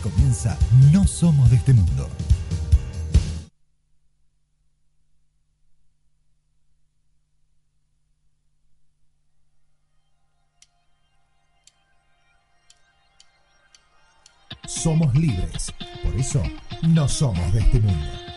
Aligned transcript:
Comienza 0.00 0.56
No 0.92 1.04
Somos 1.08 1.50
de 1.50 1.56
este 1.56 1.72
Mundo. 1.72 2.08
Somos 14.68 15.12
libres, 15.16 15.74
por 16.04 16.14
eso 16.14 16.42
no 16.82 17.08
somos 17.08 17.52
de 17.52 17.58
este 17.58 17.80
mundo. 17.80 18.27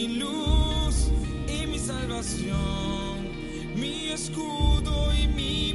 Mi 0.00 0.18
luz 0.18 1.10
y 1.46 1.66
mi 1.66 1.78
salvación, 1.78 3.28
mi 3.76 4.08
escudo 4.08 5.12
y 5.12 5.28
mi 5.28 5.69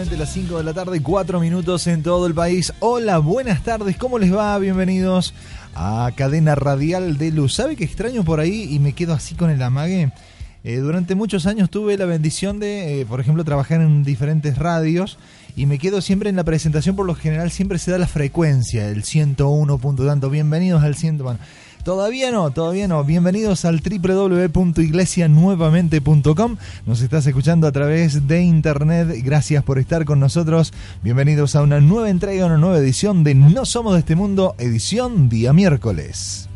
Las 0.00 0.32
5 0.32 0.56
de 0.56 0.64
la 0.64 0.72
tarde, 0.72 1.02
4 1.02 1.40
minutos 1.40 1.86
en 1.86 2.02
todo 2.02 2.26
el 2.26 2.32
país. 2.32 2.72
Hola, 2.80 3.18
buenas 3.18 3.62
tardes, 3.62 3.98
¿cómo 3.98 4.18
les 4.18 4.34
va? 4.34 4.58
Bienvenidos 4.58 5.34
a 5.74 6.10
Cadena 6.16 6.54
Radial 6.54 7.18
de 7.18 7.30
Luz. 7.30 7.52
¿Sabe 7.52 7.76
que 7.76 7.84
extraño 7.84 8.24
por 8.24 8.40
ahí 8.40 8.66
y 8.70 8.78
me 8.78 8.94
quedo 8.94 9.12
así 9.12 9.34
con 9.34 9.50
el 9.50 9.62
amague? 9.62 10.10
Eh, 10.64 10.76
durante 10.76 11.14
muchos 11.14 11.44
años 11.44 11.68
tuve 11.68 11.98
la 11.98 12.06
bendición 12.06 12.58
de, 12.60 13.02
eh, 13.02 13.06
por 13.06 13.20
ejemplo, 13.20 13.44
trabajar 13.44 13.82
en 13.82 14.02
diferentes 14.02 14.56
radios 14.56 15.18
y 15.54 15.66
me 15.66 15.78
quedo 15.78 16.00
siempre 16.00 16.30
en 16.30 16.36
la 16.36 16.44
presentación, 16.44 16.96
por 16.96 17.04
lo 17.04 17.14
general 17.14 17.50
siempre 17.50 17.78
se 17.78 17.90
da 17.90 17.98
la 17.98 18.06
frecuencia, 18.06 18.88
el 18.88 19.04
101 19.04 19.76
punto 19.78 20.06
tanto. 20.06 20.30
Bienvenidos 20.30 20.82
al 20.82 20.94
100. 20.94 21.18
Bueno, 21.18 21.38
Todavía 21.84 22.30
no, 22.30 22.50
todavía 22.50 22.88
no. 22.88 23.04
Bienvenidos 23.04 23.64
al 23.64 23.80
www.iglesianuevamente.com. 23.80 26.56
Nos 26.86 27.00
estás 27.00 27.26
escuchando 27.26 27.66
a 27.66 27.72
través 27.72 28.28
de 28.28 28.42
internet. 28.42 29.08
Gracias 29.22 29.64
por 29.64 29.78
estar 29.78 30.04
con 30.04 30.20
nosotros. 30.20 30.74
Bienvenidos 31.02 31.56
a 31.56 31.62
una 31.62 31.80
nueva 31.80 32.10
entrega, 32.10 32.44
una 32.46 32.58
nueva 32.58 32.78
edición 32.78 33.24
de 33.24 33.34
No 33.34 33.64
Somos 33.64 33.94
de 33.94 34.00
este 34.00 34.16
Mundo, 34.16 34.54
edición 34.58 35.28
día 35.28 35.54
miércoles. 35.54 36.50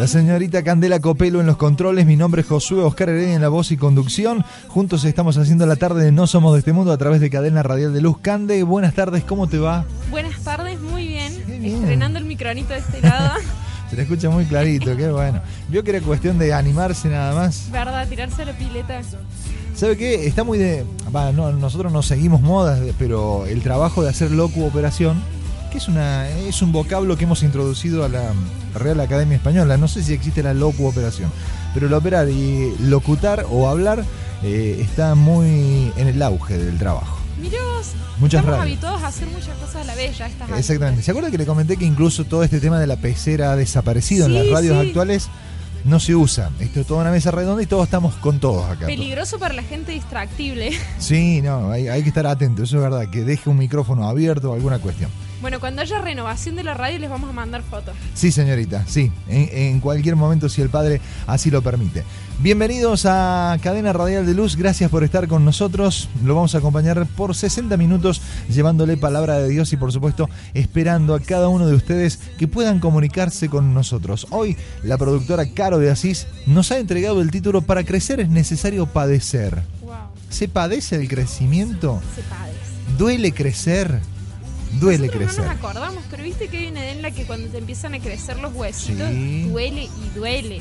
La 0.00 0.06
señorita 0.06 0.62
Candela 0.62 0.98
Copelo 0.98 1.42
en 1.42 1.46
los 1.46 1.58
controles, 1.58 2.06
mi 2.06 2.16
nombre 2.16 2.40
es 2.40 2.48
Josué 2.48 2.82
Oscar 2.82 3.10
Heredia 3.10 3.34
en 3.34 3.42
la 3.42 3.50
voz 3.50 3.70
y 3.70 3.76
conducción. 3.76 4.46
Juntos 4.68 5.04
estamos 5.04 5.36
haciendo 5.36 5.66
la 5.66 5.76
tarde 5.76 6.02
de 6.02 6.10
No 6.10 6.26
Somos 6.26 6.54
de 6.54 6.60
este 6.60 6.72
Mundo 6.72 6.90
a 6.90 6.96
través 6.96 7.20
de 7.20 7.28
Cadena 7.28 7.62
Radial 7.62 7.92
de 7.92 8.00
Luz. 8.00 8.16
Cande, 8.22 8.62
buenas 8.62 8.94
tardes, 8.94 9.24
¿cómo 9.24 9.46
te 9.46 9.58
va? 9.58 9.84
Buenas 10.10 10.40
tardes, 10.42 10.80
muy 10.80 11.06
bien. 11.06 11.44
Bien. 11.46 11.82
Estrenando 11.82 12.18
el 12.18 12.24
micronito 12.24 12.72
de 12.72 12.78
este 12.78 13.02
lado. 13.02 13.40
Se 13.90 13.96
te 13.96 14.00
escucha 14.00 14.30
muy 14.30 14.46
clarito, 14.46 14.96
qué 14.96 15.10
bueno. 15.10 15.42
Vio 15.68 15.84
que 15.84 15.90
era 15.90 16.00
cuestión 16.00 16.38
de 16.38 16.54
animarse 16.54 17.10
nada 17.10 17.34
más. 17.34 17.68
¿Verdad? 17.70 18.08
Tirarse 18.08 18.40
a 18.40 18.46
la 18.46 18.52
pileta. 18.56 19.02
¿Sabe 19.74 19.98
qué? 19.98 20.26
Está 20.26 20.44
muy 20.44 20.56
de... 20.56 20.86
nosotros 21.34 21.92
no 21.92 22.02
seguimos 22.02 22.40
modas, 22.40 22.80
pero 22.98 23.44
el 23.44 23.60
trabajo 23.60 24.02
de 24.02 24.08
hacer 24.08 24.30
locu 24.30 24.64
operación, 24.64 25.22
que 25.70 25.78
es, 25.78 25.88
una, 25.88 26.28
es 26.28 26.60
un 26.62 26.72
vocablo 26.72 27.16
que 27.16 27.24
hemos 27.24 27.42
introducido 27.42 28.04
a 28.04 28.08
la 28.08 28.32
Real 28.74 29.00
Academia 29.00 29.36
Española. 29.36 29.76
No 29.76 29.88
sé 29.88 30.02
si 30.02 30.12
existe 30.12 30.42
la 30.42 30.52
locu 30.52 30.86
operación, 30.86 31.30
pero 31.72 31.86
el 31.86 31.94
operar 31.94 32.28
y 32.28 32.74
locutar 32.80 33.46
o 33.50 33.68
hablar 33.68 34.04
eh, 34.42 34.78
está 34.80 35.14
muy 35.14 35.92
en 35.96 36.08
el 36.08 36.20
auge 36.22 36.58
del 36.58 36.78
trabajo. 36.78 37.18
Mirá 37.40 37.58
vos, 37.62 37.92
Muchas 38.18 38.40
estamos 38.40 38.60
radios. 38.60 38.62
habituados 38.62 39.02
a 39.02 39.06
hacer 39.06 39.28
muchas 39.28 39.56
cosas 39.56 39.76
a 39.76 39.84
la 39.84 39.94
bella. 39.94 40.26
Estas 40.26 40.50
Exactamente. 40.58 41.02
¿Se 41.02 41.10
acuerda 41.10 41.30
que 41.30 41.38
le 41.38 41.46
comenté 41.46 41.76
que 41.76 41.86
incluso 41.86 42.24
todo 42.24 42.42
este 42.44 42.60
tema 42.60 42.78
de 42.78 42.86
la 42.86 42.96
pecera 42.96 43.52
ha 43.52 43.56
desaparecido 43.56 44.26
en 44.26 44.34
las 44.34 44.50
radios 44.50 44.78
sí. 44.78 44.88
actuales? 44.88 45.28
No 45.84 45.98
se 45.98 46.14
usa. 46.14 46.50
Esto 46.60 46.80
es 46.80 46.86
toda 46.86 47.00
una 47.00 47.10
mesa 47.10 47.30
redonda 47.30 47.62
y 47.62 47.66
todos 47.66 47.84
estamos 47.84 48.14
con 48.16 48.38
todos 48.38 48.68
acá. 48.68 48.86
Peligroso 48.86 49.38
para 49.38 49.54
la 49.54 49.62
gente 49.62 49.92
distractible. 49.92 50.72
Sí, 50.98 51.40
no, 51.40 51.70
hay, 51.70 51.88
hay 51.88 52.02
que 52.02 52.08
estar 52.10 52.26
atento, 52.26 52.64
eso 52.64 52.76
es 52.76 52.82
verdad, 52.82 53.08
que 53.08 53.24
deje 53.24 53.48
un 53.48 53.56
micrófono 53.56 54.06
abierto 54.06 54.50
o 54.50 54.54
alguna 54.54 54.78
cuestión. 54.78 55.10
Bueno, 55.40 55.58
cuando 55.58 55.80
haya 55.80 55.98
renovación 56.02 56.54
de 56.54 56.62
la 56.62 56.74
radio 56.74 56.98
les 56.98 57.08
vamos 57.08 57.30
a 57.30 57.32
mandar 57.32 57.62
fotos. 57.62 57.94
Sí, 58.12 58.30
señorita, 58.30 58.84
sí, 58.86 59.10
en, 59.26 59.48
en 59.52 59.80
cualquier 59.80 60.14
momento 60.14 60.50
si 60.50 60.60
el 60.60 60.68
padre 60.68 61.00
así 61.26 61.50
lo 61.50 61.62
permite. 61.62 62.04
Bienvenidos 62.40 63.06
a 63.06 63.56
Cadena 63.62 63.94
Radial 63.94 64.26
de 64.26 64.34
Luz, 64.34 64.56
gracias 64.56 64.90
por 64.90 65.02
estar 65.02 65.28
con 65.28 65.46
nosotros. 65.46 66.10
Lo 66.24 66.34
vamos 66.34 66.54
a 66.54 66.58
acompañar 66.58 67.06
por 67.06 67.34
60 67.34 67.74
minutos 67.78 68.20
llevándole 68.50 68.98
palabra 68.98 69.38
de 69.38 69.48
Dios 69.48 69.72
y 69.72 69.78
por 69.78 69.92
supuesto 69.92 70.28
esperando 70.52 71.14
a 71.14 71.20
cada 71.20 71.48
uno 71.48 71.66
de 71.66 71.74
ustedes 71.74 72.18
que 72.38 72.46
puedan 72.46 72.78
comunicarse 72.78 73.48
con 73.48 73.72
nosotros. 73.72 74.26
Hoy 74.30 74.58
la 74.82 74.98
productora 74.98 75.46
Caro 75.54 75.78
de 75.78 75.90
Asís 75.90 76.26
nos 76.46 76.70
ha 76.70 76.78
entregado 76.78 77.22
el 77.22 77.30
título 77.30 77.62
Para 77.62 77.84
crecer 77.84 78.20
es 78.20 78.28
necesario 78.28 78.84
padecer. 78.84 79.62
Wow, 79.80 79.94
¿Se 80.28 80.48
padece 80.48 80.96
el 80.96 81.08
crecimiento? 81.08 82.02
se 82.14 82.20
padece. 82.22 82.58
¿Duele 82.98 83.32
crecer? 83.32 84.00
Duele 84.78 85.06
Nosotros 85.06 85.22
crecer. 85.28 85.44
no 85.44 85.50
nos 85.50 85.58
acordamos, 85.58 86.04
pero 86.10 86.22
viste 86.22 86.48
que 86.48 86.58
hay 86.58 86.66
una 86.68 86.84
edad 86.84 86.92
en 86.96 87.02
la 87.02 87.10
que 87.10 87.24
cuando 87.24 87.48
te 87.48 87.58
empiezan 87.58 87.94
a 87.94 87.98
crecer 87.98 88.38
los 88.38 88.54
huesitos, 88.54 89.08
Sí. 89.10 89.42
duele 89.50 89.84
y 89.84 90.18
duele. 90.18 90.60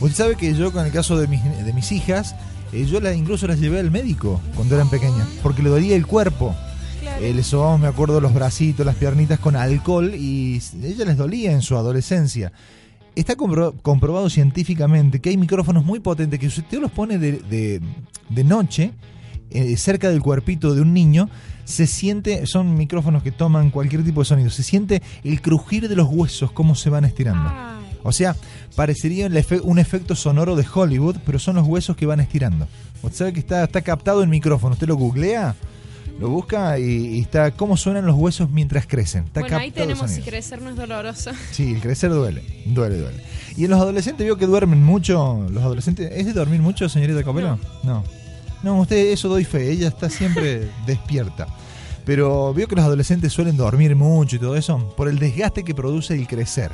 Usted 0.00 0.16
sabe 0.16 0.36
que 0.36 0.54
yo 0.54 0.72
con 0.72 0.86
el 0.86 0.92
caso 0.92 1.18
de 1.18 1.26
mis, 1.26 1.42
de 1.44 1.72
mis 1.72 1.90
hijas, 1.92 2.34
eh, 2.72 2.86
yo 2.86 3.00
la, 3.00 3.12
incluso 3.12 3.46
las 3.46 3.58
llevé 3.60 3.80
al 3.80 3.90
médico 3.90 4.40
cuando 4.54 4.76
eran 4.76 4.88
pequeñas, 4.88 5.26
porque 5.42 5.62
le 5.62 5.68
dolía 5.70 5.96
el 5.96 6.06
cuerpo. 6.06 6.54
Claro. 7.00 7.24
Eh, 7.24 7.34
le 7.34 7.42
sobamos, 7.42 7.80
me 7.80 7.88
acuerdo, 7.88 8.20
los 8.20 8.32
bracitos, 8.32 8.84
las 8.86 8.94
piernitas 8.94 9.38
con 9.40 9.56
alcohol 9.56 10.14
y 10.14 10.60
ella 10.82 11.04
les 11.06 11.16
dolía 11.16 11.50
en 11.52 11.62
su 11.62 11.76
adolescencia. 11.76 12.52
Está 13.16 13.36
compro- 13.36 13.74
comprobado 13.82 14.30
científicamente 14.30 15.20
que 15.20 15.30
hay 15.30 15.36
micrófonos 15.36 15.84
muy 15.84 15.98
potentes 16.00 16.38
que 16.38 16.48
si 16.48 16.60
usted 16.60 16.78
los 16.78 16.90
pone 16.92 17.18
de, 17.18 17.32
de- 17.32 17.80
de 18.28 18.44
noche, 18.44 18.92
eh, 19.50 19.76
cerca 19.76 20.08
del 20.10 20.20
cuerpito 20.22 20.74
de 20.74 20.80
un 20.82 20.94
niño, 20.94 21.28
se 21.70 21.86
siente, 21.86 22.46
son 22.46 22.74
micrófonos 22.74 23.22
que 23.22 23.32
toman 23.32 23.70
cualquier 23.70 24.04
tipo 24.04 24.20
de 24.20 24.26
sonido, 24.26 24.50
se 24.50 24.62
siente 24.62 25.02
el 25.24 25.40
crujir 25.40 25.88
de 25.88 25.96
los 25.96 26.08
huesos, 26.10 26.52
cómo 26.52 26.74
se 26.74 26.90
van 26.90 27.04
estirando. 27.04 27.50
O 28.02 28.12
sea, 28.12 28.36
parecería 28.76 29.28
un 29.62 29.78
efecto 29.78 30.14
sonoro 30.14 30.56
de 30.56 30.66
Hollywood, 30.72 31.16
pero 31.24 31.38
son 31.38 31.56
los 31.56 31.66
huesos 31.66 31.96
que 31.96 32.06
van 32.06 32.20
estirando. 32.20 32.66
Usted 33.02 33.18
sabe 33.18 33.32
que 33.32 33.40
está, 33.40 33.64
está 33.64 33.82
captado 33.82 34.22
el 34.22 34.28
micrófono. 34.28 34.74
Usted 34.74 34.88
lo 34.88 34.96
googlea, 34.96 35.54
lo 36.18 36.28
busca 36.28 36.78
y, 36.78 37.16
y 37.16 37.20
está 37.20 37.50
cómo 37.50 37.76
suenan 37.76 38.06
los 38.06 38.16
huesos 38.16 38.50
mientras 38.50 38.86
crecen. 38.86 39.24
Está 39.24 39.40
bueno, 39.40 39.56
ahí 39.58 39.70
tenemos 39.70 40.10
si 40.10 40.22
crecer 40.22 40.60
no 40.62 40.70
es 40.70 40.76
doloroso. 40.76 41.30
Sí, 41.50 41.72
el 41.72 41.80
crecer 41.80 42.10
duele, 42.10 42.42
duele, 42.66 42.98
duele. 42.98 43.22
Y 43.56 43.64
en 43.64 43.70
los 43.70 43.80
adolescentes 43.80 44.24
veo 44.24 44.36
que 44.36 44.46
duermen 44.46 44.82
mucho. 44.82 45.46
Los 45.50 45.62
adolescentes, 45.62 46.10
¿es 46.14 46.26
de 46.26 46.32
dormir 46.32 46.60
mucho, 46.60 46.88
señorita 46.88 47.22
Copelo? 47.22 47.58
No. 47.82 48.02
No, 48.02 48.04
usted 48.62 48.96
eso 49.12 49.28
doy 49.28 49.44
fe, 49.44 49.70
ella 49.70 49.88
está 49.88 50.10
siempre 50.10 50.70
despierta. 50.86 51.46
Pero 52.04 52.52
veo 52.54 52.66
que 52.66 52.76
los 52.76 52.84
adolescentes 52.84 53.32
suelen 53.32 53.56
dormir 53.56 53.94
mucho 53.94 54.36
y 54.36 54.38
todo 54.38 54.56
eso 54.56 54.94
por 54.96 55.08
el 55.08 55.18
desgaste 55.18 55.64
que 55.64 55.74
produce 55.74 56.14
el 56.14 56.26
crecer. 56.26 56.72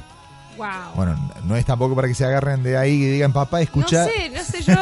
Wow. 0.56 0.66
Bueno, 0.94 1.32
no 1.44 1.56
es 1.56 1.66
tampoco 1.66 1.94
para 1.94 2.08
que 2.08 2.14
se 2.14 2.24
agarren 2.24 2.62
de 2.62 2.78
ahí 2.78 2.92
y 2.92 3.06
digan, 3.06 3.32
papá, 3.32 3.60
escucha, 3.60 4.04
No 4.04 4.10
sé, 4.10 4.30
no 4.30 4.42
sé 4.42 4.62
yo. 4.62 4.74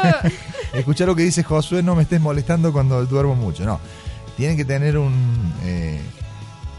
escucha 0.78 1.04
lo 1.06 1.16
que 1.16 1.22
dice 1.22 1.42
Josué, 1.42 1.82
no 1.82 1.96
me 1.96 2.02
estés 2.02 2.20
molestando 2.20 2.72
cuando 2.72 3.04
duermo 3.06 3.34
mucho. 3.34 3.64
No, 3.64 3.80
tienen 4.36 4.56
que 4.56 4.64
tener 4.64 4.96
un 4.96 5.12
eh, 5.64 6.00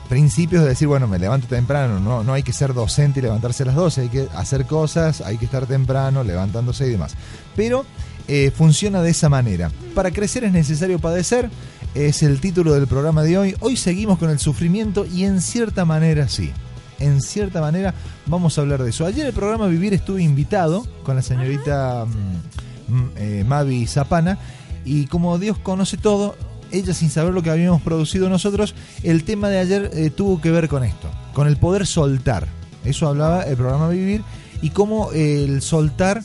principios 0.08 0.64
de 0.64 0.70
decir, 0.70 0.88
bueno, 0.88 1.08
me 1.08 1.20
levanto 1.20 1.48
temprano, 1.48 2.00
no, 2.00 2.24
no 2.24 2.34
hay 2.34 2.44
que 2.44 2.54
ser 2.54 2.74
docente 2.74 3.20
y 3.20 3.24
levantarse 3.24 3.64
a 3.64 3.66
las 3.68 3.76
12, 3.76 4.02
hay 4.02 4.10
que 4.10 4.28
hacer 4.36 4.66
cosas, 4.66 5.22
hay 5.22 5.38
que 5.38 5.46
estar 5.46 5.66
temprano, 5.66 6.24
levantándose 6.24 6.88
y 6.88 6.92
demás. 6.92 7.16
Pero 7.56 7.86
eh, 8.28 8.52
funciona 8.56 9.02
de 9.02 9.12
esa 9.12 9.30
manera. 9.30 9.72
Para 9.94 10.12
crecer 10.12 10.44
es 10.44 10.52
necesario 10.52 11.00
padecer, 11.00 11.50
es 11.94 12.24
el 12.24 12.40
título 12.40 12.74
del 12.74 12.88
programa 12.88 13.24
de 13.24 13.38
hoy. 13.38 13.56
Hoy 13.60 13.78
seguimos 13.78 14.18
con 14.18 14.30
el 14.30 14.40
sufrimiento 14.40 15.06
y 15.06 15.26
en 15.26 15.42
cierta 15.42 15.86
manera 15.86 16.28
sí. 16.28 16.52
En 17.00 17.22
cierta 17.22 17.62
manera 17.62 17.94
vamos 18.26 18.58
a 18.58 18.62
hablar 18.62 18.84
de 18.84 18.90
eso. 18.90 19.06
Ayer 19.06 19.28
el 19.28 19.34
programa 19.34 19.68
Vivir 19.68 19.94
estuve 19.94 20.24
invitado 20.24 20.88
con 21.04 21.16
la 21.16 21.22
señorita 21.22 22.06
mm, 22.06 22.94
mm, 22.94 23.12
eh, 23.16 23.44
Mavi 23.48 23.86
Zapana 23.86 24.38
y 24.86 25.06
como 25.06 25.38
Dios 25.38 25.58
conoce 25.58 25.98
todo, 25.98 26.36
ella 26.72 26.94
sin 26.94 27.10
saber 27.10 27.34
lo 27.34 27.44
que 27.44 27.50
habíamos 27.50 27.82
producido 27.82 28.30
nosotros, 28.30 28.76
el 29.04 29.24
tema 29.24 29.50
de 29.50 29.60
ayer 29.60 29.92
eh, 29.94 30.10
tuvo 30.10 30.42
que 30.42 30.52
ver 30.52 30.68
con 30.68 30.84
esto, 30.84 31.10
con 31.34 31.48
el 31.48 31.58
poder 31.58 31.86
soltar. 31.86 32.48
Eso 32.84 33.08
hablaba 33.08 33.44
el 33.44 33.56
programa 33.56 33.90
Vivir 33.90 34.24
y 34.62 34.72
cómo 34.72 35.12
el 35.12 35.62
soltar 35.62 36.24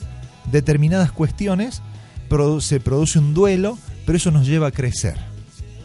determinadas 0.51 1.13
cuestiones 1.13 1.83
produ- 2.31 2.61
se 2.63 2.81
produce 2.81 3.19
un 3.19 3.35
duelo, 3.35 3.77
pero 4.07 4.17
eso 4.17 4.31
nos 4.31 4.47
lleva 4.47 4.69
a 4.69 4.71
crecer. 4.71 5.17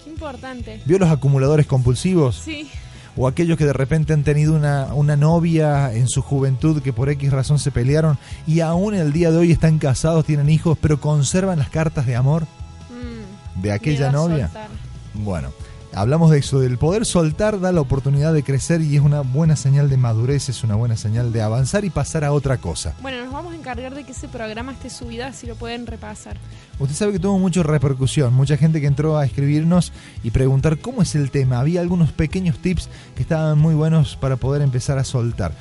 Qué 0.05 0.09
importante. 0.09 0.81
¿Vio 0.85 0.97
los 0.99 1.09
acumuladores 1.09 1.65
compulsivos? 1.65 2.41
Sí. 2.45 2.69
o 3.17 3.27
aquellos 3.29 3.57
que 3.57 3.63
de 3.65 3.71
repente 3.71 4.11
han 4.11 4.23
tenido 4.25 4.53
una, 4.53 4.93
una 4.93 5.15
novia 5.15 5.93
en 5.93 6.09
su 6.09 6.21
juventud 6.21 6.81
que 6.81 6.91
por 6.91 7.07
X 7.09 7.31
razón 7.31 7.59
se 7.59 7.71
pelearon 7.71 8.17
y 8.45 8.59
aún 8.59 8.93
el 8.93 9.13
día 9.13 9.31
de 9.31 9.37
hoy 9.37 9.51
están 9.53 9.79
casados, 9.79 10.25
tienen 10.25 10.49
hijos, 10.49 10.77
pero 10.81 10.99
conservan 10.99 11.59
las 11.59 11.69
cartas 11.69 12.05
de 12.05 12.15
amor 12.17 12.43
Mm, 12.89 13.61
de 13.61 13.71
aquella 13.71 14.11
novia. 14.11 14.47
soltar. 14.47 14.67
Bueno, 15.13 15.51
hablamos 15.95 16.29
de 16.31 16.39
eso, 16.39 16.59
del 16.59 16.77
poder 16.77 17.05
soltar 17.05 17.59
da 17.59 17.71
la 17.71 17.81
oportunidad 17.81 18.33
de 18.33 18.43
crecer 18.43 18.81
y 18.81 18.95
es 18.95 19.01
una 19.01 19.21
buena 19.21 19.55
señal 19.55 19.89
de 19.89 19.97
madurez, 19.97 20.49
es 20.49 20.63
una 20.63 20.75
buena 20.75 20.97
señal 20.97 21.31
de 21.31 21.41
avanzar 21.41 21.85
y 21.85 21.89
pasar 21.89 22.23
a 22.23 22.31
otra 22.31 22.57
cosa. 22.57 22.93
Bueno, 23.01 23.23
nos 23.23 23.33
vamos 23.33 23.53
a 23.53 23.57
encargar 23.57 23.95
de 23.95 24.03
que 24.03 24.11
ese 24.11 24.27
programa 24.27 24.73
esté 24.73 24.89
subido, 24.89 25.25
así 25.25 25.47
lo 25.47 25.55
pueden 25.55 25.87
repasar. 25.87 26.37
Usted 26.79 26.95
sabe 26.95 27.13
que 27.13 27.19
tuvo 27.19 27.39
mucha 27.39 27.63
repercusión, 27.63 28.33
mucha 28.33 28.57
gente 28.57 28.81
que 28.81 28.87
entró 28.87 29.17
a 29.17 29.25
escribirnos 29.25 29.91
y 30.23 30.31
preguntar 30.31 30.77
cómo 30.79 31.01
es 31.01 31.15
el 31.15 31.31
tema. 31.31 31.59
Había 31.59 31.81
algunos 31.81 32.11
pequeños 32.11 32.59
tips 32.59 32.89
que 33.15 33.21
estaban 33.21 33.57
muy 33.57 33.73
buenos 33.73 34.17
para 34.17 34.35
poder 34.35 34.61
empezar 34.61 34.97
a 34.97 35.03
soltar. 35.03 35.53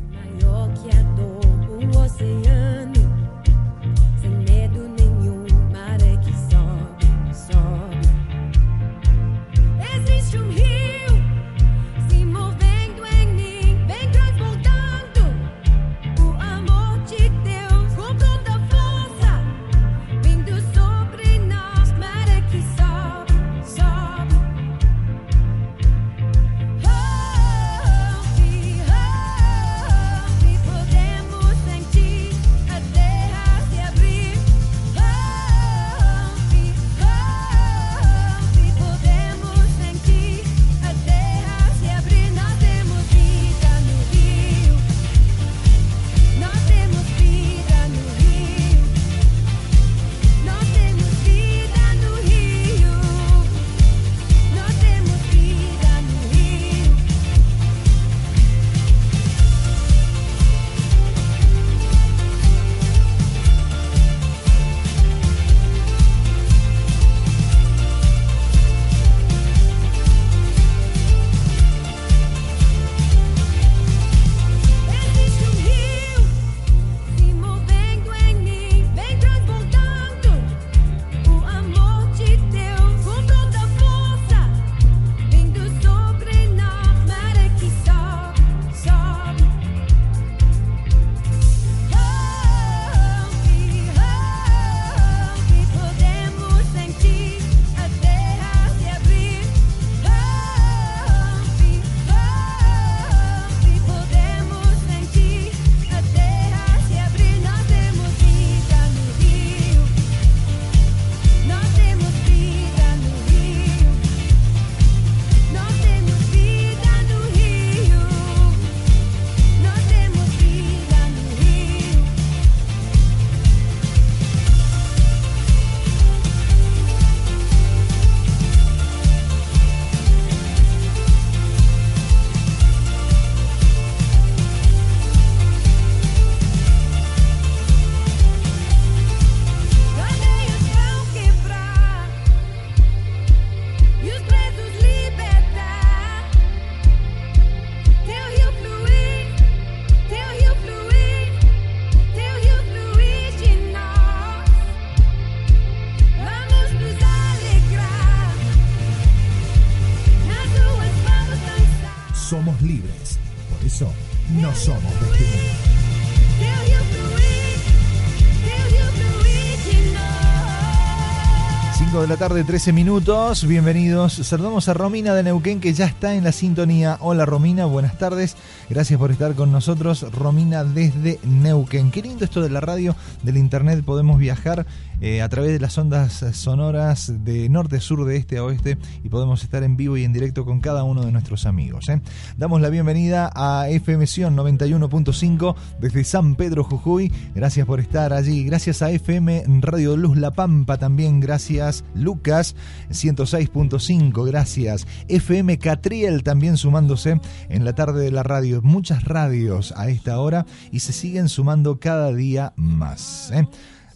Tarde, 172.17 172.43
13 172.43 172.73
minutos. 172.73 173.45
Bienvenidos. 173.45 174.13
Saludamos 174.13 174.67
a 174.69 174.73
Romina 174.73 175.13
de 175.13 175.21
Neuquén 175.21 175.59
que 175.59 175.73
ya 175.73 175.85
está 175.85 176.15
en 176.15 176.23
la 176.23 176.31
sintonía. 176.31 176.97
Hola 176.99 177.25
Romina, 177.25 177.65
buenas 177.65 177.99
tardes. 177.99 178.35
Gracias 178.69 178.99
por 178.99 179.11
estar 179.11 179.35
con 179.35 179.51
nosotros. 179.51 180.01
Romina 180.13 180.63
desde 180.63 181.19
Neuquén. 181.23 181.91
Qué 181.91 182.01
lindo 182.01 182.25
esto 182.25 182.41
de 182.41 182.49
la 182.49 182.59
radio, 182.59 182.95
del 183.21 183.37
internet. 183.37 183.83
Podemos 183.83 184.17
viajar 184.17 184.65
eh, 184.99 185.21
a 185.21 185.29
través 185.29 185.51
de 185.51 185.59
las 185.59 185.77
ondas 185.77 186.25
sonoras 186.33 187.13
de 187.23 187.49
norte, 187.49 187.79
sur, 187.79 188.03
de 188.03 188.17
este 188.17 188.39
a 188.39 188.43
oeste 188.43 188.79
y 189.03 189.09
podemos 189.09 189.43
estar 189.43 189.61
en 189.61 189.77
vivo 189.77 189.95
y 189.95 190.03
en 190.03 190.11
directo 190.11 190.43
con 190.43 190.59
cada 190.59 190.83
uno 190.83 191.05
de 191.05 191.11
nuestros 191.11 191.45
amigos. 191.45 191.87
¿eh? 191.89 192.01
Damos 192.35 192.61
la 192.61 192.69
bienvenida 192.69 193.31
a 193.35 193.69
FM 193.69 194.07
Sion 194.07 194.35
91.5 194.35 195.55
desde 195.79 196.03
San 196.03 196.35
Pedro 196.35 196.63
Jujuy. 196.63 197.11
Gracias 197.35 197.67
por 197.67 197.79
estar 197.79 198.11
allí. 198.11 198.43
Gracias 198.43 198.81
a 198.81 198.89
FM 198.89 199.43
Radio 199.61 199.95
Luz 199.95 200.17
La 200.17 200.31
Pampa 200.31 200.77
también. 200.77 201.19
Gracias 201.19 201.83
Lucas 202.07 202.55
106.5. 202.89 204.25
Gracias 204.25 204.87
FM 205.09 205.59
Catriel 205.59 206.23
también 206.23 206.55
sumándose 206.55 207.19
en 207.49 207.65
la 207.65 207.73
tarde 207.73 208.05
de 208.05 208.11
la 208.11 208.23
radio. 208.23 208.61
Muchas 208.61 209.03
radios 209.03 209.73
a 209.75 209.89
esta 209.89 210.17
hora 210.21 210.45
y 210.71 210.79
se 210.79 210.93
siguen 210.93 211.27
sumando 211.27 211.81
cada 211.81 212.13
día 212.13 212.53
más. 212.55 213.29
¿eh? 213.33 213.45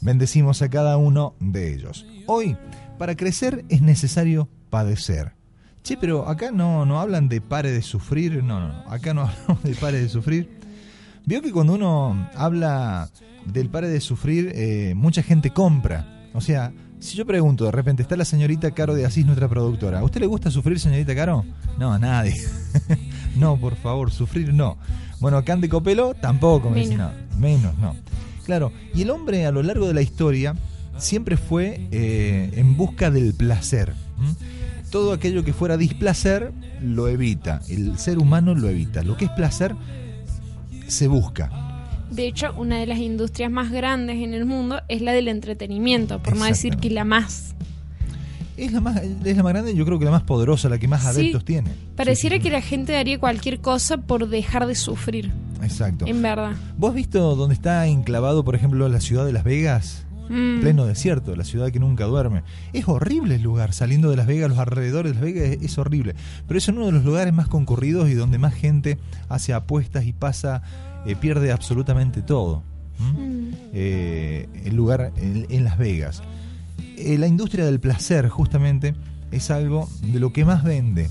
Bendecimos 0.02 0.62
a 0.62 0.68
cada 0.70 0.98
uno 0.98 1.36
de 1.40 1.74
ellos. 1.74 2.06
Hoy, 2.28 2.58
para 3.00 3.16
crecer 3.16 3.64
es 3.70 3.82
necesario 3.82 4.50
padecer. 4.70 5.32
Che, 5.82 5.96
pero 5.96 6.28
acá 6.28 6.52
no, 6.52 6.86
no 6.86 7.00
hablan 7.00 7.30
de 7.30 7.40
pare 7.40 7.72
de 7.72 7.82
sufrir. 7.82 8.44
No, 8.44 8.60
no. 8.60 8.92
Acá 8.92 9.14
no 9.14 9.22
hablamos 9.30 9.64
de 9.64 9.74
pare 9.76 10.02
de 10.02 10.10
sufrir. 10.10 10.50
Veo 11.26 11.42
que 11.42 11.54
cuando 11.54 11.76
uno 11.76 12.30
habla 12.36 13.10
del 13.46 13.70
pare 13.70 13.88
de 13.88 14.02
sufrir, 14.02 14.52
eh, 14.54 14.96
mucha 14.98 15.24
gente 15.24 15.52
compra. 15.52 16.28
O 16.34 16.42
sea, 16.42 16.74
si 17.02 17.18
yo 17.18 17.26
pregunto, 17.26 17.66
de 17.66 17.72
repente 17.72 18.04
está 18.04 18.16
la 18.16 18.26
señorita 18.26 18.72
Caro 18.72 18.94
de 18.94 19.06
Asís, 19.06 19.26
nuestra 19.26 19.50
productora. 19.50 20.00
¿A 20.00 20.04
usted 20.04 20.22
le 20.22 20.28
gusta 20.28 20.52
sufrir, 20.52 20.80
señorita 20.80 21.16
Caro? 21.16 21.44
No, 21.80 21.92
a 21.92 22.00
nadie. 22.00 22.36
no, 23.36 23.58
por 23.58 23.76
favor, 23.76 24.12
sufrir 24.12 24.54
no. 24.54 24.78
Bueno, 25.20 25.38
acá 25.38 25.56
de 25.56 25.68
Copelo 25.68 26.14
tampoco 26.14 26.70
me 26.70 26.82
dice 26.82 26.92
Menos. 26.92 27.12
no. 27.32 27.40
Menos, 27.40 27.78
no. 27.80 27.96
Claro, 28.46 28.72
y 28.94 29.02
el 29.02 29.10
hombre 29.10 29.46
a 29.46 29.52
lo 29.52 29.64
largo 29.64 29.88
de 29.88 29.96
la 29.96 30.02
historia 30.02 30.56
siempre 30.98 31.38
fue 31.38 31.88
eh, 31.92 32.52
en 32.54 32.78
busca 32.78 33.10
del 33.10 33.34
placer. 33.34 33.94
Todo 34.92 35.14
aquello 35.14 35.44
que 35.44 35.54
fuera 35.54 35.78
displacer 35.78 36.52
lo 36.82 37.08
evita. 37.08 37.62
El 37.68 37.98
ser 37.98 38.20
humano 38.20 38.54
lo 38.54 38.70
evita. 38.70 39.04
Lo 39.04 39.18
que 39.18 39.26
es 39.26 39.32
placer 39.32 39.76
se 40.88 41.08
busca. 41.08 41.71
De 42.12 42.28
hecho, 42.28 42.54
una 42.58 42.78
de 42.78 42.86
las 42.88 43.00
industrias 43.00 43.50
más 43.50 43.72
grandes 43.72 44.18
en 44.18 44.34
el 44.34 44.46
mundo 44.46 44.82
es 44.90 45.02
la 45.02 45.14
del 45.14 45.28
entretenimiento, 45.30 46.22
por 46.22 46.36
no 46.36 46.46
decir 46.46 46.78
que 46.78 46.90
la 46.90 47.06
más. 47.06 47.56
Es 48.58 48.72
la 48.74 48.82
más, 48.82 48.98
es 49.02 49.38
la 49.38 49.44
más 49.44 49.54
grande, 49.54 49.74
yo 49.74 49.86
creo 49.86 49.98
que 49.98 50.06
la 50.06 50.12
más 50.12 50.24
poderosa, 50.24 50.70
la 50.70 50.78
que 50.78 50.88
más 50.88 51.02
Sí. 51.02 51.08
adeptos 51.08 51.46
tiene. 51.46 51.72
Pareciera 51.96 52.36
Sí, 52.36 52.42
sí, 52.42 52.44
que 52.44 52.52
la 52.52 52.62
gente 52.62 52.92
daría 52.94 53.18
cualquier 53.20 53.60
cosa 53.60 53.98
por 53.98 54.28
dejar 54.30 54.68
de 54.68 54.76
sufrir. 54.76 55.32
Exacto. 55.64 56.06
en 56.08 56.22
verdad. 56.22 56.54
¿Vos 56.78 56.90
has 56.90 56.96
visto 56.96 57.36
dónde 57.36 57.54
está 57.56 57.86
enclavado, 57.88 58.44
por 58.44 58.56
ejemplo, 58.56 58.88
la 58.90 59.00
ciudad 59.00 59.26
de 59.26 59.32
Las 59.34 59.44
Vegas? 59.44 60.06
Mm. 60.30 60.60
Pleno 60.62 60.86
desierto, 60.86 61.36
la 61.36 61.44
ciudad 61.44 61.72
que 61.72 61.80
nunca 61.80 62.06
duerme. 62.06 62.44
Es 62.74 62.88
horrible 62.88 63.36
el 63.36 63.42
lugar, 63.42 63.74
saliendo 63.74 64.10
de 64.10 64.16
Las 64.18 64.28
Vegas, 64.28 64.50
los 64.50 64.60
alrededores 64.60 65.12
de 65.14 65.16
Las 65.16 65.24
Vegas 65.24 65.44
es, 65.50 65.62
es 65.64 65.78
horrible. 65.78 66.16
Pero 66.48 66.58
es 66.58 66.68
uno 66.68 66.86
de 66.86 66.92
los 66.92 67.04
lugares 67.04 67.34
más 67.34 67.48
concurridos 67.48 68.10
y 68.10 68.14
donde 68.16 68.38
más 68.38 68.54
gente 68.54 68.98
hace 69.30 69.54
apuestas 69.54 70.06
y 70.06 70.14
pasa, 70.14 70.62
eh, 71.06 71.16
pierde 71.16 71.52
absolutamente 71.52 72.22
todo. 72.22 72.64
Mm. 73.00 73.50
eh, 73.74 74.48
el 74.66 74.76
lugar 74.76 75.12
en, 75.18 75.48
en 75.50 75.64
Las 75.64 75.78
Vegas. 75.80 76.22
Eh, 76.98 77.18
la 77.18 77.26
industria 77.26 77.66
del 77.66 77.80
placer, 77.80 78.30
justamente, 78.30 78.94
es 79.32 79.50
algo 79.50 79.90
de 80.04 80.20
lo 80.20 80.32
que 80.32 80.46
más 80.46 80.64
vende. 80.64 81.10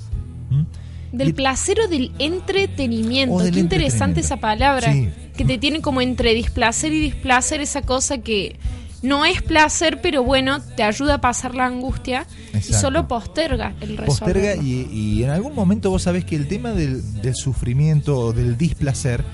Del 1.11 1.31
Y- 1.31 1.33
placer 1.33 1.79
o 1.85 1.89
del 1.89 2.13
entretenimiento. 2.21 3.35
O 3.35 3.43
del 3.43 3.55
Qué 3.55 3.61
interesante 3.61 4.21
entretenimiento. 4.21 4.21
esa 4.21 4.37
palabra. 4.41 4.93
Sí. 4.93 5.09
Que 5.37 5.45
te 5.45 5.59
tiene 5.59 5.81
como 5.81 6.01
entre 6.01 6.33
displacer 6.35 6.93
y 6.93 7.01
displacer 7.01 7.61
esa 7.61 7.83
cosa 7.83 8.19
que 8.19 8.57
no 9.03 9.25
es 9.25 9.43
placer, 9.43 10.01
pero 10.01 10.23
bueno, 10.23 10.61
te 10.77 10.83
ayuda 10.85 11.15
a 11.15 11.21
pasar 11.21 11.55
la 11.57 11.65
angustia 11.67 12.27
y 12.55 12.61
solo 12.75 13.09
posterga 13.09 13.75
el 13.81 13.97
posterga 13.97 14.55
y, 14.57 14.87
y 14.93 15.25
en 15.25 15.31
algún 15.31 15.55
momento 15.55 15.91
vos 15.91 16.03
sabés 16.03 16.25
que 16.27 16.37
el 16.37 16.47
tema 16.47 16.71
del, 16.73 17.23
del 17.23 17.35
sufrimiento 17.35 18.19
o 18.19 18.33
del 18.35 18.59
displacer 18.59 19.25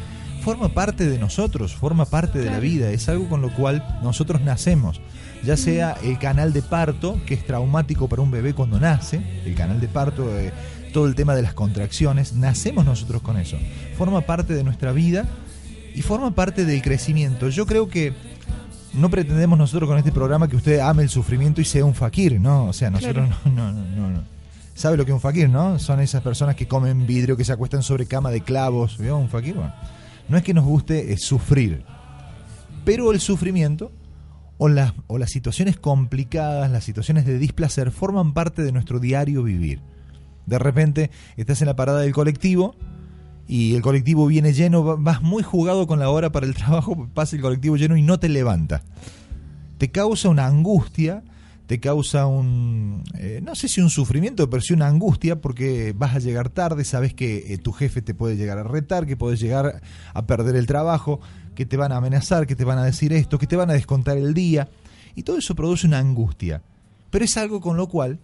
forma 0.46 0.68
parte 0.68 1.08
de 1.10 1.18
nosotros, 1.18 1.74
forma 1.74 2.04
parte 2.04 2.38
de 2.38 2.44
la 2.44 2.50
Claro. 2.52 2.62
vida, 2.62 2.90
es 2.92 3.08
algo 3.08 3.28
con 3.28 3.42
lo 3.42 3.52
cual 3.52 3.84
nosotros 4.00 4.40
nacemos. 4.42 5.00
Ya 5.42 5.56
sea 5.56 5.96
el 6.04 6.20
canal 6.20 6.52
de 6.52 6.62
parto, 6.62 7.20
que 7.26 7.34
es 7.34 7.44
traumático 7.44 8.08
para 8.08 8.22
un 8.22 8.30
bebé 8.30 8.54
cuando 8.54 8.78
nace, 8.78 9.20
el 9.44 9.56
canal 9.56 9.80
de 9.80 9.88
parto, 9.88 10.38
eh, 10.38 10.52
todo 10.92 11.08
el 11.08 11.16
tema 11.16 11.34
de 11.34 11.42
las 11.42 11.52
contracciones, 11.52 12.32
nacemos 12.34 12.84
nosotros 12.84 13.22
con 13.22 13.36
eso. 13.38 13.56
Forma 13.98 14.20
parte 14.20 14.54
de 14.54 14.62
nuestra 14.62 14.92
vida 14.92 15.24
y 15.96 16.02
forma 16.02 16.30
parte 16.32 16.64
del 16.64 16.80
crecimiento. 16.80 17.48
Yo 17.48 17.66
creo 17.66 17.88
que 17.88 18.12
no 18.94 19.10
pretendemos 19.10 19.58
nosotros 19.58 19.88
con 19.88 19.98
este 19.98 20.12
programa 20.12 20.46
que 20.46 20.54
usted 20.54 20.78
ame 20.78 21.02
el 21.02 21.08
sufrimiento 21.08 21.60
y 21.60 21.64
sea 21.64 21.84
un 21.84 21.94
fakir, 21.94 22.40
¿no? 22.40 22.66
O 22.66 22.72
sea, 22.72 22.88
nosotros 22.88 23.28
no, 23.46 23.50
no, 23.52 23.72
no, 23.72 23.84
no, 23.96 24.10
no. 24.10 24.20
¿Sabe 24.76 24.96
lo 24.96 25.04
que 25.04 25.10
es 25.10 25.14
un 25.14 25.20
fakir, 25.20 25.48
no? 25.48 25.80
Son 25.80 25.98
esas 26.00 26.22
personas 26.22 26.54
que 26.54 26.68
comen 26.68 27.04
vidrio, 27.04 27.36
que 27.36 27.44
se 27.44 27.52
acuestan 27.52 27.82
sobre 27.82 28.06
cama 28.06 28.30
de 28.30 28.42
clavos. 28.42 28.96
¿Vio 28.96 29.16
un 29.18 29.28
fakir? 29.28 29.54
Bueno, 29.54 29.72
no 30.28 30.36
es 30.36 30.42
que 30.42 30.54
nos 30.54 30.64
guste 30.64 31.16
sufrir, 31.16 31.84
pero 32.84 33.12
el 33.12 33.20
sufrimiento 33.20 33.92
o 34.58 34.68
las, 34.68 34.92
o 35.06 35.18
las 35.18 35.30
situaciones 35.30 35.76
complicadas, 35.78 36.70
las 36.70 36.84
situaciones 36.84 37.26
de 37.26 37.38
displacer, 37.38 37.90
forman 37.90 38.32
parte 38.32 38.62
de 38.62 38.72
nuestro 38.72 38.98
diario 39.00 39.42
vivir. 39.42 39.80
De 40.46 40.58
repente 40.58 41.10
estás 41.36 41.60
en 41.62 41.66
la 41.66 41.76
parada 41.76 42.00
del 42.00 42.12
colectivo 42.12 42.74
y 43.48 43.74
el 43.74 43.82
colectivo 43.82 44.26
viene 44.26 44.52
lleno, 44.52 44.84
va- 44.84 44.96
vas 44.98 45.22
muy 45.22 45.42
jugado 45.42 45.86
con 45.86 45.98
la 45.98 46.08
hora 46.10 46.30
para 46.32 46.46
el 46.46 46.54
trabajo, 46.56 47.08
pasa 47.14 47.36
el 47.36 47.42
colectivo 47.42 47.76
lleno 47.76 47.96
y 47.96 48.02
no 48.02 48.18
te 48.18 48.28
levanta. 48.28 48.82
Te 49.78 49.90
causa 49.90 50.28
una 50.30 50.46
angustia, 50.46 51.22
te 51.66 51.80
causa 51.80 52.26
un, 52.26 53.02
eh, 53.18 53.40
no 53.42 53.54
sé 53.54 53.68
si 53.68 53.80
un 53.80 53.90
sufrimiento, 53.90 54.48
pero 54.48 54.60
sí 54.60 54.72
una 54.72 54.86
angustia 54.86 55.40
porque 55.40 55.92
vas 55.96 56.14
a 56.14 56.20
llegar 56.20 56.48
tarde, 56.48 56.84
sabes 56.84 57.12
que 57.12 57.52
eh, 57.52 57.58
tu 57.58 57.72
jefe 57.72 58.02
te 58.02 58.14
puede 58.14 58.36
llegar 58.36 58.58
a 58.58 58.62
retar, 58.62 59.06
que 59.06 59.16
puedes 59.16 59.40
llegar 59.40 59.82
a 60.14 60.26
perder 60.26 60.54
el 60.54 60.66
trabajo, 60.66 61.20
que 61.54 61.66
te 61.66 61.76
van 61.76 61.90
a 61.90 61.96
amenazar, 61.96 62.46
que 62.46 62.54
te 62.54 62.64
van 62.64 62.78
a 62.78 62.84
decir 62.84 63.12
esto, 63.12 63.38
que 63.38 63.48
te 63.48 63.56
van 63.56 63.70
a 63.70 63.74
descontar 63.74 64.16
el 64.16 64.32
día. 64.32 64.68
Y 65.16 65.24
todo 65.24 65.38
eso 65.38 65.54
produce 65.54 65.86
una 65.86 65.98
angustia. 65.98 66.62
Pero 67.10 67.24
es 67.24 67.36
algo 67.36 67.60
con 67.60 67.76
lo 67.76 67.88
cual 67.88 68.20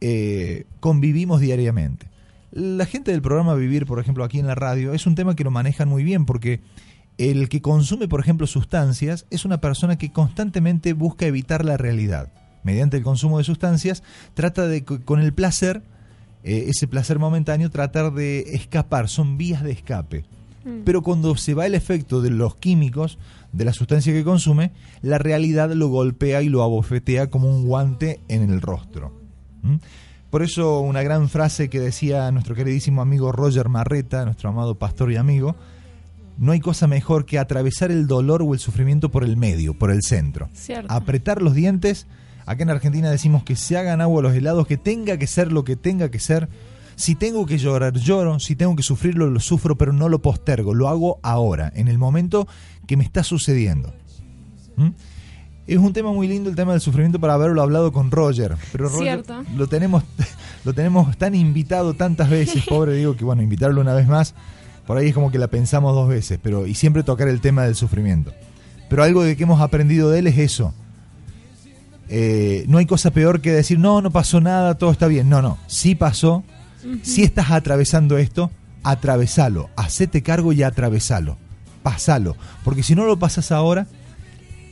eh, 0.00 0.64
convivimos 0.78 1.40
diariamente. 1.40 2.08
La 2.52 2.86
gente 2.86 3.10
del 3.10 3.22
programa 3.22 3.54
Vivir, 3.54 3.84
por 3.86 4.00
ejemplo, 4.00 4.24
aquí 4.24 4.38
en 4.38 4.46
la 4.46 4.54
radio, 4.54 4.94
es 4.94 5.06
un 5.06 5.14
tema 5.14 5.36
que 5.36 5.44
lo 5.44 5.50
manejan 5.50 5.88
muy 5.88 6.02
bien 6.02 6.24
porque 6.24 6.60
el 7.18 7.48
que 7.50 7.60
consume, 7.60 8.08
por 8.08 8.20
ejemplo, 8.20 8.46
sustancias 8.46 9.26
es 9.30 9.44
una 9.44 9.60
persona 9.60 9.98
que 9.98 10.10
constantemente 10.10 10.94
busca 10.94 11.26
evitar 11.26 11.64
la 11.64 11.76
realidad. 11.76 12.32
Mediante 12.62 12.96
el 12.96 13.02
consumo 13.02 13.38
de 13.38 13.44
sustancias, 13.44 14.02
trata 14.34 14.66
de, 14.66 14.84
co- 14.84 15.00
con 15.04 15.20
el 15.20 15.32
placer, 15.32 15.82
eh, 16.44 16.66
ese 16.68 16.86
placer 16.88 17.18
momentáneo, 17.18 17.70
tratar 17.70 18.12
de 18.12 18.40
escapar, 18.54 19.08
son 19.08 19.38
vías 19.38 19.62
de 19.62 19.72
escape. 19.72 20.24
Mm. 20.64 20.80
Pero 20.84 21.02
cuando 21.02 21.34
se 21.36 21.54
va 21.54 21.66
el 21.66 21.74
efecto 21.74 22.20
de 22.20 22.30
los 22.30 22.54
químicos, 22.56 23.18
de 23.52 23.64
la 23.64 23.72
sustancia 23.72 24.12
que 24.12 24.24
consume, 24.24 24.72
la 25.02 25.18
realidad 25.18 25.72
lo 25.72 25.88
golpea 25.88 26.42
y 26.42 26.48
lo 26.48 26.62
abofetea 26.62 27.28
como 27.30 27.48
un 27.48 27.66
guante 27.66 28.20
en 28.28 28.50
el 28.50 28.60
rostro. 28.60 29.12
¿Mm? 29.62 29.76
Por 30.30 30.42
eso 30.42 30.80
una 30.80 31.02
gran 31.02 31.28
frase 31.28 31.68
que 31.68 31.80
decía 31.80 32.30
nuestro 32.30 32.54
queridísimo 32.54 33.02
amigo 33.02 33.32
Roger 33.32 33.68
Marreta, 33.68 34.24
nuestro 34.24 34.50
amado 34.50 34.76
pastor 34.76 35.10
y 35.10 35.16
amigo, 35.16 35.56
no 36.38 36.52
hay 36.52 36.60
cosa 36.60 36.86
mejor 36.86 37.26
que 37.26 37.38
atravesar 37.38 37.90
el 37.90 38.06
dolor 38.06 38.40
o 38.42 38.54
el 38.54 38.60
sufrimiento 38.60 39.10
por 39.10 39.24
el 39.24 39.36
medio, 39.36 39.74
por 39.74 39.90
el 39.90 40.02
centro. 40.02 40.48
Cierto. 40.54 40.92
Apretar 40.92 41.42
los 41.42 41.54
dientes. 41.54 42.06
Acá 42.50 42.64
en 42.64 42.70
Argentina 42.70 43.08
decimos 43.08 43.44
que 43.44 43.54
se 43.54 43.76
hagan 43.76 44.00
agua 44.00 44.22
los 44.22 44.34
helados, 44.34 44.66
que 44.66 44.76
tenga 44.76 45.16
que 45.18 45.28
ser 45.28 45.52
lo 45.52 45.62
que 45.62 45.76
tenga 45.76 46.10
que 46.10 46.18
ser. 46.18 46.48
Si 46.96 47.14
tengo 47.14 47.46
que 47.46 47.58
llorar, 47.58 47.92
lloro. 47.92 48.40
Si 48.40 48.56
tengo 48.56 48.74
que 48.74 48.82
sufrirlo, 48.82 49.30
lo 49.30 49.38
sufro, 49.38 49.78
pero 49.78 49.92
no 49.92 50.08
lo 50.08 50.20
postergo. 50.20 50.74
Lo 50.74 50.88
hago 50.88 51.20
ahora, 51.22 51.70
en 51.76 51.86
el 51.86 51.96
momento 51.96 52.48
que 52.88 52.96
me 52.96 53.04
está 53.04 53.22
sucediendo. 53.22 53.94
¿Mm? 54.74 54.88
Es 55.68 55.78
un 55.78 55.92
tema 55.92 56.10
muy 56.10 56.26
lindo 56.26 56.50
el 56.50 56.56
tema 56.56 56.72
del 56.72 56.80
sufrimiento 56.80 57.20
para 57.20 57.34
haberlo 57.34 57.62
hablado 57.62 57.92
con 57.92 58.10
Roger. 58.10 58.56
Pero 58.72 58.88
Roger 58.88 59.22
Cierto. 59.24 59.44
lo 59.56 59.68
tenemos, 59.68 60.02
lo 60.64 60.72
tenemos 60.72 61.16
tan 61.16 61.36
invitado 61.36 61.94
tantas 61.94 62.28
veces, 62.28 62.64
pobre 62.66 62.94
digo, 62.94 63.14
que 63.14 63.24
bueno, 63.24 63.42
invitarlo 63.42 63.80
una 63.80 63.94
vez 63.94 64.08
más, 64.08 64.34
por 64.88 64.96
ahí 64.96 65.06
es 65.06 65.14
como 65.14 65.30
que 65.30 65.38
la 65.38 65.46
pensamos 65.46 65.94
dos 65.94 66.08
veces, 66.08 66.40
pero 66.42 66.66
y 66.66 66.74
siempre 66.74 67.04
tocar 67.04 67.28
el 67.28 67.40
tema 67.40 67.62
del 67.62 67.76
sufrimiento. 67.76 68.34
Pero 68.88 69.04
algo 69.04 69.22
de 69.22 69.36
que 69.36 69.44
hemos 69.44 69.60
aprendido 69.60 70.10
de 70.10 70.18
él 70.18 70.26
es 70.26 70.36
eso. 70.36 70.74
Eh, 72.12 72.64
no 72.66 72.78
hay 72.78 72.86
cosa 72.86 73.12
peor 73.12 73.40
que 73.40 73.52
decir, 73.52 73.78
no, 73.78 74.02
no 74.02 74.10
pasó 74.10 74.40
nada, 74.40 74.76
todo 74.76 74.90
está 74.90 75.06
bien. 75.06 75.28
No, 75.28 75.40
no, 75.42 75.58
sí 75.68 75.94
pasó, 75.94 76.42
sí 77.02 77.22
estás 77.22 77.52
atravesando 77.52 78.18
esto, 78.18 78.50
atravesalo, 78.82 79.70
hacete 79.76 80.20
cargo 80.20 80.52
y 80.52 80.64
atravesalo, 80.64 81.36
pasalo, 81.84 82.36
porque 82.64 82.82
si 82.82 82.96
no 82.96 83.04
lo 83.04 83.16
pasas 83.16 83.52
ahora, 83.52 83.86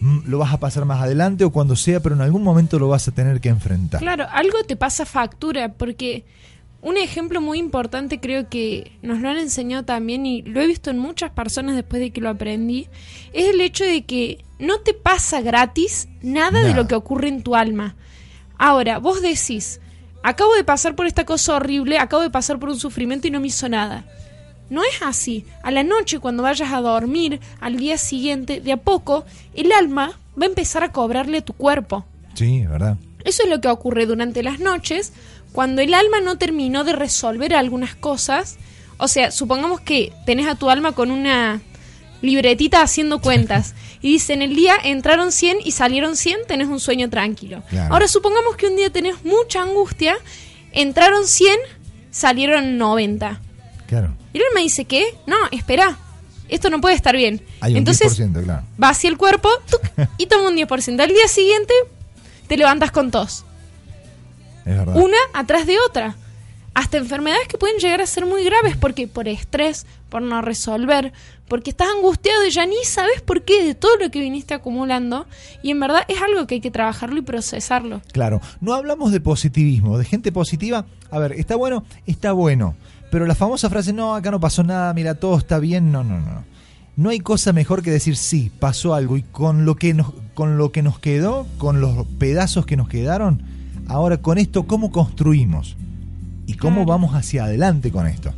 mm, 0.01 0.19
lo 0.27 0.39
vas 0.39 0.53
a 0.53 0.59
pasar 0.59 0.85
más 0.85 1.01
adelante 1.01 1.45
o 1.45 1.51
cuando 1.51 1.77
sea, 1.77 2.01
pero 2.01 2.17
en 2.17 2.23
algún 2.23 2.43
momento 2.43 2.77
lo 2.81 2.89
vas 2.89 3.07
a 3.07 3.13
tener 3.13 3.41
que 3.41 3.51
enfrentar. 3.51 4.01
Claro, 4.01 4.27
algo 4.33 4.65
te 4.67 4.75
pasa 4.75 5.07
factura, 5.07 5.73
porque 5.75 6.25
un 6.81 6.97
ejemplo 6.97 7.41
muy 7.41 7.59
importante 7.59 8.21
creo 8.21 8.49
que 8.49 8.93
nos 9.03 9.21
lo 9.21 9.29
han 9.29 9.39
enseñado 9.39 9.85
también 9.85 10.27
y 10.27 10.43
lo 10.43 10.61
he 10.61 10.67
visto 10.67 10.91
en 10.91 10.99
muchas 10.99 11.31
personas 11.31 11.75
después 11.75 12.01
de 12.01 12.11
que 12.11 12.21
lo 12.21 12.29
aprendí, 12.29 12.89
es 13.33 13.49
el 13.49 13.61
hecho 13.61 13.85
de 13.85 14.05
que 14.05 14.45
no 14.59 14.79
te 14.81 14.95
pasa 14.95 15.41
gratis 15.41 16.09
nada, 16.23 16.63
de 16.63 16.75
lo 16.75 16.87
que 16.87 16.95
ocurre 16.95 17.29
en 17.29 17.43
tu 17.43 17.57
alma. 17.57 17.97
Ahora, 18.59 18.99
vos 18.99 19.23
decís, 19.23 19.81
acabo 20.23 20.55
de 20.55 20.65
pasar 20.65 20.95
por 20.95 21.07
esta 21.07 21.25
cosa 21.25 21.57
horrible, 21.57 21.99
acabo 21.99 22.23
de 22.23 22.31
pasar 22.31 22.59
por 22.59 22.69
un 22.69 22.79
sufrimiento 22.79 23.29
y 23.29 23.31
no 23.31 23.41
me 23.41 23.49
hizo 23.49 23.69
nada. 23.69 24.05
No 24.71 24.83
es 24.83 25.01
así. 25.03 25.47
A 25.63 25.71
la 25.71 25.83
noche, 25.83 26.19
cuando 26.19 26.43
vayas 26.43 26.73
a 26.73 26.81
dormir, 26.81 27.41
al 27.61 27.77
día 27.77 27.97
siguiente, 27.97 28.61
de 28.61 28.73
a 28.73 28.77
poco, 28.77 29.25
el 29.55 29.73
alma 29.73 30.19
va 30.41 30.45
a 30.45 30.49
empezar 30.49 30.85
a 30.85 30.93
cobrarle 30.93 31.39
a 31.39 31.45
tu 31.45 31.55
cuerpo. 31.55 32.05
Sí, 32.35 32.59
es 32.59 32.69
verdad. 32.69 32.99
Eso 33.25 33.43
es 33.45 33.49
lo 33.49 33.61
que 33.61 33.69
ocurre 33.69 34.07
durante 34.07 34.43
las 34.43 34.61
noches, 34.61 35.13
cuando 35.53 35.83
el 35.83 35.95
alma 35.95 36.21
no 36.21 36.39
terminó 36.39 36.85
de 36.85 36.93
resolver 36.93 37.55
algunas 37.55 37.95
cosas. 37.95 38.59
O 38.99 39.09
sea, 39.09 39.31
supongamos 39.31 39.81
que 39.81 40.13
tenés 40.27 40.47
a 40.47 40.55
tu 40.55 40.71
alma 40.71 40.93
con 40.93 41.11
una 41.11 41.61
libretita 42.21 42.83
haciendo 42.83 43.21
cuentas 43.21 43.75
y 44.03 44.13
dice 44.13 44.33
en 44.33 44.43
el 44.43 44.55
día 44.55 44.75
entraron 44.83 45.33
100 45.33 45.59
y 45.65 45.71
salieron 45.73 46.17
100, 46.17 46.41
tenés 46.47 46.69
un 46.69 46.81
sueño 46.81 47.09
tranquilo. 47.11 47.63
Claro. 47.69 47.95
Ahora 47.95 48.09
supongamos 48.09 48.57
que 48.57 48.67
un 48.67 48.77
día 48.77 48.91
tenés 48.91 49.25
mucha 49.25 49.63
angustia, 49.63 50.17
entraron 50.73 51.27
100, 51.27 51.57
salieron 52.11 52.77
90. 52.79 53.41
Claro. 53.87 54.15
Y 54.33 54.39
el 54.39 54.45
alma 54.49 54.61
dice, 54.61 54.85
¿qué? 54.85 55.17
No, 55.27 55.37
espera, 55.51 55.97
esto 56.49 56.71
no 56.71 56.81
puede 56.81 56.95
estar 56.95 57.17
bien. 57.17 57.43
Hay 57.61 57.73
un 57.73 57.79
Entonces 57.79 58.19
10%, 58.19 58.45
claro. 58.45 58.65
va 58.83 58.91
hacia 58.91 59.09
el 59.09 59.17
cuerpo 59.17 59.49
tuc, 59.71 59.83
y 60.19 60.27
toma 60.27 60.49
un 60.49 60.57
10%. 60.57 61.01
Al 61.01 61.09
día 61.09 61.29
siguiente 61.29 61.73
te 62.47 62.57
levantas 62.57 62.91
con 62.91 63.11
tos. 63.11 63.45
Una 64.95 65.17
atrás 65.33 65.67
de 65.67 65.77
otra. 65.81 66.17
Hasta 66.75 66.99
enfermedades 66.99 67.49
que 67.49 67.59
pueden 67.59 67.79
llegar 67.79 68.01
a 68.01 68.07
ser 68.07 68.25
muy 68.25 68.45
graves 68.45 68.77
porque 68.77 69.09
por 69.09 69.27
estrés, 69.27 69.85
por 70.09 70.23
no 70.23 70.41
resolver, 70.43 71.13
porque 71.49 71.71
estás 71.71 71.89
angustiado 71.97 72.47
y 72.47 72.51
ya 72.51 72.67
ni 72.67 72.85
sabes 72.85 73.21
por 73.21 73.43
qué 73.43 73.65
de 73.65 73.75
todo 73.75 73.97
lo 73.97 74.11
que 74.11 74.21
viniste 74.21 74.55
acumulando. 74.55 75.27
Y 75.63 75.73
en 75.73 75.81
verdad 75.81 76.03
es 76.07 76.23
algo 76.23 76.47
que 76.47 76.57
hay 76.57 76.61
que 76.61 76.71
trabajarlo 76.71 77.19
y 77.19 77.23
procesarlo. 77.23 78.01
Claro, 78.13 78.41
no 78.61 78.75
hablamos 78.75 79.11
de 79.11 79.21
positivismo, 79.21 79.99
de 79.99 80.05
gente 80.05 80.31
positiva. 80.31 80.87
A 81.11 81.19
ver, 81.19 81.33
está 81.33 81.57
bueno, 81.57 81.85
está 82.07 82.31
bueno. 82.33 82.77
Pero 83.11 83.27
la 83.27 83.35
famosa 83.35 83.71
frase, 83.71 83.93
no, 83.93 84.15
acá 84.15 84.31
no 84.31 84.39
pasó 84.39 84.63
nada, 84.63 84.93
mira, 84.95 85.15
todo 85.15 85.39
está 85.39 85.59
bien, 85.59 85.91
no, 85.91 86.05
no, 86.05 86.21
no. 86.21 86.45
No 86.97 87.11
hay 87.11 87.21
cosa 87.21 87.53
mejor 87.53 87.83
que 87.83 87.91
decir, 87.91 88.17
sí, 88.17 88.51
pasó 88.59 88.95
algo 88.95 89.17
y 89.17 89.23
con 89.23 89.65
lo 89.65 89.77
que 89.77 89.95
nos, 89.95 90.13
con 90.35 90.59
lo 90.59 90.73
que 90.73 90.83
nos 90.83 90.99
quedó, 90.99 91.47
con 91.57 91.81
los 91.81 92.07
pedazos 92.19 92.67
que 92.67 92.77
nos 92.77 92.89
quedaron, 92.89 93.43
ahora 93.89 94.19
con 94.19 94.39
esto, 94.39 94.67
¿cómo 94.67 94.93
construimos? 94.93 95.77
¿Y 96.47 96.55
cómo 96.55 96.87
vamos 96.87 97.15
hacia 97.15 97.45
adelante 97.45 97.91
con 97.91 98.07
esto? 98.07 98.33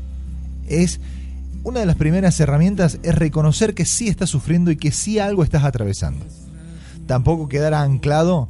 Es 0.67 1.01
una 1.63 1.81
de 1.81 1.87
las 1.87 1.97
primeras 1.97 2.41
herramientas 2.41 2.99
es 3.03 3.15
reconocer 3.15 3.75
que 3.75 3.85
sí 3.85 4.09
estás 4.09 4.31
sufriendo 4.31 4.71
y 4.71 4.77
que 4.77 4.91
sí 4.91 5.19
algo 5.19 5.45
estás 5.45 5.65
atravesando 5.65 6.25
tampoco 7.11 7.49
quedar 7.49 7.75
anclado, 7.75 8.49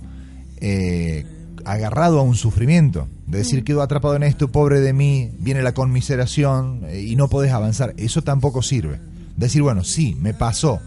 eh, 0.60 1.24
agarrado 1.64 2.20
a 2.20 2.22
un 2.22 2.34
sufrimiento. 2.34 3.08
De 3.26 3.38
decir, 3.38 3.64
quedo 3.64 3.80
atrapado 3.80 4.14
en 4.16 4.22
esto, 4.22 4.52
pobre 4.52 4.80
de 4.80 4.92
mí, 4.92 5.30
viene 5.38 5.62
la 5.62 5.72
conmiseración 5.72 6.82
eh, 6.84 7.00
y 7.00 7.16
no 7.16 7.28
podés 7.28 7.52
avanzar. 7.52 7.94
Eso 7.96 8.20
tampoco 8.20 8.60
sirve. 8.60 9.00
Decir, 9.38 9.62
bueno, 9.62 9.82
sí, 9.82 10.14
me 10.20 10.34
pasó, 10.34 10.78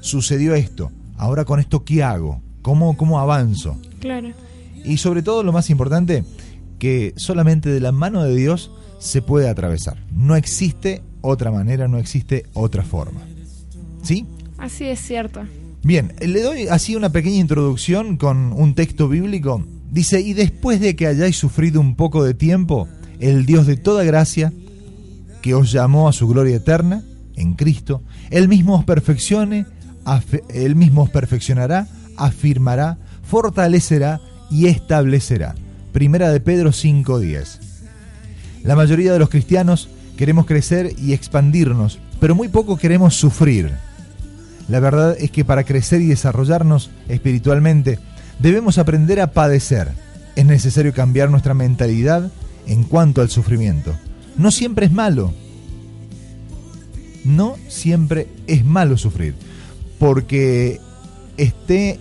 sucedió 0.00 0.54
esto, 0.54 0.92
ahora 1.16 1.46
con 1.46 1.58
esto, 1.58 1.86
¿qué 1.86 2.02
hago? 2.02 2.42
¿Cómo, 2.60 2.98
cómo 2.98 3.18
avanzo? 3.18 3.78
Claro. 3.98 4.28
Y 4.84 4.96
sobre 4.96 5.22
todo, 5.22 5.42
lo 5.42 5.52
más 5.52 5.70
importante, 5.70 6.24
que 6.78 7.14
solamente 7.16 7.70
de 7.70 7.80
la 7.80 7.92
mano 7.92 8.24
de 8.24 8.34
Dios 8.34 8.72
se 8.98 9.22
puede 9.22 9.48
atravesar. 9.48 10.04
No 10.12 10.36
existe 10.36 11.02
otra 11.20 11.50
manera, 11.50 11.88
no 11.88 11.98
existe 11.98 12.46
otra 12.54 12.82
forma. 12.82 13.20
¿Sí? 14.02 14.26
Así 14.58 14.84
es 14.84 15.00
cierto. 15.00 15.42
Bien, 15.84 16.12
le 16.20 16.42
doy 16.42 16.68
así 16.68 16.94
una 16.94 17.10
pequeña 17.10 17.38
introducción 17.38 18.16
con 18.16 18.52
un 18.52 18.74
texto 18.74 19.08
bíblico. 19.08 19.64
Dice, 19.90 20.20
y 20.20 20.32
después 20.32 20.80
de 20.80 20.94
que 20.94 21.06
hayáis 21.06 21.36
sufrido 21.36 21.80
un 21.80 21.96
poco 21.96 22.24
de 22.24 22.34
tiempo, 22.34 22.88
el 23.18 23.46
Dios 23.46 23.66
de 23.66 23.76
toda 23.76 24.04
gracia, 24.04 24.52
que 25.40 25.54
os 25.54 25.72
llamó 25.72 26.08
a 26.08 26.12
su 26.12 26.28
gloria 26.28 26.56
eterna, 26.56 27.04
en 27.36 27.54
Cristo, 27.54 28.02
Él 28.30 28.48
mismo 28.48 28.76
os 28.76 28.84
perfeccione, 28.84 29.66
Él 30.48 30.76
mismo 30.76 31.02
os 31.02 31.10
perfeccionará, 31.10 31.88
afirmará, 32.16 32.98
fortalecerá 33.22 34.20
y 34.52 34.66
establecerá. 34.66 35.54
Primera 35.92 36.30
de 36.30 36.40
Pedro 36.40 36.70
5.10. 36.70 37.58
La 38.64 38.76
mayoría 38.76 39.12
de 39.12 39.18
los 39.18 39.30
cristianos 39.30 39.88
queremos 40.16 40.46
crecer 40.46 40.94
y 40.98 41.14
expandirnos, 41.14 41.98
pero 42.20 42.34
muy 42.34 42.48
poco 42.48 42.76
queremos 42.76 43.14
sufrir. 43.16 43.72
La 44.68 44.78
verdad 44.78 45.16
es 45.18 45.30
que 45.30 45.44
para 45.44 45.64
crecer 45.64 46.00
y 46.02 46.06
desarrollarnos 46.06 46.90
espiritualmente 47.08 47.98
debemos 48.38 48.78
aprender 48.78 49.20
a 49.20 49.32
padecer. 49.32 49.88
Es 50.36 50.46
necesario 50.46 50.92
cambiar 50.92 51.30
nuestra 51.30 51.54
mentalidad 51.54 52.30
en 52.66 52.84
cuanto 52.84 53.20
al 53.20 53.30
sufrimiento. 53.30 53.94
No 54.36 54.50
siempre 54.50 54.86
es 54.86 54.92
malo. 54.92 55.32
No 57.24 57.56
siempre 57.68 58.28
es 58.46 58.64
malo 58.64 58.96
sufrir. 58.98 59.34
Porque 59.98 60.80
esté... 61.36 61.98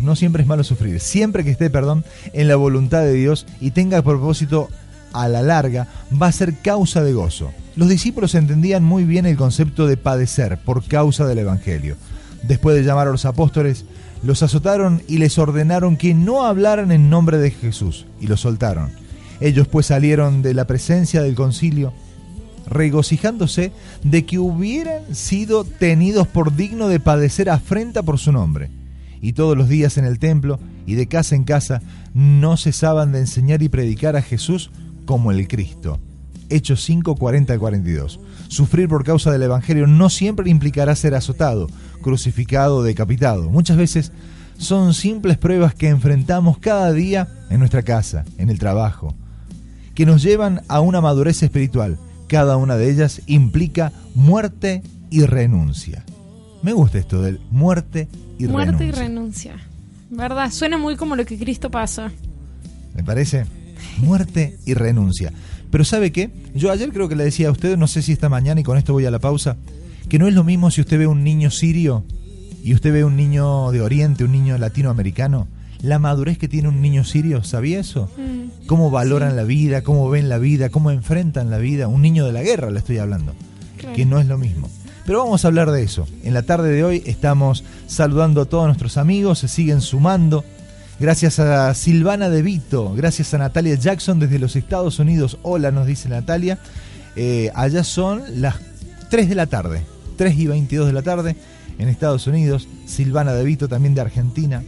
No 0.00 0.16
siempre 0.16 0.42
es 0.42 0.48
malo 0.48 0.64
sufrir. 0.64 1.00
Siempre 1.00 1.44
que 1.44 1.50
esté, 1.50 1.70
perdón, 1.70 2.04
en 2.32 2.48
la 2.48 2.56
voluntad 2.56 3.02
de 3.02 3.12
Dios 3.12 3.46
y 3.60 3.72
tenga 3.72 4.02
propósito 4.02 4.68
a 5.12 5.28
la 5.28 5.42
larga, 5.42 5.88
va 6.20 6.28
a 6.28 6.32
ser 6.32 6.54
causa 6.54 7.02
de 7.02 7.12
gozo. 7.12 7.50
Los 7.76 7.88
discípulos 7.88 8.34
entendían 8.34 8.84
muy 8.84 9.04
bien 9.04 9.26
el 9.26 9.36
concepto 9.36 9.86
de 9.86 9.96
padecer 9.96 10.58
por 10.64 10.84
causa 10.84 11.26
del 11.26 11.38
Evangelio. 11.38 11.96
Después 12.42 12.76
de 12.76 12.84
llamar 12.84 13.08
a 13.08 13.12
los 13.12 13.24
apóstoles, 13.24 13.84
los 14.22 14.42
azotaron 14.42 15.02
y 15.08 15.18
les 15.18 15.38
ordenaron 15.38 15.96
que 15.96 16.14
no 16.14 16.44
hablaran 16.44 16.92
en 16.92 17.10
nombre 17.10 17.38
de 17.38 17.50
Jesús, 17.50 18.06
y 18.20 18.26
los 18.26 18.40
soltaron. 18.40 18.90
Ellos 19.40 19.68
pues 19.68 19.86
salieron 19.86 20.42
de 20.42 20.54
la 20.54 20.66
presencia 20.66 21.22
del 21.22 21.34
concilio, 21.34 21.92
regocijándose 22.66 23.72
de 24.02 24.26
que 24.26 24.38
hubieran 24.38 25.14
sido 25.14 25.64
tenidos 25.64 26.26
por 26.26 26.54
digno 26.54 26.88
de 26.88 27.00
padecer 27.00 27.48
afrenta 27.48 28.02
por 28.02 28.18
su 28.18 28.32
nombre. 28.32 28.70
Y 29.20 29.32
todos 29.32 29.56
los 29.56 29.68
días 29.68 29.98
en 29.98 30.04
el 30.04 30.18
templo 30.18 30.58
y 30.86 30.94
de 30.94 31.06
casa 31.06 31.34
en 31.34 31.44
casa 31.44 31.82
no 32.14 32.56
cesaban 32.56 33.12
de 33.12 33.20
enseñar 33.20 33.62
y 33.62 33.68
predicar 33.68 34.16
a 34.16 34.22
Jesús 34.22 34.70
como 35.04 35.32
el 35.32 35.48
Cristo. 35.48 35.98
Hechos 36.50 36.82
5, 36.84 37.16
40 37.16 37.54
y 37.54 37.58
42. 37.58 38.20
Sufrir 38.48 38.88
por 38.88 39.04
causa 39.04 39.30
del 39.30 39.42
Evangelio 39.42 39.86
no 39.86 40.08
siempre 40.08 40.50
implicará 40.50 40.94
ser 40.96 41.14
azotado, 41.14 41.68
crucificado 42.00 42.76
o 42.76 42.82
decapitado. 42.82 43.50
Muchas 43.50 43.76
veces 43.76 44.12
son 44.56 44.94
simples 44.94 45.38
pruebas 45.38 45.74
que 45.74 45.88
enfrentamos 45.88 46.58
cada 46.58 46.92
día 46.92 47.28
en 47.50 47.58
nuestra 47.60 47.82
casa, 47.82 48.24
en 48.38 48.50
el 48.50 48.58
trabajo, 48.58 49.14
que 49.94 50.06
nos 50.06 50.22
llevan 50.22 50.62
a 50.68 50.80
una 50.80 51.00
madurez 51.00 51.42
espiritual. 51.42 51.98
Cada 52.28 52.56
una 52.56 52.76
de 52.76 52.90
ellas 52.90 53.22
implica 53.26 53.92
muerte 54.14 54.82
y 55.10 55.24
renuncia. 55.24 56.04
Me 56.62 56.72
gusta 56.72 56.98
esto 56.98 57.22
del 57.22 57.40
muerte 57.50 58.08
y 58.10 58.27
Muerte 58.46 58.86
y 58.86 58.90
renuncia. 58.90 59.56
¿Verdad? 60.10 60.50
Suena 60.50 60.78
muy 60.78 60.96
como 60.96 61.16
lo 61.16 61.26
que 61.26 61.36
Cristo 61.38 61.70
pasó. 61.70 62.08
¿Me 62.94 63.02
parece? 63.04 63.44
Muerte 63.98 64.58
y 64.64 64.74
renuncia. 64.74 65.32
Pero 65.70 65.84
¿sabe 65.84 66.12
qué? 66.12 66.30
Yo 66.54 66.70
ayer 66.70 66.90
creo 66.92 67.08
que 67.08 67.16
le 67.16 67.24
decía 67.24 67.48
a 67.48 67.50
usted, 67.52 67.76
no 67.76 67.86
sé 67.86 68.02
si 68.02 68.12
esta 68.12 68.28
mañana 68.28 68.60
y 68.60 68.64
con 68.64 68.78
esto 68.78 68.92
voy 68.92 69.04
a 69.04 69.10
la 69.10 69.18
pausa, 69.18 69.56
que 70.08 70.18
no 70.18 70.26
es 70.28 70.34
lo 70.34 70.44
mismo 70.44 70.70
si 70.70 70.80
usted 70.80 70.98
ve 70.98 71.06
un 71.06 71.24
niño 71.24 71.50
sirio 71.50 72.04
y 72.64 72.74
usted 72.74 72.92
ve 72.92 73.04
un 73.04 73.16
niño 73.16 73.70
de 73.70 73.82
Oriente, 73.82 74.24
un 74.24 74.32
niño 74.32 74.56
latinoamericano. 74.56 75.46
La 75.82 75.98
madurez 75.98 76.38
que 76.38 76.48
tiene 76.48 76.68
un 76.68 76.80
niño 76.80 77.04
sirio, 77.04 77.44
¿sabía 77.44 77.78
eso? 77.80 78.10
Mm. 78.16 78.66
Cómo 78.66 78.90
valoran 78.90 79.36
la 79.36 79.44
vida, 79.44 79.82
cómo 79.82 80.08
ven 80.10 80.28
la 80.28 80.38
vida, 80.38 80.70
cómo 80.70 80.90
enfrentan 80.90 81.50
la 81.50 81.58
vida. 81.58 81.86
Un 81.86 82.02
niño 82.02 82.24
de 82.26 82.32
la 82.32 82.42
guerra 82.42 82.70
le 82.70 82.78
estoy 82.80 82.98
hablando, 82.98 83.34
Claro. 83.76 83.94
que 83.94 84.04
no 84.06 84.18
es 84.18 84.26
lo 84.26 84.38
mismo. 84.38 84.68
Pero 85.08 85.20
vamos 85.20 85.42
a 85.42 85.48
hablar 85.48 85.70
de 85.70 85.82
eso. 85.82 86.06
En 86.22 86.34
la 86.34 86.42
tarde 86.42 86.70
de 86.70 86.84
hoy 86.84 87.02
estamos 87.06 87.64
saludando 87.86 88.42
a 88.42 88.44
todos 88.44 88.66
nuestros 88.66 88.98
amigos, 88.98 89.38
se 89.38 89.48
siguen 89.48 89.80
sumando. 89.80 90.44
Gracias 91.00 91.38
a 91.38 91.72
Silvana 91.72 92.28
De 92.28 92.42
Vito, 92.42 92.92
gracias 92.92 93.32
a 93.32 93.38
Natalia 93.38 93.74
Jackson 93.76 94.18
desde 94.18 94.38
los 94.38 94.54
Estados 94.54 94.98
Unidos. 94.98 95.38
Hola, 95.42 95.70
nos 95.70 95.86
dice 95.86 96.10
Natalia. 96.10 96.58
Eh, 97.16 97.50
allá 97.54 97.84
son 97.84 98.22
las 98.42 98.56
3 99.08 99.30
de 99.30 99.34
la 99.34 99.46
tarde, 99.46 99.80
3 100.18 100.36
y 100.36 100.46
22 100.46 100.88
de 100.88 100.92
la 100.92 101.00
tarde 101.00 101.36
en 101.78 101.88
Estados 101.88 102.26
Unidos. 102.26 102.68
Silvana 102.84 103.32
De 103.32 103.44
Vito 103.44 103.66
también 103.66 103.94
de 103.94 104.02
Argentina. 104.02 104.62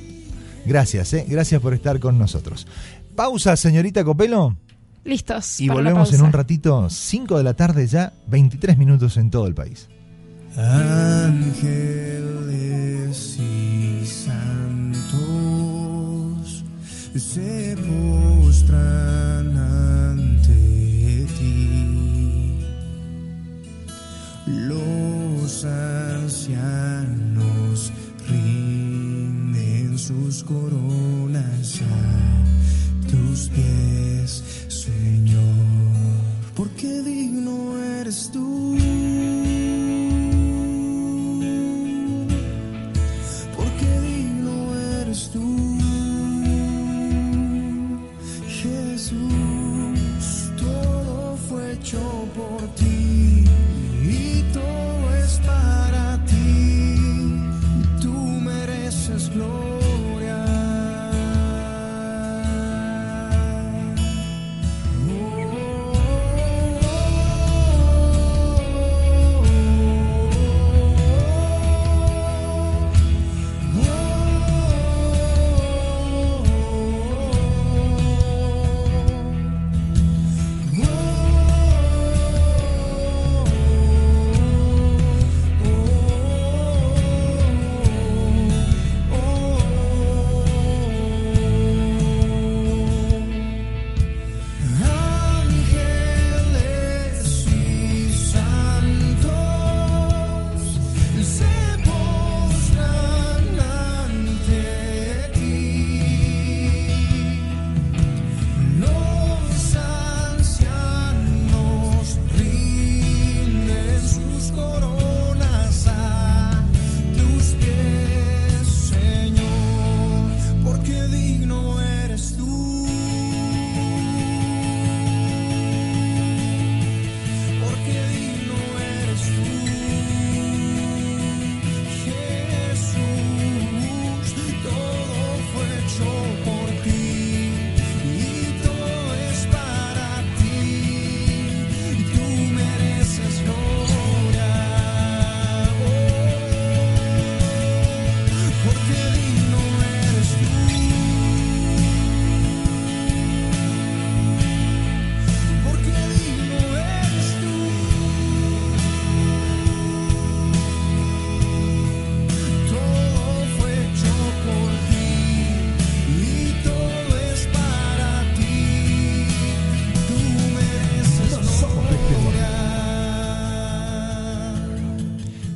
Gracias, 0.65 1.13
eh, 1.13 1.27
gracias 1.29 1.61
por 1.61 1.75
estar 1.75 2.01
con 2.01 2.19
nosotros. 2.19 2.67
Pausa, 3.15 3.57
señorita 3.57 4.05
Copelo. 4.05 4.57
Listos. 5.05 5.61
Y 5.61 5.69
volvemos 5.69 6.15
en 6.15 6.23
un 6.23 6.33
ratito, 6.33 6.89
5 6.89 7.37
de 7.37 7.45
la 7.45 7.53
tarde 7.53 7.87
ya, 7.87 8.15
23 8.29 8.79
minutos 8.79 9.19
en 9.19 9.29
todo 9.29 9.47
el 9.47 9.55
país. 9.55 9.91
Ángeles 10.57 11.69
y 13.39 14.05
santos 14.05 15.15
se 17.17 17.77
postran 17.77 19.57
ante 19.57 21.25
ti. 21.39 22.59
Los 24.47 25.65
ancianos 25.65 26.73
rinden 28.29 29.97
sus 29.97 30.43
coronas 30.43 31.81
a 31.83 32.45
tus 33.09 33.49
pies, 33.51 34.43
Señor, 34.67 35.55
porque 36.57 37.03
digno 37.03 37.79
eres 37.79 38.31
tú. 38.33 38.50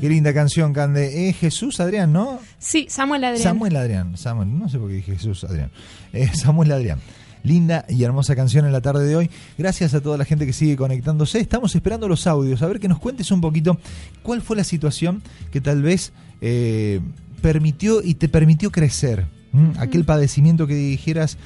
Qué 0.05 0.11
linda 0.11 0.35
canción, 0.35 0.75
Cande. 0.75 1.31
Es 1.31 1.39
Jesús 1.39 1.81
Adrián, 1.81 2.13
¿no? 2.13 2.39
Sí, 2.59 2.85
Samuel 2.91 3.25
Adrián. 3.25 3.43
Samuel 3.43 3.75
Adrián. 3.75 4.19
Samuel, 4.19 4.59
no 4.59 4.69
sé 4.69 4.79
por 4.79 4.89
qué 4.89 4.97
dije 4.97 5.13
Jesús 5.13 5.45
Adrián. 5.45 5.71
Eh, 6.13 6.29
Samuel 6.35 6.73
Adrián. 6.73 7.01
Linda 7.43 7.87
y 7.89 8.05
hermosa 8.05 8.37
canción 8.37 8.67
en 8.67 8.73
la 8.73 8.83
tarde 8.83 9.07
de 9.07 9.17
hoy. 9.17 9.31
Gracias 9.57 9.95
a 9.95 10.03
toda 10.03 10.19
la 10.19 10.27
gente 10.27 10.45
que 10.45 10.53
sigue 10.53 10.77
conectándose. 10.77 11.41
Estamos 11.41 11.75
esperando 11.75 12.07
los 12.07 12.27
audios. 12.27 12.61
A 12.61 12.67
ver 12.67 12.81
que 12.81 12.89
nos 12.89 12.99
cuentes 12.99 13.31
un 13.31 13.41
poquito 13.41 13.79
cuál 14.23 14.43
fue 14.43 14.59
la 14.59 14.65
situación 14.65 15.23
que 15.51 15.63
tal 15.63 15.81
vez 15.81 16.13
eh, 16.43 17.01
permitió 17.41 18.03
y 18.03 18.13
te 18.13 18.29
permitió 18.29 18.71
crecer. 18.71 19.25
Aquel 19.79 20.05
padecimiento 20.05 20.67
que 20.67 20.75
dijeras, 20.75 21.39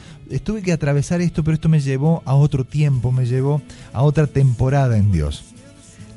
tuve 0.42 0.62
que 0.62 0.72
atravesar 0.72 1.20
esto, 1.20 1.44
pero 1.44 1.54
esto 1.54 1.68
me 1.68 1.78
llevó 1.78 2.22
a 2.24 2.34
otro 2.34 2.64
tiempo, 2.64 3.12
me 3.12 3.24
llevó 3.24 3.62
a 3.92 4.02
otra 4.02 4.26
temporada 4.26 4.96
en 4.96 5.12
Dios. 5.12 5.44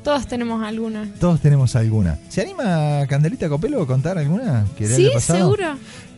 Todos 0.04 0.26
tenemos 0.26 0.62
alguna. 0.62 1.08
Todos 1.20 1.40
tenemos 1.40 1.76
alguna. 1.76 2.18
¿Se 2.28 2.42
anima 2.42 3.06
Candelita 3.08 3.48
Copelo 3.48 3.82
a 3.82 3.86
contar 3.86 4.18
alguna 4.18 4.64
que 4.76 4.86
Sí, 4.88 5.08
seguro. 5.20 5.76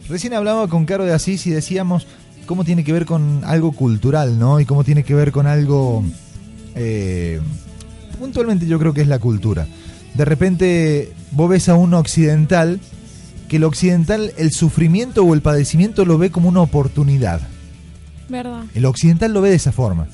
Recién 0.08 0.34
hablaba 0.34 0.68
con 0.68 0.86
Caro 0.86 1.04
de 1.04 1.12
Asís 1.12 1.46
y 1.46 1.50
decíamos 1.50 2.06
cómo 2.46 2.64
tiene 2.64 2.84
que 2.84 2.92
ver 2.92 3.04
con 3.06 3.42
algo 3.44 3.72
cultural, 3.72 4.38
¿no? 4.38 4.60
Y 4.60 4.64
cómo 4.64 4.84
tiene 4.84 5.04
que 5.04 5.14
ver 5.14 5.32
con 5.32 5.46
algo... 5.46 6.04
eh, 6.74 7.40
puntualmente 8.18 8.66
yo 8.66 8.78
creo 8.78 8.94
que 8.94 9.02
es 9.02 9.08
la 9.08 9.18
cultura. 9.18 9.66
De 10.14 10.24
repente 10.24 11.12
vos 11.32 11.50
ves 11.50 11.68
a 11.68 11.74
un 11.74 11.92
occidental 11.94 12.80
que 13.48 13.56
el 13.56 13.64
occidental 13.64 14.32
el 14.38 14.52
sufrimiento 14.52 15.24
o 15.24 15.34
el 15.34 15.42
padecimiento 15.42 16.04
lo 16.04 16.16
ve 16.16 16.30
como 16.30 16.48
una 16.48 16.60
oportunidad. 16.62 17.40
¿Verdad? 18.28 18.64
El 18.74 18.86
occidental 18.86 19.32
lo 19.32 19.42
ve 19.42 19.50
de 19.50 19.56
esa 19.56 19.72
forma. 19.72 20.06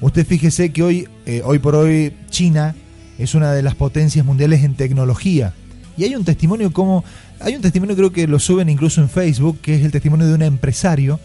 Usted 0.00 0.24
fíjese 0.24 0.70
que 0.72 0.82
hoy, 0.84 1.08
eh, 1.26 1.42
hoy 1.44 1.58
por 1.58 1.74
hoy 1.74 2.14
China 2.30 2.76
es 3.18 3.34
una 3.34 3.52
de 3.52 3.62
las 3.62 3.74
potencias 3.74 4.24
mundiales 4.24 4.64
en 4.64 4.74
tecnología. 4.74 5.52
Y 5.96 6.04
hay 6.04 6.14
un 6.14 6.24
testimonio 6.24 6.72
como, 6.72 7.04
hay 7.40 7.56
un 7.56 7.62
testimonio 7.62 7.96
creo 7.96 8.12
que 8.12 8.28
lo 8.28 8.38
suben 8.38 8.68
incluso 8.68 9.00
en 9.00 9.08
Facebook, 9.08 9.58
que 9.60 9.74
es 9.74 9.84
el 9.84 9.90
testimonio 9.90 10.26
de 10.28 10.34
un 10.34 10.42
empresario, 10.42 11.18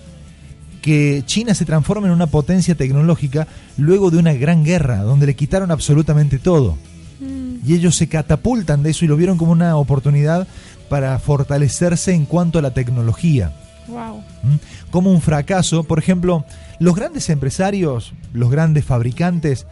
que 0.82 1.24
China 1.26 1.54
se 1.54 1.64
transforma 1.66 2.08
en 2.08 2.14
una 2.14 2.28
potencia 2.28 2.76
tecnológica 2.76 3.48
luego 3.78 4.12
de 4.12 4.18
una 4.18 4.34
gran 4.34 4.64
guerra, 4.64 5.04
donde 5.04 5.28
le 5.28 5.36
quitaron 5.36 5.72
absolutamente 5.72 6.40
todo. 6.40 6.78
Mm, 7.22 7.66
Y 7.66 7.76
ellos 7.76 7.96
se 7.96 8.08
catapultan 8.10 8.84
de 8.84 8.90
eso 8.90 9.06
y 9.06 9.08
lo 9.08 9.16
vieron 9.16 9.38
como 9.38 9.52
una 9.52 9.78
oportunidad 9.78 10.48
para 10.90 11.18
fortalecerse 11.20 12.14
en 12.14 12.26
cuanto 12.26 12.60
a 12.60 12.62
la 12.62 12.74
tecnología. 12.74 13.54
wow. 13.88 14.18
¿Mm? 14.44 14.56
como 14.92 15.12
un 15.12 15.22
fracaso. 15.22 15.84
Por 15.84 16.00
ejemplo, 16.00 16.46
los 16.80 16.96
grandes 16.96 17.30
empresarios, 17.30 18.14
los 18.34 18.50
grandes 18.52 18.86
fabricantes, 18.86 19.66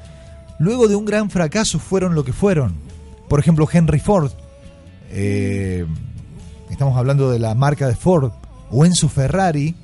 luego 0.61 0.87
de 0.87 0.95
un 0.95 1.05
gran 1.05 1.31
fracaso 1.31 1.79
fueron 1.79 2.13
lo 2.13 2.23
que 2.23 2.33
fueron. 2.33 2.75
Por 3.27 3.39
ejemplo, 3.39 3.67
Henry 3.71 3.99
Ford, 3.99 4.31
eh, 5.09 5.87
estamos 6.69 6.95
hablando 6.97 7.31
de 7.31 7.39
la 7.39 7.55
marca 7.55 7.87
de 7.87 7.95
Ford, 7.95 8.31
o 8.69 8.85
Enzo 8.85 9.09
Ferrari, 9.09 9.75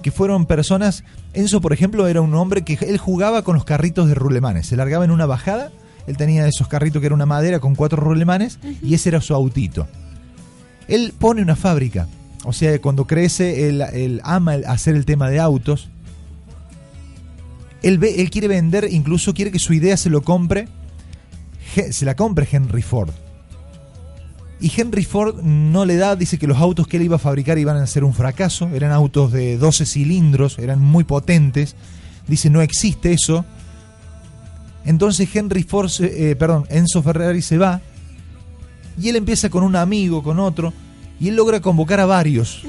que 0.00 0.12
fueron 0.12 0.46
personas, 0.46 1.02
Enzo 1.34 1.60
por 1.60 1.72
ejemplo 1.72 2.06
era 2.06 2.20
un 2.20 2.34
hombre 2.36 2.62
que 2.62 2.78
él 2.80 2.98
jugaba 2.98 3.42
con 3.42 3.56
los 3.56 3.64
carritos 3.64 4.06
de 4.06 4.14
rulemanes, 4.14 4.68
se 4.68 4.76
largaba 4.76 5.04
en 5.04 5.10
una 5.10 5.26
bajada, 5.26 5.72
él 6.06 6.16
tenía 6.16 6.46
esos 6.46 6.68
carritos 6.68 7.00
que 7.00 7.06
era 7.06 7.14
una 7.14 7.26
madera 7.26 7.58
con 7.58 7.74
cuatro 7.74 8.00
rulemanes 8.00 8.60
y 8.80 8.94
ese 8.94 9.08
era 9.08 9.20
su 9.20 9.34
autito. 9.34 9.88
Él 10.86 11.12
pone 11.18 11.42
una 11.42 11.56
fábrica, 11.56 12.06
o 12.44 12.52
sea, 12.52 12.80
cuando 12.80 13.08
crece, 13.08 13.68
él, 13.68 14.20
ama 14.22 14.52
hacer 14.68 14.94
el 14.94 15.04
tema 15.04 15.28
de 15.28 15.40
autos. 15.40 15.90
Él, 17.86 17.98
ve, 17.98 18.20
él 18.20 18.30
quiere 18.30 18.48
vender, 18.48 18.88
incluso 18.90 19.32
quiere 19.32 19.52
que 19.52 19.60
su 19.60 19.72
idea 19.72 19.96
se 19.96 20.10
lo 20.10 20.22
compre, 20.22 20.66
se 21.92 22.04
la 22.04 22.16
compre 22.16 22.48
Henry 22.50 22.82
Ford. 22.82 23.10
Y 24.60 24.72
Henry 24.76 25.04
Ford 25.04 25.40
no 25.44 25.84
le 25.84 25.94
da, 25.94 26.16
dice 26.16 26.36
que 26.36 26.48
los 26.48 26.58
autos 26.58 26.88
que 26.88 26.96
él 26.96 27.04
iba 27.04 27.14
a 27.14 27.20
fabricar 27.20 27.58
iban 27.58 27.76
a 27.76 27.86
ser 27.86 28.02
un 28.02 28.12
fracaso, 28.12 28.68
eran 28.74 28.90
autos 28.90 29.30
de 29.30 29.56
12 29.56 29.86
cilindros, 29.86 30.58
eran 30.58 30.80
muy 30.80 31.04
potentes, 31.04 31.76
dice 32.26 32.50
no 32.50 32.60
existe 32.60 33.12
eso. 33.12 33.44
Entonces 34.84 35.28
Henry 35.32 35.62
Ford, 35.62 35.88
eh, 36.00 36.34
perdón, 36.36 36.66
Enzo 36.70 37.04
Ferrari 37.04 37.40
se 37.40 37.56
va 37.56 37.80
y 39.00 39.10
él 39.10 39.14
empieza 39.14 39.48
con 39.48 39.62
un 39.62 39.76
amigo, 39.76 40.24
con 40.24 40.40
otro, 40.40 40.72
y 41.20 41.28
él 41.28 41.36
logra 41.36 41.60
convocar 41.60 42.00
a 42.00 42.06
varios 42.06 42.62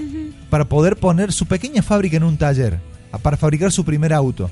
para 0.52 0.66
poder 0.66 0.96
poner 0.96 1.34
su 1.34 1.48
pequeña 1.48 1.82
fábrica 1.82 2.18
en 2.18 2.24
un 2.24 2.38
taller, 2.38 2.80
para 3.24 3.36
fabricar 3.36 3.72
su 3.72 3.84
primer 3.84 4.14
auto. 4.14 4.52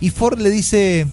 Y 0.00 0.10
Ford 0.10 0.38
le 0.40 0.50
dice, 0.50 1.06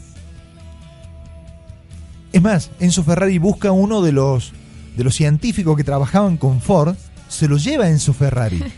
es 2.34 2.42
más, 2.42 2.70
Enzo 2.80 3.04
Ferrari 3.04 3.38
busca 3.38 3.72
uno 3.72 4.02
de 4.02 4.12
los 4.12 4.54
de 4.96 5.04
los 5.04 5.14
científicos 5.16 5.78
que 5.78 5.84
trabajaban 5.84 6.38
con 6.38 6.60
Ford, 6.60 6.96
se 7.30 7.48
lo 7.48 7.58
lleva 7.58 7.86
a 7.86 7.90
Enzo 7.90 8.14
Ferrari. 8.14 8.64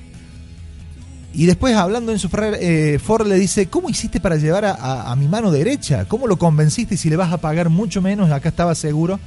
Y 1.32 1.46
después, 1.46 1.76
hablando 1.76 2.12
Enzo 2.12 2.28
Ferrari, 2.28 2.58
eh, 2.60 3.00
Ford 3.00 3.28
le 3.28 3.36
dice, 3.36 3.68
¿cómo 3.68 3.88
hiciste 3.88 4.20
para 4.20 4.36
llevar 4.38 4.66
a, 4.66 4.72
a- 4.74 5.12
a 5.12 5.16
mi 5.16 5.28
mano 5.28 5.52
derecha? 5.52 6.06
¿Cómo 6.06 6.26
lo 6.26 6.40
convenciste 6.40 6.98
si 6.98 7.08
le 7.08 7.18
vas 7.18 7.32
a 7.32 7.38
pagar 7.38 7.70
mucho 7.70 8.02
menos? 8.02 8.32
Acá 8.32 8.50
estaba 8.50 8.74
seguro. 8.74 9.20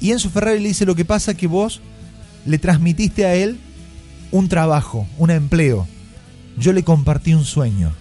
Y 0.00 0.12
Enzo 0.12 0.30
Ferrari 0.30 0.60
le 0.60 0.68
dice, 0.68 0.86
lo 0.86 0.94
que 0.94 1.04
pasa 1.04 1.34
que 1.34 1.46
vos 1.46 1.82
le 2.46 2.58
transmitiste 2.58 3.26
a 3.26 3.34
él 3.34 3.58
un 4.32 4.48
trabajo, 4.48 5.06
un 5.18 5.30
empleo. 5.30 5.86
Yo 6.56 6.72
le 6.72 6.82
compartí 6.84 7.34
un 7.34 7.44
sueño. 7.44 7.92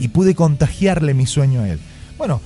Y 0.00 0.08
pude 0.08 0.34
contagiarle 0.34 1.14
mi 1.14 1.26
sueño 1.26 1.62
a 1.62 1.68
él. 1.70 1.78
Bueno, 2.18 2.40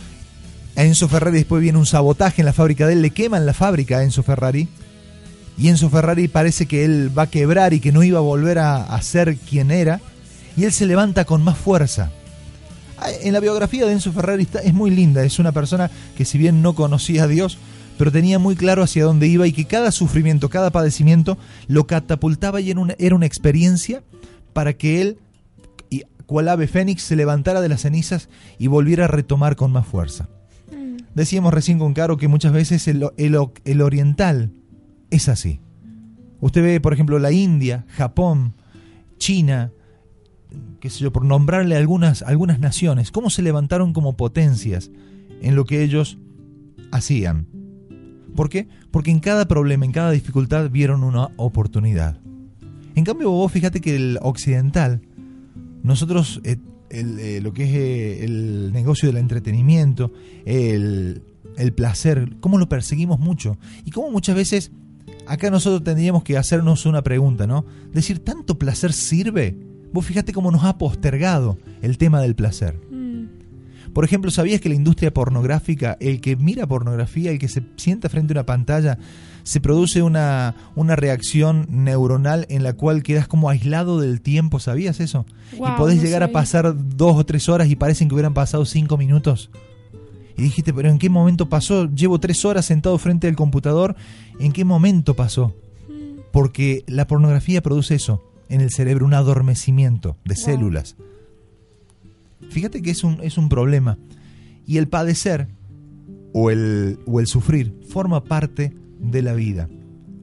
a 0.77 0.85
Enzo 0.85 1.09
Ferrari 1.09 1.39
después 1.39 1.61
viene 1.61 1.79
un 1.79 1.87
sabotaje 1.87 2.43
en 2.43 2.47
la 2.47 2.53
fábrica 2.53 2.87
de 2.87 2.93
él, 2.93 3.03
le 3.03 3.11
queman 3.11 3.47
la 3.47 3.55
fábrica 3.55 3.99
a 3.99 4.05
Enzo 4.05 4.23
Ferrari. 4.23 4.69
Y 5.57 5.69
Enzo 5.69 5.91
Ferrari 5.91 6.29
parece 6.29 6.67
que 6.67 6.85
él 6.85 7.11
va 7.17 7.23
a 7.23 7.31
quebrar 7.31 7.75
y 7.75 7.81
que 7.81 7.91
no 7.91 8.05
iba 8.05 8.19
a 8.19 8.23
volver 8.23 8.61
a, 8.61 9.03
ser 9.03 9.37
quien 9.37 9.73
era. 9.73 10.01
Y 10.57 10.65
él 10.65 10.73
se 10.73 10.87
levanta 10.87 11.25
con 11.25 11.43
más 11.43 11.59
fuerza. 11.59 12.13
Ah, 12.99 13.11
En 13.23 13.33
la 13.33 13.41
biografía 13.41 13.85
de 13.87 13.93
Enzo 13.93 14.13
Ferrari 14.13 14.45
está- 14.45 14.61
es 14.61 14.73
muy 14.73 14.91
linda. 14.91 15.25
Es 15.25 15.41
una 15.41 15.51
persona 15.51 15.91
que 16.17 16.25
si 16.25 16.39
bien 16.39 16.63
no 16.63 16.75
conocía 16.75 17.25
a 17.25 17.29
Dios, 17.29 17.59
pero 17.99 18.13
tenía 18.13 18.39
muy 18.39 18.55
claro 18.55 18.85
hacia 18.85 19.05
dónde 19.05 19.27
iba 19.27 19.47
y 19.47 19.53
que 19.53 19.65
cada 19.65 19.91
sufrimiento, 19.91 20.49
cada 20.49 20.71
padecimiento 20.71 21.37
lo 21.67 21.87
catapultaba 21.87 22.61
y 22.61 22.71
era 22.71 23.17
una, 23.17 23.27
experiencia 23.27 24.03
para 24.53 24.73
que 24.73 25.03
él, 25.03 25.19
cual 26.29 26.49
ave 26.49 26.67
fénix, 26.67 27.03
se 27.03 27.17
levantara 27.17 27.63
de 27.63 27.71
las 27.71 27.81
cenizas 27.81 28.29
y 28.59 28.67
volviera 28.67 29.07
a 29.07 29.09
retomar 29.09 29.57
con 29.57 29.73
más 29.73 29.87
fuerza. 29.87 30.29
Decíamos 31.15 31.55
recién 31.55 31.79
con 31.79 31.95
Caro 31.95 32.19
que 32.19 32.29
muchas 32.29 32.53
veces 32.53 32.87
el, 32.87 33.83
oriental 33.83 34.53
es 35.11 35.29
así. 35.31 35.61
Usted 36.41 36.63
ve, 36.63 36.81
por 36.81 36.93
ejemplo, 36.93 37.19
la 37.19 37.33
India, 37.33 37.87
Japón, 37.89 38.53
China, 39.17 39.73
qué 40.81 40.91
sé 40.91 41.01
yo, 41.01 41.13
por 41.13 41.25
nombrarle 41.25 41.77
algunas, 41.77 42.21
algunas 42.21 42.61
naciones, 42.61 43.11
cómo 43.11 43.31
se 43.31 43.41
levantaron 43.41 43.95
como 43.95 44.19
potencias 44.19 44.91
en 45.41 45.57
lo 45.57 45.65
que 45.65 45.83
ellos 45.83 46.19
hacían. 46.93 47.47
¿Por 48.37 48.51
qué? 48.51 48.69
Porque 48.91 49.11
en 49.11 49.21
cada 49.21 49.49
problema, 49.49 49.87
en 49.87 49.93
cada 49.93 50.11
dificultad 50.11 50.71
vieron 50.71 51.03
una 51.05 51.31
oportunidad. 51.37 52.21
En 52.95 53.05
cambio, 53.05 53.31
vos 53.31 53.51
fíjate 53.51 53.81
que 53.81 53.97
el 53.97 54.19
occidental, 54.21 55.01
nosotros, 55.83 56.41
eh, 56.45 56.57
el, 56.91 57.19
eh, 57.19 57.41
lo 57.41 57.53
que 57.53 57.65
es 57.65 57.75
eh, 57.75 58.25
el 58.25 58.73
negocio 58.73 59.09
del 59.09 59.19
entretenimiento, 59.19 60.13
el, 60.45 61.23
el 61.57 61.73
placer, 61.73 62.37
cómo 62.41 62.59
lo 62.59 62.69
perseguimos 62.69 63.19
mucho. 63.19 63.59
Y 63.85 63.91
cómo 63.91 64.11
muchas 64.11 64.37
veces 64.37 64.71
acá 65.27 65.51
nosotros 65.51 65.85
tendríamos 65.85 66.23
que 66.23 66.37
hacernos 66.37 66.87
una 66.87 67.03
pregunta, 67.03 67.47
¿no? 67.47 67.65
Decir, 67.93 68.19
¿tanto 68.21 68.59
placer 68.59 68.93
sirve? 68.93 69.57
Vos 69.93 70.05
fíjate 70.05 70.33
cómo 70.33 70.51
nos 70.51 70.65
ha 70.65 70.79
postergado 70.79 71.59
el 71.83 71.99
tema 71.99 72.21
del 72.21 72.35
placer. 72.35 72.79
Mm, 72.91 73.93
Por 73.93 74.05
ejemplo, 74.05 74.31
¿sabías 74.31 74.61
que 74.61 74.69
la 74.69 74.75
industria 74.75 75.13
pornográfica, 75.13 75.97
el 76.01 76.21
que 76.21 76.37
mira 76.37 76.67
pornografía, 76.67 77.31
el 77.31 77.39
que 77.39 77.49
se 77.49 77.63
sienta 77.77 78.09
frente 78.09 78.33
a 78.33 78.37
una 78.37 78.47
pantalla, 78.47 78.99
se 79.49 79.61
produce 79.63 80.03
una, 80.03 80.55
una 80.75 80.95
reacción 80.95 81.67
neuronal 81.71 82.45
en 82.51 82.63
la 82.63 82.75
cual 82.75 83.03
quedas 83.03 83.27
como 83.29 83.49
aislado 83.49 83.99
del 83.99 84.21
tiempo? 84.21 84.61
¿Sabías 84.61 85.01
eso? 85.01 85.25
Y 85.55 85.71
podés 85.79 85.97
no 85.97 86.03
llegar 86.03 86.23
a 86.23 86.29
pasar 86.29 86.75
dos 86.77 87.17
o 87.17 87.25
tres 87.25 87.49
horas 87.49 87.71
y 87.71 87.75
parecen 87.75 88.09
que 88.09 88.15
hubieran 88.15 88.35
pasado 88.35 88.67
cinco 88.67 88.99
minutos. 88.99 89.51
Y 90.37 90.43
dijiste, 90.43 90.75
pero 90.75 90.91
¿en 90.91 90.99
qué 90.99 91.09
momento 91.09 91.49
pasó? 91.49 91.87
Llevo 91.91 92.21
tres 92.21 92.45
horas 92.45 92.67
sentado 92.67 92.99
frente 92.99 93.27
al 93.27 93.37
computador. 93.37 93.97
¿En 94.39 94.53
qué 94.53 94.67
momento 94.67 95.15
pasó? 95.15 95.55
Porque 96.31 96.85
la 96.87 97.07
pornografía 97.07 97.63
produce 97.63 97.95
eso 97.95 98.23
en 98.51 98.61
el 98.61 98.71
cerebro, 98.71 99.07
un 99.07 99.15
adormecimiento 99.15 100.19
de 100.27 100.35
Wow. 100.35 100.45
células. 100.45 100.97
Fíjate 102.51 102.83
que 102.83 102.91
es 102.91 103.03
un, 103.03 103.19
es 103.23 103.39
un 103.39 103.49
problema. 103.49 103.97
Y 104.67 104.77
el 104.77 104.89
padecer 104.89 105.49
o 106.35 106.51
el, 106.51 106.99
o 107.07 107.19
el 107.19 107.27
sufrir 107.27 107.75
forma 107.89 108.23
parte 108.25 108.75
de 108.99 109.23
la 109.23 109.35
vida. 109.35 109.69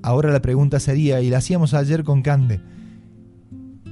Ahora 0.02 0.32
la 0.32 0.42
pregunta 0.42 0.80
sería, 0.80 1.22
y 1.22 1.30
la 1.30 1.40
hacíamos 1.40 1.74
ayer 1.74 2.04
con 2.04 2.22
Cande, 2.22 2.62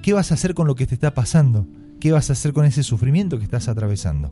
¿qué 0.01 0.13
vas 0.13 0.31
a 0.31 0.35
hacer 0.35 0.53
con 0.53 0.67
lo 0.67 0.75
que 0.75 0.85
te 0.85 0.93
está 0.93 1.13
pasando? 1.13 1.67
¿Qué 1.99 2.11
vas 2.11 2.29
a 2.29 2.33
hacer 2.33 2.53
con 2.53 2.65
ese 2.65 2.83
sufrimiento 2.83 3.37
que 3.37 3.45
estás 3.45 3.67
atravesando? 3.67 4.29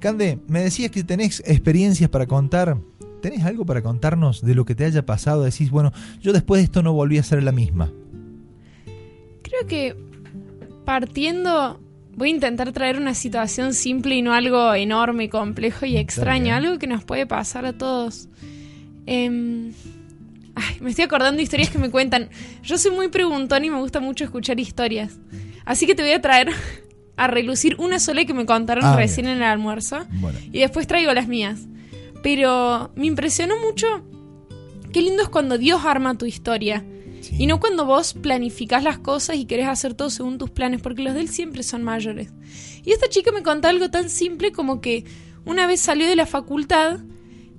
Cande, 0.00 0.40
me 0.48 0.60
decías 0.60 0.90
que 0.90 1.04
tenés 1.04 1.42
experiencias 1.46 2.10
para 2.10 2.26
contar. 2.26 2.78
¿Tenés 3.22 3.44
algo 3.44 3.64
para 3.64 3.82
contarnos 3.82 4.42
de 4.42 4.54
lo 4.54 4.64
que 4.64 4.74
te 4.74 4.84
haya 4.84 5.06
pasado? 5.06 5.42
Decís, 5.42 5.70
bueno, 5.70 5.92
yo 6.20 6.32
después 6.32 6.60
de 6.60 6.64
esto 6.64 6.82
no 6.82 6.92
volví 6.92 7.18
a 7.18 7.22
ser 7.22 7.42
la 7.42 7.52
misma. 7.52 7.90
Creo 9.42 9.66
que 9.66 9.96
partiendo, 10.84 11.80
voy 12.14 12.30
a 12.30 12.34
intentar 12.34 12.72
traer 12.72 12.98
una 12.98 13.14
situación 13.14 13.72
simple 13.74 14.16
y 14.16 14.22
no 14.22 14.32
algo 14.32 14.74
enorme, 14.74 15.28
complejo 15.30 15.86
y 15.86 15.96
extraño, 15.96 16.54
algo 16.54 16.78
que 16.78 16.86
nos 16.86 17.04
puede 17.04 17.26
pasar 17.26 17.64
a 17.64 17.72
todos. 17.72 18.28
Em, 19.06 19.72
ay, 20.54 20.76
me 20.80 20.90
estoy 20.90 21.04
acordando 21.04 21.36
de 21.36 21.42
historias 21.42 21.70
que 21.70 21.78
me 21.78 21.90
cuentan. 21.90 22.28
Yo 22.62 22.76
soy 22.78 22.90
muy 22.90 23.08
preguntón 23.08 23.64
y 23.64 23.70
me 23.70 23.78
gusta 23.78 24.00
mucho 24.00 24.24
escuchar 24.24 24.58
historias. 24.60 25.18
Así 25.64 25.86
que 25.86 25.94
te 25.94 26.02
voy 26.02 26.12
a 26.12 26.20
traer 26.20 26.50
a 27.16 27.26
relucir 27.28 27.76
una 27.78 27.98
sola 27.98 28.24
que 28.24 28.34
me 28.34 28.44
contaron 28.46 28.84
Ah, 28.84 28.96
recién 28.96 29.26
en 29.26 29.38
el 29.38 29.42
almuerzo. 29.44 30.06
Bueno, 30.20 30.38
Y 30.52 30.58
después 30.60 30.86
traigo 30.86 31.12
las 31.14 31.28
mías. 31.28 31.60
Pero 32.22 32.90
me 32.96 33.06
impresionó 33.06 33.54
mucho 33.64 33.86
qué 34.92 35.00
lindo 35.02 35.22
es 35.22 35.28
cuando 35.28 35.58
Dios 35.58 35.84
arma 35.84 36.16
tu 36.18 36.26
historia. 36.26 36.84
sí. 37.20 37.36
Y 37.38 37.46
no 37.46 37.60
cuando 37.60 37.84
vos 37.84 38.14
planificás 38.14 38.82
las 38.82 38.98
cosas 38.98 39.36
y 39.36 39.44
querés 39.44 39.68
hacer 39.68 39.94
todo 39.94 40.10
según 40.10 40.38
tus 40.38 40.50
planes, 40.50 40.80
porque 40.82 41.02
los 41.02 41.14
de 41.14 41.20
él 41.20 41.28
siempre 41.28 41.62
son 41.62 41.82
mayores. 41.84 42.30
Y 42.84 42.92
esta 42.92 43.08
chica 43.08 43.30
me 43.32 43.42
contó 43.42 43.68
algo 43.68 43.90
tan 43.90 44.08
simple 44.10 44.52
como 44.52 44.80
que 44.80 45.04
una 45.44 45.66
vez 45.66 45.80
salió 45.80 46.06
de 46.08 46.16
la 46.16 46.26
facultad, 46.26 46.98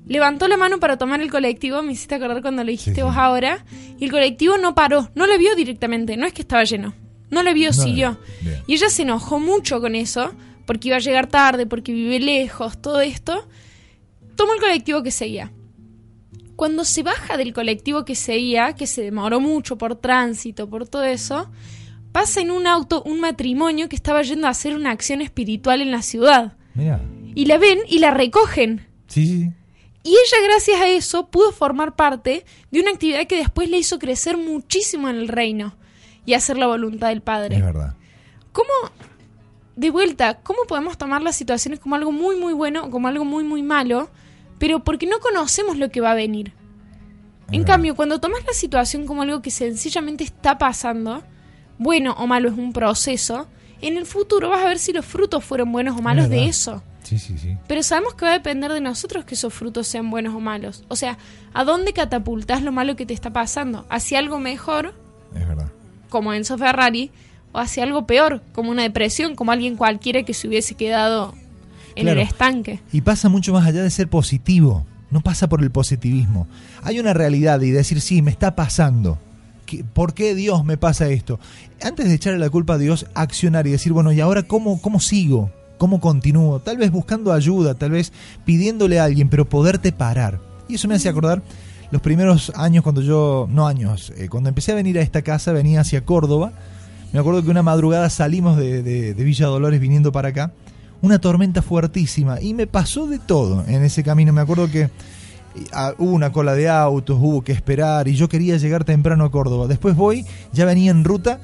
levantó 0.08 0.48
la 0.48 0.58
mano 0.58 0.80
para 0.80 0.98
tomar 0.98 1.22
el 1.22 1.30
colectivo, 1.32 1.82
me 1.82 1.94
hiciste 1.94 2.16
acordar 2.16 2.42
cuando 2.42 2.64
lo 2.64 2.72
dijiste 2.72 2.92
Sí, 2.92 2.96
sí. 2.96 3.02
vos 3.04 3.16
ahora, 3.16 3.66
y 4.00 4.06
el 4.06 4.12
colectivo 4.12 4.58
no 4.58 4.74
paró, 4.76 5.10
no 5.16 5.28
la 5.28 5.38
vio 5.38 5.56
directamente, 5.56 6.18
no 6.18 6.26
es 6.26 6.34
que 6.34 6.42
estaba 6.42 6.64
lleno, 6.64 6.94
no 7.30 7.44
la 7.44 7.54
vio, 7.54 7.68
No, 7.70 7.74
siguió. 7.74 8.18
bien. 8.42 8.62
Y 8.68 8.74
ella 8.76 8.90
se 8.90 9.02
enojó 9.04 9.40
mucho 9.40 9.80
con 9.82 9.96
eso, 9.96 10.34
porque 10.66 10.88
iba 10.90 10.98
a 10.98 11.02
llegar 11.02 11.28
tarde, 11.28 11.66
porque 11.66 11.94
vive 11.94 12.20
lejos, 12.20 12.82
todo 12.82 13.02
esto. 13.02 13.48
Tomó 14.36 14.54
el 14.54 14.60
colectivo 14.60 15.02
que 15.04 15.12
seguía. 15.12 15.52
Cuando 16.56 16.84
se 16.86 17.04
baja 17.04 17.38
del 17.38 17.54
colectivo 17.54 18.04
que 18.04 18.16
seguía, 18.16 18.74
que 18.74 18.88
se 18.88 19.02
demoró 19.04 19.40
mucho 19.40 19.78
por 19.78 19.96
tránsito, 19.96 20.70
por 20.70 20.88
todo 20.88 21.04
eso, 21.04 21.50
pasa 22.12 22.42
en 22.42 22.50
un 22.52 22.66
auto 22.68 23.04
un 23.04 23.20
matrimonio 23.20 23.88
que 23.90 23.96
estaba 23.96 24.22
yendo 24.24 24.48
a 24.48 24.52
hacer 24.52 24.76
una 24.76 24.92
acción 24.92 25.22
espiritual 25.22 25.82
en 25.82 25.92
la 25.92 26.02
ciudad. 26.02 26.54
Mira. 26.74 27.00
Y 27.36 27.46
la 27.46 27.58
ven 27.60 27.80
y 27.88 28.00
la 28.00 28.12
recogen. 28.12 28.88
Sí, 29.08 29.26
sí. 29.28 29.50
Y 30.08 30.12
ella, 30.12 30.42
gracias 30.42 30.80
a 30.80 30.88
eso, 30.88 31.28
pudo 31.28 31.52
formar 31.52 31.98
parte 31.98 32.46
de 32.72 32.80
una 32.80 32.92
actividad 32.92 33.28
que 33.28 33.36
después 33.36 33.70
le 33.70 33.78
hizo 33.78 34.00
crecer 34.00 34.38
muchísimo 34.38 35.10
en 35.10 35.18
el 35.18 35.28
reino 35.28 35.76
y 36.26 36.34
hacer 36.34 36.58
la 36.58 36.66
voluntad 36.66 37.10
del 37.10 37.22
Padre. 37.22 37.58
Es 37.58 37.62
verdad. 37.62 37.94
¿Cómo, 38.54 38.70
de 39.76 39.90
vuelta, 39.90 40.40
cómo 40.44 40.60
podemos 40.66 40.98
tomar 40.98 41.22
las 41.22 41.36
situaciones 41.36 41.82
como 41.82 41.96
algo 41.96 42.14
muy, 42.14 42.38
muy 42.38 42.54
bueno 42.54 42.86
o 42.86 42.90
como 42.90 43.10
algo 43.10 43.26
muy, 43.26 43.44
muy 43.44 43.64
malo, 43.64 44.10
pero 44.60 44.82
porque 44.82 45.08
no 45.08 45.20
conocemos 45.20 45.78
lo 45.78 45.90
que 45.92 46.00
va 46.00 46.12
a 46.12 46.16
venir? 46.16 46.54
En 47.48 47.64
verdad. 47.64 47.74
cambio, 47.74 47.96
cuando 47.96 48.22
tomas 48.22 48.46
la 48.46 48.54
situación 48.54 49.06
como 49.08 49.24
algo 49.24 49.42
que 49.42 49.52
sencillamente 49.52 50.24
está 50.24 50.58
pasando, 50.58 51.22
bueno 51.80 52.16
o 52.18 52.28
malo 52.28 52.48
es 52.48 52.58
un 52.58 52.72
proceso, 52.72 53.50
en 53.82 53.98
el 53.98 54.06
futuro 54.06 54.48
vas 54.48 54.64
a 54.64 54.70
ver 54.70 54.80
si 54.80 54.94
los 54.94 55.06
frutos 55.06 55.44
fueron 55.44 55.70
buenos 55.74 55.98
o 55.98 56.02
malos 56.02 56.30
de 56.30 56.46
eso. 56.46 56.82
Sí, 57.08 57.20
sí, 57.20 57.38
sí. 57.38 57.56
Pero 57.68 57.84
sabemos 57.84 58.16
que 58.16 58.26
va 58.26 58.32
a 58.32 58.34
depender 58.34 58.72
de 58.74 58.82
nosotros 58.82 59.24
que 59.24 59.36
esos 59.36 59.54
frutos 59.54 59.88
sean 59.88 60.10
buenos 60.10 60.36
o 60.36 60.42
malos. 60.42 60.84
O 60.90 60.96
sea, 60.98 61.18
¿a 61.54 61.64
dónde 61.64 61.94
catapultas 61.94 62.62
lo 62.64 62.72
malo 62.74 62.96
que 62.98 63.06
te 63.06 63.14
está 63.14 63.32
pasando? 63.32 63.86
¿Hacia 63.90 64.20
algo 64.20 64.40
mejor, 64.40 64.94
Es 65.34 65.48
verdad. 65.48 65.70
como 66.10 66.34
Enzo 66.34 66.58
Ferrari, 66.58 67.12
o 67.54 67.60
hacia 67.60 67.84
algo 67.84 68.06
peor, 68.06 68.42
como 68.52 68.72
una 68.72 68.82
depresión, 68.84 69.36
como 69.36 69.54
alguien 69.54 69.78
cualquiera 69.78 70.24
que 70.24 70.34
se 70.34 70.50
hubiese 70.50 70.76
quedado 70.76 71.34
en 71.96 72.04
Claro. 72.04 72.20
el 72.20 72.28
estanque? 72.28 72.82
Y 72.92 73.00
pasa 73.02 73.30
mucho 73.30 73.54
más 73.54 73.66
allá 73.66 73.84
de 73.84 73.90
ser 73.90 74.10
positivo. 74.10 74.86
No 75.10 75.22
pasa 75.22 75.48
por 75.48 75.64
el 75.64 75.72
positivismo. 75.72 76.46
Hay 76.84 77.00
una 77.00 77.14
realidad 77.14 77.62
y 77.62 77.72
decir, 77.72 78.02
sí, 78.02 78.22
me 78.22 78.32
está 78.32 78.56
pasando. 78.56 79.18
¿qué- 79.66 79.84
¿por 79.84 80.14
qué 80.14 80.36
Dios 80.36 80.64
me 80.66 80.78
pasa 80.78 81.08
esto? 81.10 81.40
Antes 81.82 82.08
de 82.08 82.14
echarle 82.16 82.40
la 82.40 82.50
culpa 82.50 82.74
a 82.74 82.78
Dios, 82.78 83.06
accionar 83.16 83.66
y 83.68 83.72
decir, 83.72 83.92
bueno, 83.94 84.12
¿y 84.12 84.20
ahora 84.22 84.44
cómo, 84.44 84.82
cómo 84.82 85.00
sigo? 85.00 85.52
¿Cómo 85.78 86.00
continúo? 86.00 86.60
Tal 86.60 86.78
vez 86.78 86.92
buscando 86.92 87.32
ayuda, 87.34 87.76
tal 87.76 87.92
vez 87.92 88.12
pidiéndole 88.46 89.00
a 89.00 89.04
alguien, 89.06 89.30
pero 89.30 89.46
poderte 89.48 89.92
parar. 89.92 90.40
Y 90.68 90.76
eso 90.76 90.88
me 90.88 90.96
hace 90.96 91.08
acordar 91.10 91.42
los 91.92 92.02
primeros 92.02 92.52
años 92.56 92.84
cuando 92.84 93.02
yo, 93.02 93.48
no 93.50 93.68
años, 93.68 94.12
eh, 94.18 94.28
cuando 94.30 94.50
empecé 94.50 94.72
a 94.74 94.76
venir 94.76 94.98
a 94.98 95.02
esta 95.02 95.22
casa, 95.22 95.52
venía 95.54 95.82
hacia 95.82 96.04
Córdoba. 96.04 96.52
Me 97.14 97.20
acuerdo 97.20 97.42
que 97.44 97.50
una 97.50 97.64
madrugada 97.64 98.10
salimos 98.10 98.58
de, 98.58 98.84
de- 98.84 99.14
de 99.14 99.24
Villa 99.24 99.46
Dolores 99.48 99.80
viniendo 99.80 100.12
para 100.12 100.30
acá, 100.30 100.52
una 101.02 101.20
tormenta 101.20 101.62
fuertísima 101.62 102.42
y 102.42 102.54
me 102.54 102.68
pasó 102.68 103.08
de 103.08 103.20
todo 103.20 103.64
en 103.68 103.84
ese 103.84 104.04
camino. 104.04 104.34
Me 104.34 104.42
acuerdo 104.42 104.70
que 104.70 104.90
ah, 105.72 105.94
hubo 105.98 106.12
una 106.12 106.32
cola 106.32 106.54
de 106.56 106.68
autos, 106.68 107.18
hubo 107.22 107.44
que 107.44 107.54
esperar 107.54 108.08
y 108.08 108.16
yo 108.16 108.28
quería 108.28 108.58
llegar 108.58 108.84
temprano 108.84 109.24
a 109.24 109.32
Córdoba. 109.32 109.68
Después 109.68 109.96
voy, 109.96 110.26
ya 110.52 110.66
venía 110.66 110.92
en 110.92 111.04
ruta, 111.06 111.40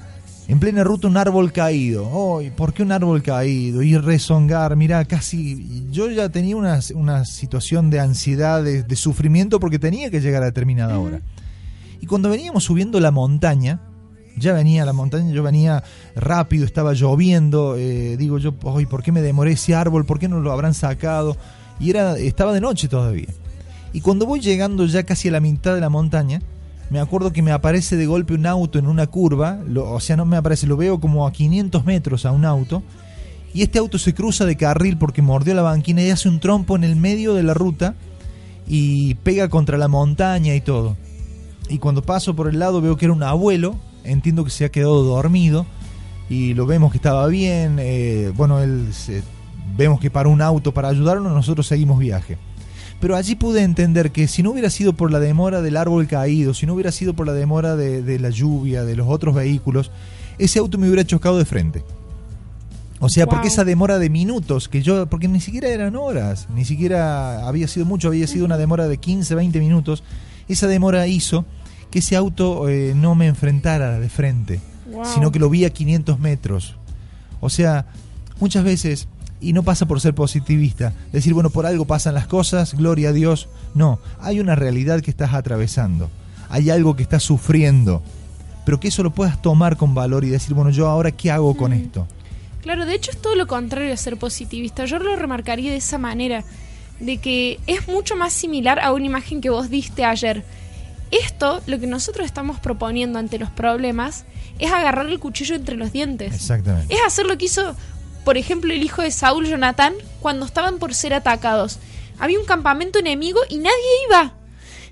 en 0.48 0.60
plena 0.60 0.84
ruta 0.84 1.08
un 1.08 1.18
árbol 1.18 1.52
caído. 1.52 2.40
¡Ay, 2.40 2.52
¿por 2.52 2.74
qué 2.74 2.84
un 2.84 2.92
árbol 2.92 3.22
caído? 3.24 3.82
Y 3.82 3.98
rezongar, 3.98 4.76
mirá, 4.76 5.06
casi. 5.06 5.88
Yo 5.92 6.10
ya 6.10 6.30
tenía 6.30 6.56
una, 6.56 6.80
una 6.96 7.26
situación 7.26 7.90
de 7.90 8.00
ansiedad, 8.00 8.64
de, 8.64 8.84
de 8.84 8.96
sufrimiento 8.96 9.60
porque 9.60 9.80
tenía 9.80 10.12
que 10.12 10.22
llegar 10.22 10.44
a 10.44 10.48
determinada 10.48 11.00
hora. 11.00 11.22
Y 12.02 12.06
cuando 12.06 12.30
veníamos 12.30 12.66
subiendo 12.66 13.00
la 13.00 13.12
montaña, 13.12 13.80
ya 14.36 14.54
venía 14.54 14.86
la 14.86 14.94
montaña, 14.94 15.32
yo 15.32 15.44
venía 15.44 15.84
rápido, 16.16 16.66
estaba 16.66 16.94
lloviendo, 16.94 17.76
eh, 17.78 18.18
digo 18.18 18.38
yo, 18.40 18.54
hoy 18.64 18.86
¿por 18.86 19.04
qué 19.04 19.12
me 19.12 19.22
demoré 19.22 19.54
ese 19.54 19.76
árbol? 19.76 20.06
¿Por 20.06 20.20
qué 20.20 20.28
no 20.28 20.40
lo 20.40 20.52
habrán 20.52 20.74
sacado? 20.74 21.38
Y 21.80 21.92
era, 21.92 22.18
estaba 22.18 22.54
de 22.54 22.62
noche 22.62 22.88
todavía. 22.88 23.30
Y 23.94 24.02
cuando 24.02 24.26
voy 24.26 24.40
llegando 24.40 24.86
ya 24.86 25.04
casi 25.04 25.30
a 25.30 25.32
la 25.32 25.40
mitad 25.40 25.76
de 25.76 25.82
la 25.82 25.90
montaña, 25.90 26.42
me 26.94 27.00
acuerdo 27.00 27.34
que 27.34 27.42
me 27.42 27.52
aparece 27.52 27.98
de 27.98 28.06
golpe 28.06 28.36
un 28.36 28.46
auto 28.46 28.78
en 28.78 28.86
una 28.86 29.08
curva, 29.08 29.58
o 29.76 30.00
sea, 30.00 30.16
no 30.16 30.26
me 30.26 30.38
aparece, 30.38 30.68
lo 30.68 30.78
veo 30.78 31.00
como 31.00 31.26
a 31.26 31.32
500 31.32 31.86
metros 31.86 32.24
a 32.24 32.32
un 32.32 32.46
auto, 32.46 32.84
y 33.52 33.64
este 33.64 33.80
auto 33.80 33.98
se 33.98 34.14
cruza 34.14 34.46
de 34.46 34.58
carril 34.58 35.00
porque 35.00 35.24
mordió 35.24 35.56
la 35.56 35.64
banquina 35.64 36.04
y 36.04 36.12
hace 36.12 36.30
un 36.30 36.40
trompo 36.40 36.76
en 36.76 36.84
el 36.84 36.96
medio 36.96 37.34
de 37.34 37.42
la 37.42 37.56
ruta 37.56 37.96
y 38.68 39.16
pega 39.16 39.50
contra 39.50 39.80
la 39.80 39.88
montaña 39.88 40.54
y 40.54 40.62
todo. 40.62 40.96
Y 41.68 41.80
cuando 41.80 42.04
paso 42.04 42.36
por 42.36 42.48
el 42.48 42.60
lado 42.60 42.80
veo 42.80 42.96
que 42.96 43.06
era 43.06 43.14
un 43.16 43.24
abuelo, 43.24 43.76
entiendo 44.04 44.44
que 44.44 44.52
se 44.52 44.66
ha 44.66 44.70
quedado 44.70 45.02
dormido 45.02 45.66
y 46.30 46.54
lo 46.54 46.68
vemos 46.68 46.92
que 46.92 47.00
estaba 47.00 47.26
bien, 47.26 47.78
eh, 47.80 48.32
bueno, 48.36 48.60
él 48.60 48.90
vemos 49.76 50.00
que 50.00 50.12
paró 50.12 50.30
un 50.30 50.44
auto 50.44 50.76
para 50.76 50.90
ayudarlo, 50.90 51.28
nosotros 51.32 51.66
seguimos 51.66 51.98
viaje. 51.98 52.38
Pero 53.04 53.18
allí 53.18 53.36
pude 53.36 53.64
entender 53.64 54.14
que 54.14 54.30
si 54.30 54.44
no 54.44 54.52
hubiera 54.52 54.70
sido 54.70 54.94
por 54.94 55.12
la 55.12 55.20
demora 55.20 55.62
del 55.62 55.76
árbol 55.76 56.08
caído, 56.08 56.54
si 56.54 56.66
no 56.66 56.74
hubiera 56.74 56.90
sido 56.94 57.14
por 57.14 57.28
la 57.28 57.34
demora 57.34 57.76
de, 57.76 58.02
de 58.02 58.18
la 58.18 58.30
lluvia, 58.30 58.86
de 58.86 58.96
los 58.96 59.08
otros 59.10 59.36
vehículos, 59.36 59.92
ese 60.40 60.60
auto 60.60 60.78
me 60.78 60.88
hubiera 60.88 61.06
chocado 61.06 61.38
de 61.38 61.44
frente. 61.44 61.84
O 63.02 63.10
sea, 63.10 63.28
porque 63.28 63.50
esa 63.50 63.66
demora 63.66 64.00
de 64.00 64.10
minutos 64.10 64.70
que 64.70 64.82
yo, 64.82 65.06
porque 65.08 65.28
ni 65.28 65.42
siquiera 65.42 65.68
eran 65.68 65.98
horas, 65.98 66.48
ni 66.56 66.64
siquiera 66.64 67.46
había 67.46 67.68
sido 67.68 67.86
mucho, 67.86 68.08
había 68.08 68.26
sido 68.26 68.46
una 68.46 68.56
demora 68.58 68.88
de 68.88 68.98
15, 68.98 69.36
20 69.36 69.60
minutos, 69.60 70.02
esa 70.48 70.68
demora 70.68 71.06
hizo 71.06 71.44
que 71.92 72.00
ese 72.00 72.16
auto 72.16 72.70
eh, 72.70 72.94
no 72.96 73.16
me 73.16 73.28
enfrentara 73.28 74.00
de 74.00 74.08
frente, 74.08 74.62
Wow. 74.90 75.04
sino 75.14 75.30
que 75.34 75.40
lo 75.40 75.50
vi 75.50 75.66
a 75.66 75.72
500 75.72 76.20
metros. 76.20 76.76
O 77.42 77.50
sea, 77.50 77.86
muchas 78.40 78.64
veces, 78.64 79.10
y 79.44 79.54
no 79.54 79.64
pasa 79.64 79.86
por 79.86 80.00
ser 80.00 80.16
positivista, 80.16 80.94
decir, 81.12 81.34
bueno, 81.34 81.50
por 81.50 81.66
algo 81.66 81.86
pasan 81.86 82.16
las 82.16 82.28
cosas, 82.28 82.74
gloria 82.74 83.10
a 83.10 83.12
Dios. 83.12 83.50
No, 83.76 84.00
hay 84.20 84.40
una 84.40 84.56
realidad 84.56 85.02
que 85.02 85.12
estás 85.12 85.34
atravesando, 85.34 86.10
hay 86.50 86.70
algo 86.70 86.96
que 86.96 87.04
estás 87.04 87.24
sufriendo, 87.24 88.02
pero 88.66 88.80
que 88.80 88.88
eso 88.88 89.04
lo 89.04 89.12
puedas 89.12 89.42
tomar 89.42 89.76
con 89.76 89.94
valor 89.94 90.24
y 90.24 90.30
decir, 90.30 90.54
bueno, 90.54 90.72
yo 90.72 90.88
ahora 90.88 91.12
qué 91.12 91.30
hago 91.30 91.56
con 91.56 91.74
esto. 91.74 92.08
Claro, 92.62 92.86
de 92.86 92.96
hecho 92.96 93.12
es 93.12 93.22
todo 93.22 93.36
lo 93.36 93.46
contrario 93.46 93.94
a 93.94 93.98
ser 93.98 94.16
positivista. 94.16 94.86
Yo 94.86 94.98
lo 94.98 95.16
remarcaría 95.18 95.70
de 95.70 95.78
esa 95.78 95.98
manera, 95.98 96.46
de 97.02 97.18
que 97.18 97.60
es 97.68 97.90
mucho 97.90 98.16
más 98.16 98.32
similar 98.32 98.80
a 98.80 98.94
una 98.94 99.06
imagen 99.06 99.42
que 99.42 99.50
vos 99.50 99.70
diste 99.70 100.06
ayer. 100.06 100.46
Esto, 101.12 101.62
lo 101.68 101.78
que 101.78 101.88
nosotros 101.88 102.26
estamos 102.26 102.60
proponiendo 102.60 103.20
ante 103.20 103.38
los 103.38 103.50
problemas, 103.50 104.24
es 104.60 104.72
agarrar 104.72 105.08
el 105.08 105.20
cuchillo 105.20 105.56
entre 105.56 105.76
los 105.76 105.92
dientes. 105.92 106.34
Exactamente. 106.34 106.94
Es 106.94 107.02
hacer 107.06 107.26
lo 107.26 107.38
que 107.38 107.46
hizo, 107.46 107.76
por 108.24 108.38
ejemplo, 108.38 108.74
el 108.74 108.84
hijo 108.84 109.02
de 109.02 109.12
Saúl, 109.12 109.48
Jonatán, 109.48 109.94
cuando 110.20 110.46
estaban 110.46 110.80
por 110.80 110.94
ser 110.96 111.14
atacados. 111.14 111.80
Había 112.20 112.40
un 112.40 112.46
campamento 112.46 113.00
enemigo 113.00 113.40
y 113.50 113.58
nadie 113.58 113.74
iba. 114.08 114.34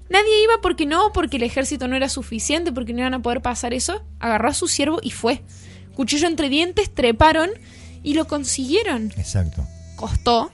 Nadie 0.10 0.44
iba 0.44 0.60
porque 0.62 0.86
no, 0.86 1.14
porque 1.14 1.38
el 1.38 1.44
ejército 1.44 1.88
no 1.88 1.96
era 1.96 2.10
suficiente, 2.10 2.74
porque 2.74 2.92
no 2.92 3.00
iban 3.00 3.14
a 3.14 3.22
poder 3.22 3.42
pasar 3.42 3.74
eso. 3.74 4.04
Agarró 4.20 4.50
a 4.50 4.54
su 4.54 4.68
siervo 4.68 5.00
y 5.02 5.12
fue. 5.12 5.42
Cuchillo 5.96 6.28
entre 6.28 6.50
dientes, 6.50 6.94
treparon 6.94 7.50
y 8.04 8.14
lo 8.16 8.28
consiguieron. 8.28 9.14
Exacto. 9.16 9.66
Costó, 9.96 10.52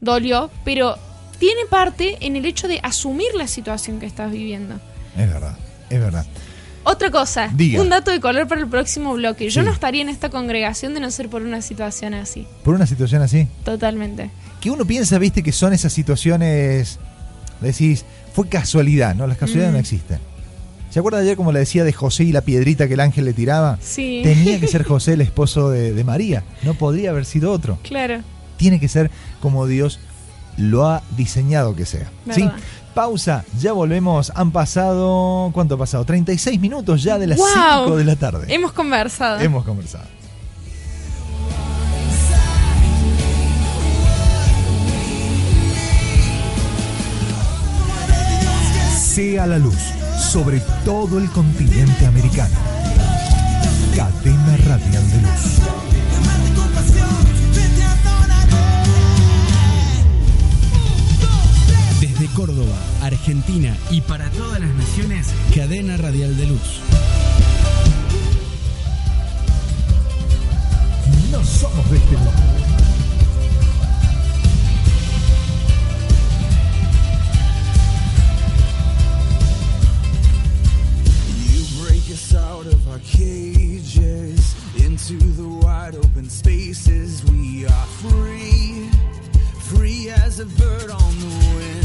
dolió, 0.00 0.50
pero 0.64 0.98
tiene 1.38 1.62
parte 1.68 2.18
en 2.20 2.36
el 2.36 2.46
hecho 2.46 2.68
de 2.68 2.78
asumir 2.84 3.34
la 3.34 3.48
situación 3.48 3.98
que 3.98 4.06
estás 4.06 4.30
viviendo. 4.30 4.76
Es 5.16 5.28
verdad, 5.28 5.58
es 5.90 5.98
verdad. 5.98 6.26
Otra 6.84 7.10
cosa, 7.10 7.48
Diga. 7.54 7.80
un 7.80 7.88
dato 7.88 8.10
de 8.10 8.20
color 8.20 8.48
para 8.48 8.60
el 8.60 8.66
próximo 8.68 9.14
bloque. 9.14 9.48
Yo 9.50 9.60
Sí. 9.62 9.66
no 9.66 9.72
estaría 9.72 10.02
en 10.02 10.08
esta 10.08 10.30
congregación 10.30 10.94
de 10.94 11.00
no 11.00 11.10
ser 11.10 11.28
por 11.28 11.42
una 11.42 11.62
situación 11.62 12.14
así. 12.14 12.46
Por 12.64 12.74
una 12.74 12.86
situación 12.86 13.22
así, 13.22 13.46
Totalmente. 13.64 14.30
que 14.60 14.70
uno 14.70 14.84
piensa, 14.84 15.18
viste, 15.18 15.42
que 15.42 15.52
son 15.52 15.72
esas 15.72 15.92
situaciones, 15.92 16.98
decís, 17.60 18.04
fue 18.34 18.48
casualidad, 18.48 19.14
¿no? 19.14 19.26
Las 19.26 19.38
casualidades 19.38 19.70
Mm. 19.72 19.74
no 19.74 19.80
existen. 19.80 20.18
¿Se 20.90 20.98
acuerda 20.98 21.20
ayer 21.20 21.36
como 21.36 21.52
le 21.52 21.60
decía 21.60 21.84
de 21.84 21.92
José 21.92 22.24
y 22.24 22.32
la 22.32 22.42
piedrita 22.42 22.86
que 22.88 22.94
el 22.94 23.00
ángel 23.00 23.24
le 23.24 23.32
tiraba? 23.32 23.78
Sí. 23.80 24.20
Tenía 24.24 24.58
que 24.60 24.66
ser 24.66 24.82
José 24.88 25.14
el 25.14 25.20
esposo 25.22 25.70
de, 25.70 25.92
de 25.94 26.04
María, 26.04 26.42
no 26.64 26.74
podría 26.74 27.10
haber 27.10 27.24
sido 27.24 27.50
otro. 27.52 27.78
Claro. 27.82 28.20
Tiene 28.58 28.78
que 28.80 28.88
ser 28.88 29.10
como 29.40 29.66
Dios 29.66 30.00
lo 30.58 30.86
ha 30.86 31.02
diseñado 31.16 31.74
que 31.74 31.86
sea. 31.86 32.10
¿sí? 32.34 32.48
Pausa, 32.94 33.44
ya 33.58 33.72
volvemos. 33.72 34.32
Han 34.34 34.50
pasado, 34.50 35.50
¿cuánto 35.52 35.74
ha 35.76 35.78
pasado? 35.78 36.04
36 36.04 36.60
minutos 36.60 37.02
ya 37.02 37.18
de 37.18 37.26
las 37.26 37.38
¡Guau! 37.38 37.84
5 37.84 37.96
de 37.96 38.04
la 38.04 38.16
tarde. 38.16 38.54
Hemos 38.54 38.72
conversado. 38.72 39.40
Hemos 39.40 39.64
conversado. 39.64 40.04
Sea 48.96 49.46
la 49.46 49.58
luz 49.58 49.92
sobre 50.32 50.60
todo 50.84 51.18
el 51.18 51.30
continente 51.30 52.06
americano. 52.06 52.54
Cadena 53.94 54.56
Radial 54.66 55.10
de 55.10 55.20
Luz. 55.20 55.91
Córdoba, 62.34 62.78
Argentina 63.02 63.76
y 63.90 64.00
para 64.00 64.30
todas 64.30 64.58
las 64.58 64.70
naciones, 64.70 65.28
Cadena 65.54 65.98
Radial 65.98 66.34
de 66.36 66.46
Luz. 66.46 66.80
No 71.30 71.44
somos 71.44 71.90
de 71.90 71.96
este. 71.98 72.16
You 81.50 81.84
break 81.84 82.10
us 82.10 82.34
out 82.34 82.66
of 82.66 82.88
our 82.88 83.00
cages 83.00 84.54
into 84.78 85.18
the 85.34 85.48
wide 85.66 85.96
open 85.96 86.30
spaces. 86.30 87.22
We 87.30 87.66
are 87.66 87.86
free, 88.00 88.88
free 89.60 90.10
as 90.10 90.40
a 90.40 90.46
bird 90.46 90.90
on 90.90 91.20
the 91.20 91.56
wind. 91.56 91.81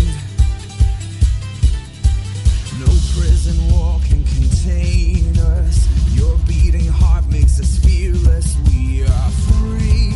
Makes 7.30 7.60
us 7.60 7.78
fearless. 7.80 8.58
We 8.70 9.04
are 9.04 9.32
free, 9.50 10.12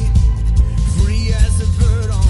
free 0.97 1.33
as 1.33 1.61
a 1.61 1.83
bird 1.83 2.20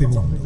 este 0.00 0.06
mundo. 0.06 0.36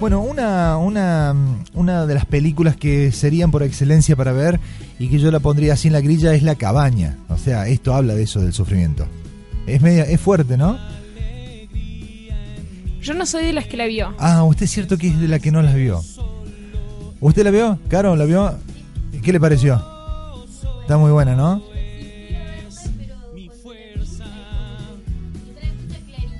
Bueno, 0.00 0.22
una, 0.22 0.78
una, 0.78 1.34
una 1.74 2.06
de 2.06 2.14
las 2.14 2.24
películas 2.24 2.76
que 2.76 3.10
serían 3.10 3.50
por 3.50 3.64
excelencia 3.64 4.14
para 4.14 4.32
ver 4.32 4.60
y 4.98 5.08
que 5.08 5.18
yo 5.18 5.30
la 5.32 5.40
pondría 5.40 5.72
así 5.72 5.88
en 5.88 5.94
la 5.94 6.00
grilla 6.00 6.32
es 6.34 6.44
La 6.44 6.54
Cabaña. 6.54 7.18
O 7.28 7.36
sea, 7.36 7.66
esto 7.66 7.92
habla 7.94 8.14
de 8.14 8.22
eso, 8.22 8.40
del 8.40 8.52
sufrimiento. 8.52 9.06
Es, 9.66 9.82
media, 9.82 10.04
es 10.04 10.20
fuerte, 10.20 10.56
¿no? 10.56 10.78
Yo 13.02 13.14
no 13.14 13.26
soy 13.26 13.46
de 13.46 13.52
las 13.52 13.66
que 13.66 13.76
la 13.76 13.86
vio. 13.86 14.14
Ah, 14.18 14.44
usted 14.44 14.64
es 14.64 14.70
cierto 14.70 14.96
que 14.98 15.08
es 15.08 15.20
de 15.20 15.28
la 15.28 15.40
que 15.40 15.50
no 15.50 15.62
las 15.62 15.74
vio. 15.74 16.00
¿Usted 17.20 17.42
la 17.42 17.50
vio? 17.50 17.78
Caro, 17.88 18.14
¿la 18.14 18.24
vio? 18.24 18.56
¿Qué 19.22 19.32
le 19.32 19.40
pareció? 19.40 19.82
Está 20.82 20.96
muy 20.98 21.10
buena, 21.10 21.34
¿no? 21.36 21.62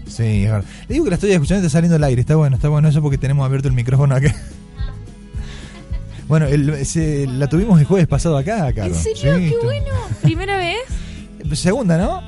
Sí, 0.07 0.45
es 0.45 0.51
verdad. 0.51 0.64
Le 0.89 0.95
digo 0.95 1.05
que 1.05 1.11
la 1.11 1.14
estoy 1.14 1.31
escuchando 1.33 1.62
y 1.62 1.66
está 1.66 1.76
saliendo 1.79 1.97
al 1.97 2.05
aire. 2.05 2.20
Está 2.20 2.35
bueno, 2.37 2.57
está 2.57 2.68
bueno 2.68 2.89
eso 2.89 3.01
porque 3.03 3.18
tenemos 3.18 3.45
abierto 3.45 3.68
el 3.68 3.74
micrófono 3.74 4.14
acá. 4.16 4.35
Bueno, 6.26 6.47
el- 6.47 6.85
se- 6.85 7.26
la 7.26 7.47
tuvimos 7.47 7.79
el 7.81 7.87
jueves 7.87 8.07
pasado 8.07 8.37
acá, 8.37 8.72
Caro. 8.72 8.89
¿En 8.89 8.95
serio? 8.95 9.37
Sí, 9.39 9.51
¡Qué 9.51 9.64
bueno! 9.64 9.87
¿Primera 10.22 10.57
vez? 10.59 10.79
Segunda, 11.59 11.97
¿no? 11.97 12.20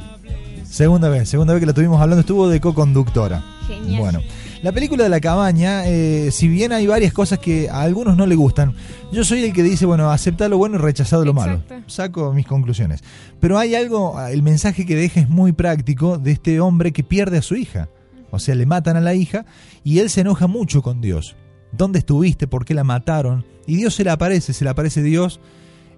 Segunda 0.65 1.09
vez, 1.09 1.29
segunda 1.29 1.53
vez 1.53 1.61
que 1.61 1.67
la 1.67 1.73
tuvimos 1.75 2.01
hablando, 2.01 2.21
estuvo 2.21 2.49
de 2.49 2.61
co-conductora. 2.61 3.43
Genial. 3.67 4.01
Bueno, 4.01 4.21
la 4.63 4.73
película 4.73 5.05
de 5.05 5.09
la 5.09 5.21
cabaña, 5.21 5.87
eh, 5.87 6.31
si 6.33 6.47
bien 6.47 6.73
hay 6.73 6.87
varias 6.87 7.13
cosas 7.13 7.39
que 7.39 7.71
a 7.71 7.81
algunos 7.81 8.17
no 8.17 8.27
le 8.27 8.35
gustan, 8.35 8.75
yo 9.11 9.25
soy 9.25 9.45
el 9.45 9.53
que 9.55 9.63
dice, 9.63 9.87
bueno, 9.87 10.11
acepta 10.11 10.49
lo 10.49 10.59
bueno 10.59 10.77
y 10.77 10.79
rechazado 10.79 11.25
lo 11.25 11.33
malo. 11.33 11.63
Saco 11.87 12.33
mis 12.35 12.47
conclusiones. 12.47 13.03
Pero 13.41 13.59
hay 13.59 13.75
algo, 13.75 14.21
el 14.29 14.43
mensaje 14.43 14.85
que 14.85 14.97
deja 14.97 15.21
es 15.21 15.29
muy 15.31 15.53
práctico 15.53 16.19
de 16.19 16.33
este 16.33 16.61
hombre 16.61 16.93
que 16.93 17.03
pierde 17.03 17.39
a 17.39 17.43
su 17.43 17.57
hija. 17.57 17.89
O 18.31 18.39
sea, 18.39 18.55
le 18.55 18.67
matan 18.67 18.97
a 18.97 19.01
la 19.01 19.15
hija 19.15 19.47
y 19.83 19.99
él 20.01 20.11
se 20.11 20.21
enoja 20.21 20.47
mucho 20.47 20.83
con 20.83 21.01
Dios. 21.01 21.37
¿Dónde 21.73 22.01
estuviste? 22.01 22.47
¿Por 22.47 22.65
qué 22.65 22.75
la 22.75 22.85
mataron? 22.85 23.47
Y 23.67 23.77
Dios 23.77 23.95
se 23.95 24.05
le 24.05 24.11
aparece, 24.11 24.53
se 24.53 24.65
le 24.65 24.71
aparece 24.71 25.03
Dios, 25.03 25.41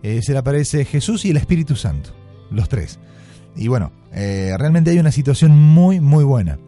eh, 0.02 0.20
se 0.22 0.32
le 0.32 0.38
aparece 0.38 0.84
Jesús 0.84 1.24
y 1.24 1.30
el 1.30 1.36
Espíritu 1.36 1.74
Santo, 1.74 2.10
los 2.50 2.68
tres. 2.68 3.00
Y 3.56 3.68
bueno, 3.68 3.92
eh, 4.12 4.54
realmente 4.56 4.90
hay 4.90 4.98
una 4.98 5.12
situación 5.12 5.50
muy, 5.50 6.00
muy 6.00 6.24
buena. 6.24 6.58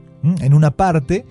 En 0.40 0.54
una 0.54 0.70
parte 0.70 1.26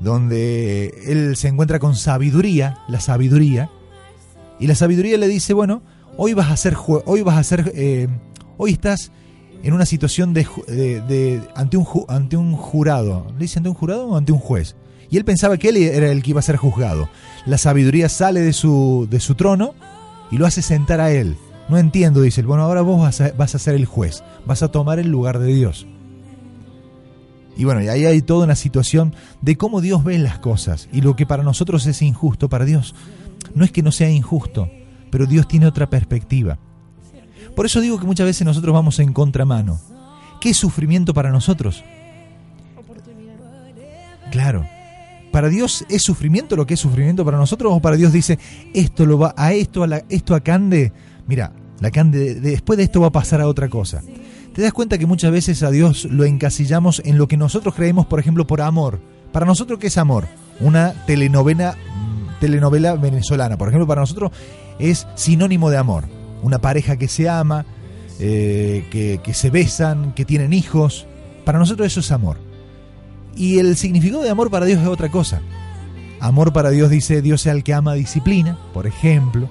donde 0.00 0.94
él 1.06 1.36
se 1.36 1.48
encuentra 1.48 1.78
con 1.78 1.94
sabiduría, 1.96 2.78
la 2.88 3.00
sabiduría, 3.00 3.70
y 4.58 4.66
la 4.66 4.74
sabiduría 4.74 5.18
le 5.18 5.28
dice, 5.28 5.52
bueno, 5.54 5.82
hoy 6.16 6.32
vas 6.34 6.50
a 6.50 6.56
ser, 6.56 6.76
hoy 7.04 7.22
vas 7.22 7.36
a 7.38 7.42
ser, 7.44 7.72
eh, 7.74 8.08
hoy 8.56 8.72
estás 8.72 9.12
en 9.62 9.72
una 9.74 9.86
situación 9.86 10.32
de, 10.34 10.46
de- 10.68 11.40
ante, 11.54 11.76
un, 11.76 11.86
ante 12.08 12.36
un 12.36 12.54
jurado. 12.56 13.26
¿Le 13.34 13.40
dice 13.40 13.58
ante 13.58 13.68
un 13.68 13.74
jurado 13.74 14.06
o 14.08 14.16
ante 14.16 14.32
un 14.32 14.38
juez? 14.38 14.76
Y 15.10 15.16
él 15.16 15.24
pensaba 15.24 15.56
que 15.56 15.68
él 15.68 15.76
era 15.76 16.10
el 16.10 16.22
que 16.22 16.30
iba 16.30 16.40
a 16.40 16.42
ser 16.42 16.56
juzgado. 16.56 17.08
La 17.46 17.58
sabiduría 17.58 18.08
sale 18.08 18.40
de 18.40 18.52
su, 18.52 19.06
de 19.10 19.20
su 19.20 19.34
trono 19.34 19.74
y 20.30 20.36
lo 20.38 20.46
hace 20.46 20.62
sentar 20.62 21.00
a 21.00 21.10
él. 21.12 21.36
No 21.68 21.78
entiendo, 21.78 22.20
dice 22.22 22.40
él. 22.40 22.46
Bueno, 22.46 22.62
ahora 22.64 22.82
vos 22.82 23.00
vas 23.00 23.20
a, 23.20 23.32
vas 23.32 23.54
a 23.54 23.58
ser 23.58 23.74
el 23.74 23.86
juez. 23.86 24.22
Vas 24.46 24.62
a 24.62 24.68
tomar 24.68 24.98
el 24.98 25.08
lugar 25.08 25.38
de 25.38 25.52
Dios. 25.52 25.86
Y 27.56 27.64
bueno, 27.64 27.82
y 27.82 27.88
ahí 27.88 28.04
hay 28.04 28.20
toda 28.22 28.44
una 28.44 28.54
situación 28.54 29.14
de 29.40 29.56
cómo 29.56 29.80
Dios 29.80 30.04
ve 30.04 30.18
las 30.18 30.38
cosas. 30.38 30.88
Y 30.92 31.00
lo 31.00 31.16
que 31.16 31.24
para 31.26 31.42
nosotros 31.42 31.86
es 31.86 32.02
injusto, 32.02 32.48
para 32.48 32.64
Dios 32.64 32.94
no 33.54 33.64
es 33.64 33.72
que 33.72 33.82
no 33.82 33.92
sea 33.92 34.10
injusto, 34.10 34.68
pero 35.10 35.26
Dios 35.26 35.48
tiene 35.48 35.66
otra 35.66 35.88
perspectiva. 35.88 36.58
Por 37.54 37.64
eso 37.64 37.80
digo 37.80 37.98
que 37.98 38.04
muchas 38.06 38.26
veces 38.26 38.44
nosotros 38.44 38.74
vamos 38.74 38.98
en 38.98 39.12
contramano. 39.14 39.80
¿Qué 40.40 40.50
es 40.50 40.56
sufrimiento 40.58 41.14
para 41.14 41.30
nosotros? 41.30 41.82
Claro. 44.30 44.66
Para 45.32 45.48
Dios 45.48 45.84
es 45.88 46.02
sufrimiento 46.02 46.56
lo 46.56 46.66
que 46.66 46.74
es 46.74 46.80
sufrimiento 46.80 47.24
para 47.24 47.38
nosotros 47.38 47.72
o 47.74 47.80
para 47.80 47.96
Dios 47.96 48.12
dice 48.12 48.38
esto 48.74 49.06
lo 49.06 49.18
va 49.18 49.34
a 49.36 49.52
esto 49.52 49.82
a 49.82 49.86
la, 49.86 50.02
esto 50.08 50.34
a 50.34 50.40
Cande, 50.40 50.92
mira, 51.26 51.52
la 51.80 51.90
Cande 51.90 52.34
de- 52.34 52.40
después 52.52 52.76
de 52.76 52.84
esto 52.84 53.00
va 53.00 53.08
a 53.08 53.12
pasar 53.12 53.40
a 53.40 53.48
otra 53.48 53.68
cosa. 53.68 54.02
¿Te 54.56 54.62
das 54.62 54.72
cuenta 54.72 54.96
que 54.96 55.04
muchas 55.04 55.30
veces 55.32 55.62
a 55.62 55.70
Dios 55.70 56.06
lo 56.06 56.24
encasillamos 56.24 57.02
en 57.04 57.18
lo 57.18 57.28
que 57.28 57.36
nosotros 57.36 57.74
creemos, 57.74 58.06
por 58.06 58.20
ejemplo, 58.20 58.46
por 58.46 58.62
amor? 58.62 59.00
Para 59.30 59.44
nosotros 59.44 59.78
qué 59.78 59.88
es 59.88 59.98
amor? 59.98 60.28
Una 60.60 60.94
telenovela 61.04 61.72
mm, 61.72 62.40
telenovela 62.40 62.94
venezolana, 62.94 63.58
por 63.58 63.68
ejemplo, 63.68 63.86
para 63.86 64.00
nosotros 64.00 64.30
es 64.78 65.06
sinónimo 65.14 65.68
de 65.68 65.76
amor. 65.76 66.04
Una 66.42 66.58
pareja 66.58 66.96
que 66.96 67.06
se 67.06 67.28
ama, 67.28 67.66
eh, 68.18 68.86
que, 68.90 69.20
que 69.22 69.34
se 69.34 69.50
besan, 69.50 70.14
que 70.14 70.24
tienen 70.24 70.54
hijos. 70.54 71.06
Para 71.44 71.58
nosotros 71.58 71.88
eso 71.88 72.00
es 72.00 72.10
amor. 72.10 72.38
Y 73.36 73.58
el 73.58 73.76
significado 73.76 74.22
de 74.22 74.30
amor 74.30 74.50
para 74.50 74.64
Dios 74.64 74.80
es 74.80 74.88
otra 74.88 75.10
cosa. 75.10 75.42
Amor 76.18 76.54
para 76.54 76.70
Dios 76.70 76.88
dice 76.88 77.20
Dios 77.20 77.44
es 77.44 77.52
el 77.52 77.62
que 77.62 77.74
ama 77.74 77.92
disciplina, 77.92 78.56
por 78.72 78.86
ejemplo. 78.86 79.50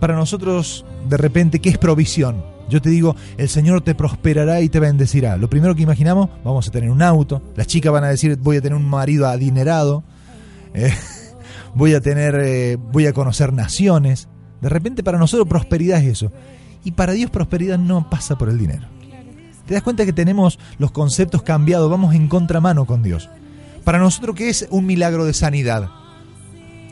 Para 0.00 0.16
nosotros, 0.16 0.86
de 1.10 1.18
repente, 1.18 1.60
¿qué 1.60 1.68
es 1.68 1.76
provisión? 1.76 2.51
Yo 2.72 2.80
te 2.80 2.88
digo, 2.88 3.14
el 3.36 3.50
Señor 3.50 3.82
te 3.82 3.94
prosperará 3.94 4.62
y 4.62 4.70
te 4.70 4.80
bendecirá. 4.80 5.36
Lo 5.36 5.50
primero 5.50 5.74
que 5.74 5.82
imaginamos, 5.82 6.30
vamos 6.42 6.66
a 6.66 6.70
tener 6.70 6.90
un 6.90 7.02
auto. 7.02 7.42
Las 7.54 7.66
chicas 7.66 7.92
van 7.92 8.02
a 8.02 8.08
decir, 8.08 8.38
voy 8.38 8.56
a 8.56 8.62
tener 8.62 8.78
un 8.78 8.88
marido 8.88 9.28
adinerado. 9.28 10.04
eh, 10.72 10.90
voy 11.74 11.92
a 11.92 12.00
tener, 12.00 12.34
eh, 12.34 12.78
voy 12.90 13.04
a 13.04 13.12
conocer 13.12 13.52
naciones. 13.52 14.28
De 14.62 14.70
repente 14.70 15.02
para 15.02 15.18
nosotros 15.18 15.46
prosperidad 15.48 15.98
es 15.98 16.06
eso. 16.06 16.32
Y 16.82 16.92
para 16.92 17.12
Dios 17.12 17.30
prosperidad 17.30 17.76
no 17.76 18.08
pasa 18.08 18.38
por 18.38 18.48
el 18.48 18.56
dinero. 18.56 18.86
¿Te 19.66 19.74
das 19.74 19.82
cuenta 19.82 20.06
que 20.06 20.14
tenemos 20.14 20.58
los 20.78 20.92
conceptos 20.92 21.42
cambiados? 21.42 21.90
Vamos 21.90 22.14
en 22.14 22.26
contramano 22.26 22.86
con 22.86 23.02
Dios. 23.02 23.28
Para 23.84 23.98
nosotros, 23.98 24.34
¿qué 24.34 24.48
es 24.48 24.66
un 24.70 24.86
milagro 24.86 25.26
de 25.26 25.34
sanidad? 25.34 25.90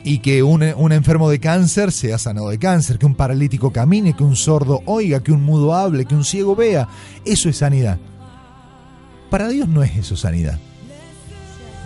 Y 0.03 0.19
que 0.19 0.41
un, 0.41 0.63
enfermo 0.91 1.29
de 1.29 1.39
cáncer 1.39 1.91
sea 1.91 2.17
sanado 2.17 2.49
de 2.49 2.57
cáncer, 2.57 2.97
que 2.97 3.05
un 3.05 3.13
paralítico 3.15 3.71
camine, 3.71 4.15
que 4.15 4.23
un 4.23 4.35
sordo 4.35 4.81
oiga, 4.85 5.21
que 5.21 5.31
un 5.31 5.43
mudo 5.43 5.75
hable, 5.75 6.05
que 6.05 6.15
un 6.15 6.25
ciego 6.25 6.55
vea. 6.55 6.87
Eso 7.23 7.49
es 7.49 7.57
sanidad. 7.57 7.99
Para 9.29 9.47
Dios 9.47 9.67
no 9.67 9.83
es 9.83 9.95
eso 9.95 10.15
sanidad. 10.15 10.57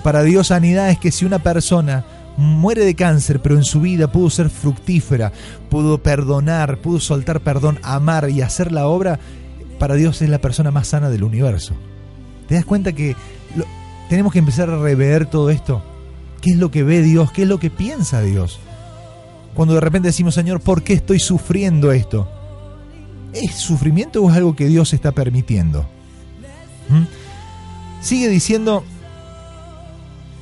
Para 0.04 0.24
Dios 0.24 0.48
sanidad 0.48 0.90
es 0.92 1.00
que 1.00 1.12
si 1.12 1.26
una 1.26 1.40
persona 1.40 2.06
muere 2.38 2.86
de 2.86 2.96
cáncer, 2.96 3.42
pero 3.42 3.56
en 3.56 3.64
su 3.64 3.82
vida 3.82 4.12
pudo 4.12 4.30
ser 4.30 4.50
fructífera, 4.50 5.32
pudo 5.70 5.98
perdonar, 6.02 6.78
pudo 6.78 7.00
soltar 7.00 7.42
perdón, 7.42 7.80
amar 7.84 8.30
y 8.30 8.42
hacer 8.42 8.72
la 8.72 8.88
obra, 8.88 9.20
para 9.80 9.96
Dios 9.96 10.22
es 10.22 10.30
la 10.30 10.40
persona 10.40 10.72
más 10.72 10.88
sana 10.88 11.10
del 11.10 11.24
universo. 11.24 11.74
¿Te 12.48 12.56
das 12.56 12.66
cuenta 12.66 12.94
que 12.94 13.16
lo- 13.56 13.66
tenemos 14.10 14.32
que 14.32 14.40
empezar 14.40 14.70
a 14.70 14.78
rever 14.78 15.26
todo 15.26 15.50
esto? 15.50 15.82
¿Qué 16.42 16.52
es 16.52 16.58
lo 16.58 16.72
que 16.72 16.84
ve 16.84 17.02
Dios? 17.02 17.32
¿Qué 17.32 17.44
es 17.44 17.48
lo 17.48 17.60
que 17.60 17.70
piensa 17.70 18.22
Dios? 18.22 18.60
Cuando 19.54 19.74
de 19.74 19.80
repente 19.80 20.10
decimos, 20.10 20.36
Señor, 20.36 20.60
¿por 20.60 20.84
qué 20.84 20.94
estoy 20.94 21.20
sufriendo 21.20 21.92
esto? 21.92 22.30
¿Es 23.34 23.56
sufrimiento 23.56 24.22
o 24.24 24.30
es 24.30 24.36
algo 24.36 24.56
que 24.56 24.68
Dios 24.68 24.94
está 24.94 25.12
permitiendo? 25.12 25.86
¿Mm? 26.90 27.04
Sigue 28.02 28.30
diciendo, 28.30 28.84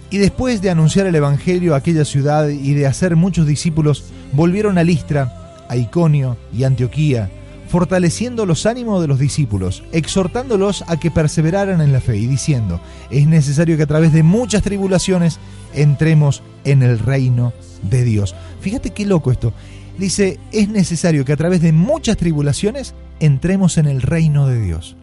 y 0.09 0.17
después 0.17 0.61
de 0.61 0.69
anunciar 0.69 1.07
el 1.07 1.15
Evangelio 1.15 1.73
a 1.73 1.77
aquella 1.77 2.05
ciudad 2.05 2.49
y 2.49 2.73
de 2.73 2.85
hacer 2.85 3.15
muchos 3.15 3.47
discípulos, 3.47 4.05
volvieron 4.31 4.77
a 4.77 4.83
Listra, 4.83 5.65
a 5.69 5.77
Iconio 5.77 6.37
y 6.53 6.65
Antioquía, 6.65 7.31
fortaleciendo 7.73 8.45
los 8.45 8.67
ánimos 8.67 9.01
de 9.01 9.07
los 9.07 9.17
discípulos, 9.17 9.83
exhortándolos 9.91 10.83
a 10.85 10.99
que 10.99 11.09
perseveraran 11.09 11.81
en 11.81 11.91
la 11.91 12.01
fe 12.01 12.17
y 12.17 12.27
diciendo, 12.27 12.79
es 13.09 13.25
necesario 13.25 13.77
que 13.77 13.81
a 13.81 13.87
través 13.87 14.13
de 14.13 14.21
muchas 14.21 14.61
tribulaciones 14.61 15.39
entremos 15.73 16.43
en 16.65 16.83
el 16.83 16.99
reino 16.99 17.51
de 17.81 18.03
Dios. 18.03 18.35
Fíjate 18.61 18.91
qué 18.91 19.07
loco 19.07 19.31
esto. 19.31 19.53
Dice, 19.97 20.39
es 20.51 20.69
necesario 20.69 21.25
que 21.25 21.33
a 21.33 21.35
través 21.35 21.63
de 21.63 21.71
muchas 21.71 22.15
tribulaciones 22.15 22.93
entremos 23.19 23.79
en 23.79 23.87
el 23.87 24.03
reino 24.03 24.45
de 24.45 24.61
Dios. 24.61 24.95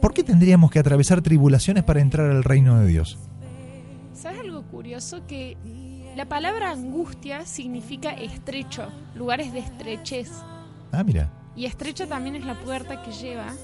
¿Por 0.00 0.14
qué 0.14 0.24
tendríamos 0.24 0.70
que 0.70 0.78
atravesar 0.78 1.20
tribulaciones 1.20 1.84
para 1.84 2.00
entrar 2.00 2.30
al 2.30 2.42
reino 2.42 2.80
de 2.80 2.86
Dios? 2.86 3.18
¿Sabes 4.14 4.40
algo 4.40 4.62
curioso? 4.62 5.26
Que 5.26 5.58
la 6.16 6.24
palabra 6.24 6.70
angustia 6.70 7.44
significa 7.44 8.12
estrecho, 8.12 8.88
lugares 9.14 9.52
de 9.52 9.58
estrechez. 9.58 10.30
Ah, 10.90 11.04
mira, 11.04 11.30
Y 11.56 11.64
estrecha 11.64 12.06
también 12.06 12.36
es 12.36 12.44
la 12.44 12.54
puerta 12.60 13.02
que 13.02 13.10
lleva 13.12 13.48
al 13.48 13.56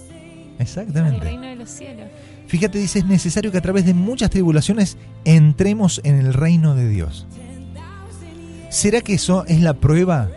exactamente. 0.59 1.21
reino 1.21 1.43
de 1.47 1.57
los 1.57 1.69
cielos. 1.69 2.07
Fíjate, 2.47 2.79
dice, 2.79 3.01
es 3.01 3.07
necesario 3.07 3.53
que 3.53 3.59
a 3.59 3.63
través 3.63 3.85
de 3.85 3.95
muchas 3.95 4.31
tribulaciones 4.31 4.97
entremos 5.25 6.01
en 6.05 6.19
el 6.19 6.33
reino 6.35 6.75
de 6.75 6.89
Dios. 6.89 7.27
¿Será 8.71 9.03
que 9.03 9.15
eso 9.15 9.45
es 9.47 9.61
la 9.61 9.75
prueba 9.75 10.31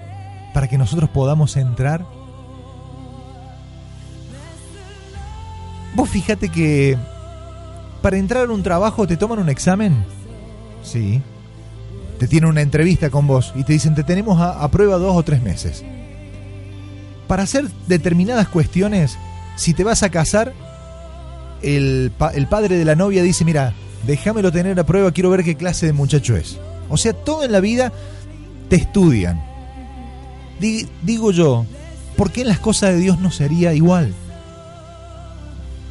para 0.54 0.68
que 0.68 0.78
nosotros 0.78 1.10
podamos 1.10 1.56
entrar? 1.56 2.06
Vos 5.96 6.10
fíjate 6.10 6.50
que 6.50 6.98
para 8.02 8.18
entrar 8.18 8.50
a 8.50 8.52
un 8.52 8.64
trabajo 8.64 9.08
te 9.08 9.16
toman 9.16 9.40
un 9.40 9.50
examen. 9.50 10.04
Sí. 10.84 11.22
te 12.20 12.28
tienen 12.28 12.50
una 12.50 12.62
entrevista 12.62 13.10
con 13.10 13.26
vos 13.26 13.52
y 13.56 13.64
te 13.64 13.74
dicen 13.74 13.96
te 13.96 14.04
tenemos 14.04 14.40
a, 14.40 14.62
a 14.64 14.70
prueba 14.70 14.98
dos 14.98 15.16
o 15.16 15.24
tres 15.24 15.42
meses. 15.42 15.84
Para 17.28 17.44
hacer 17.44 17.68
determinadas 17.88 18.48
cuestiones, 18.50 19.18
si 19.56 19.74
te 19.74 19.84
vas 19.84 20.04
a 20.04 20.10
casar, 20.10 20.54
el, 21.62 22.12
pa- 22.18 22.32
el 22.32 22.48
padre 22.48 22.78
de 22.78 22.86
la 22.86 22.96
novia 22.96 23.24
dice, 23.24 23.46
mira, 23.46 23.74
déjamelo 24.06 24.52
tener 24.52 24.80
a 24.80 24.86
prueba, 24.86 25.12
quiero 25.12 25.30
ver 25.32 25.44
qué 25.44 25.56
clase 25.56 25.88
de 25.88 25.94
muchacho 25.94 26.36
es. 26.36 26.60
O 26.90 26.98
sea, 26.98 27.14
todo 27.14 27.44
en 27.44 27.52
la 27.52 27.60
vida 27.60 27.92
te 28.70 28.76
estudian. 28.76 29.42
Di- 30.60 30.88
digo 31.02 31.32
yo, 31.32 31.66
¿por 32.16 32.32
qué 32.32 32.42
en 32.42 32.48
las 32.50 32.60
cosas 32.60 32.92
de 32.92 33.00
Dios 33.00 33.20
no 33.20 33.32
sería 33.32 33.74
igual? 33.74 34.14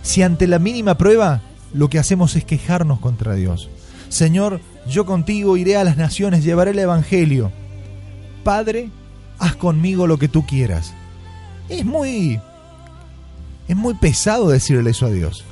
Si 0.02 0.22
ante 0.22 0.46
la 0.46 0.58
mínima 0.58 0.96
prueba 0.96 1.40
lo 1.72 1.88
que 1.88 1.98
hacemos 1.98 2.36
es 2.36 2.44
quejarnos 2.44 3.00
contra 3.00 3.34
Dios. 3.34 3.68
Señor, 4.08 4.60
yo 4.88 5.06
contigo 5.06 5.56
iré 5.56 5.76
a 5.76 5.82
las 5.84 5.96
naciones, 5.96 6.44
llevaré 6.44 6.70
el 6.70 6.78
Evangelio. 6.78 7.50
Padre, 8.44 8.90
haz 9.38 9.56
conmigo 9.56 10.06
lo 10.06 10.18
que 10.18 10.28
tú 10.28 10.46
quieras. 10.46 10.92
Es 11.68 11.84
muy... 11.84 12.40
Es 13.66 13.76
muy 13.76 13.94
pesado 13.94 14.48
decirle 14.48 14.90
eso 14.90 15.06
a 15.06 15.10
Dios. 15.10 15.44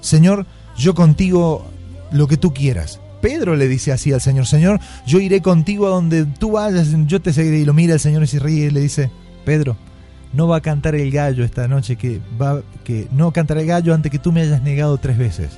Señor, 0.00 0.46
yo 0.76 0.94
contigo 0.94 1.66
lo 2.10 2.26
que 2.26 2.36
tú 2.36 2.54
quieras. 2.54 2.98
Pedro 3.20 3.56
le 3.56 3.68
dice 3.68 3.92
así 3.92 4.12
al 4.12 4.20
Señor, 4.20 4.46
Señor, 4.46 4.80
yo 5.06 5.20
iré 5.20 5.42
contigo 5.42 5.86
a 5.86 5.90
donde 5.90 6.24
tú 6.24 6.52
vayas, 6.52 6.88
yo 7.06 7.20
te 7.20 7.32
seguiré. 7.32 7.58
Y 7.58 7.64
lo 7.64 7.74
mira 7.74 7.94
el 7.94 8.00
Señor 8.00 8.22
y 8.22 8.26
se 8.26 8.38
ríe 8.38 8.66
y 8.66 8.70
le 8.70 8.80
dice, 8.80 9.10
Pedro, 9.44 9.76
no 10.32 10.48
va 10.48 10.56
a 10.56 10.60
cantar 10.60 10.94
el 10.94 11.10
gallo 11.10 11.44
esta 11.44 11.68
noche, 11.68 11.96
que 11.96 12.20
va, 12.40 12.62
que 12.84 13.06
no 13.12 13.32
cantará 13.32 13.60
el 13.60 13.66
gallo 13.66 13.94
antes 13.94 14.10
que 14.10 14.18
tú 14.18 14.32
me 14.32 14.42
hayas 14.42 14.62
negado 14.62 14.96
tres 14.98 15.18
veces. 15.18 15.50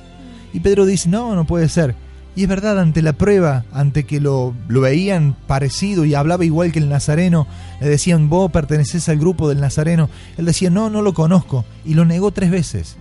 Y 0.53 0.59
Pedro 0.59 0.85
dice, 0.85 1.09
no, 1.09 1.33
no 1.33 1.45
puede 1.45 1.69
ser. 1.69 1.95
Y 2.35 2.43
es 2.43 2.49
verdad, 2.49 2.79
ante 2.79 3.01
la 3.01 3.13
prueba, 3.13 3.63
ante 3.71 4.05
que 4.05 4.19
lo, 4.19 4.53
lo 4.67 4.81
veían 4.81 5.37
parecido 5.47 6.03
y 6.03 6.15
hablaba 6.15 6.43
igual 6.43 6.73
que 6.73 6.79
el 6.79 6.89
Nazareno, 6.89 7.47
le 7.79 7.87
decían, 7.87 8.27
vos 8.29 8.51
perteneces 8.51 9.07
al 9.07 9.19
grupo 9.19 9.47
del 9.47 9.61
Nazareno. 9.61 10.09
Él 10.37 10.45
decía, 10.45 10.69
no, 10.69 10.89
no 10.89 11.01
lo 11.01 11.13
conozco. 11.13 11.63
Y 11.85 11.93
lo 11.93 12.03
negó 12.03 12.31
tres 12.31 12.51
veces. 12.51 12.97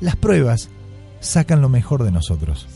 Las 0.00 0.16
pruebas 0.16 0.68
sacan 1.20 1.62
lo 1.62 1.68
mejor 1.68 2.02
de 2.02 2.10
nosotros. 2.10 2.66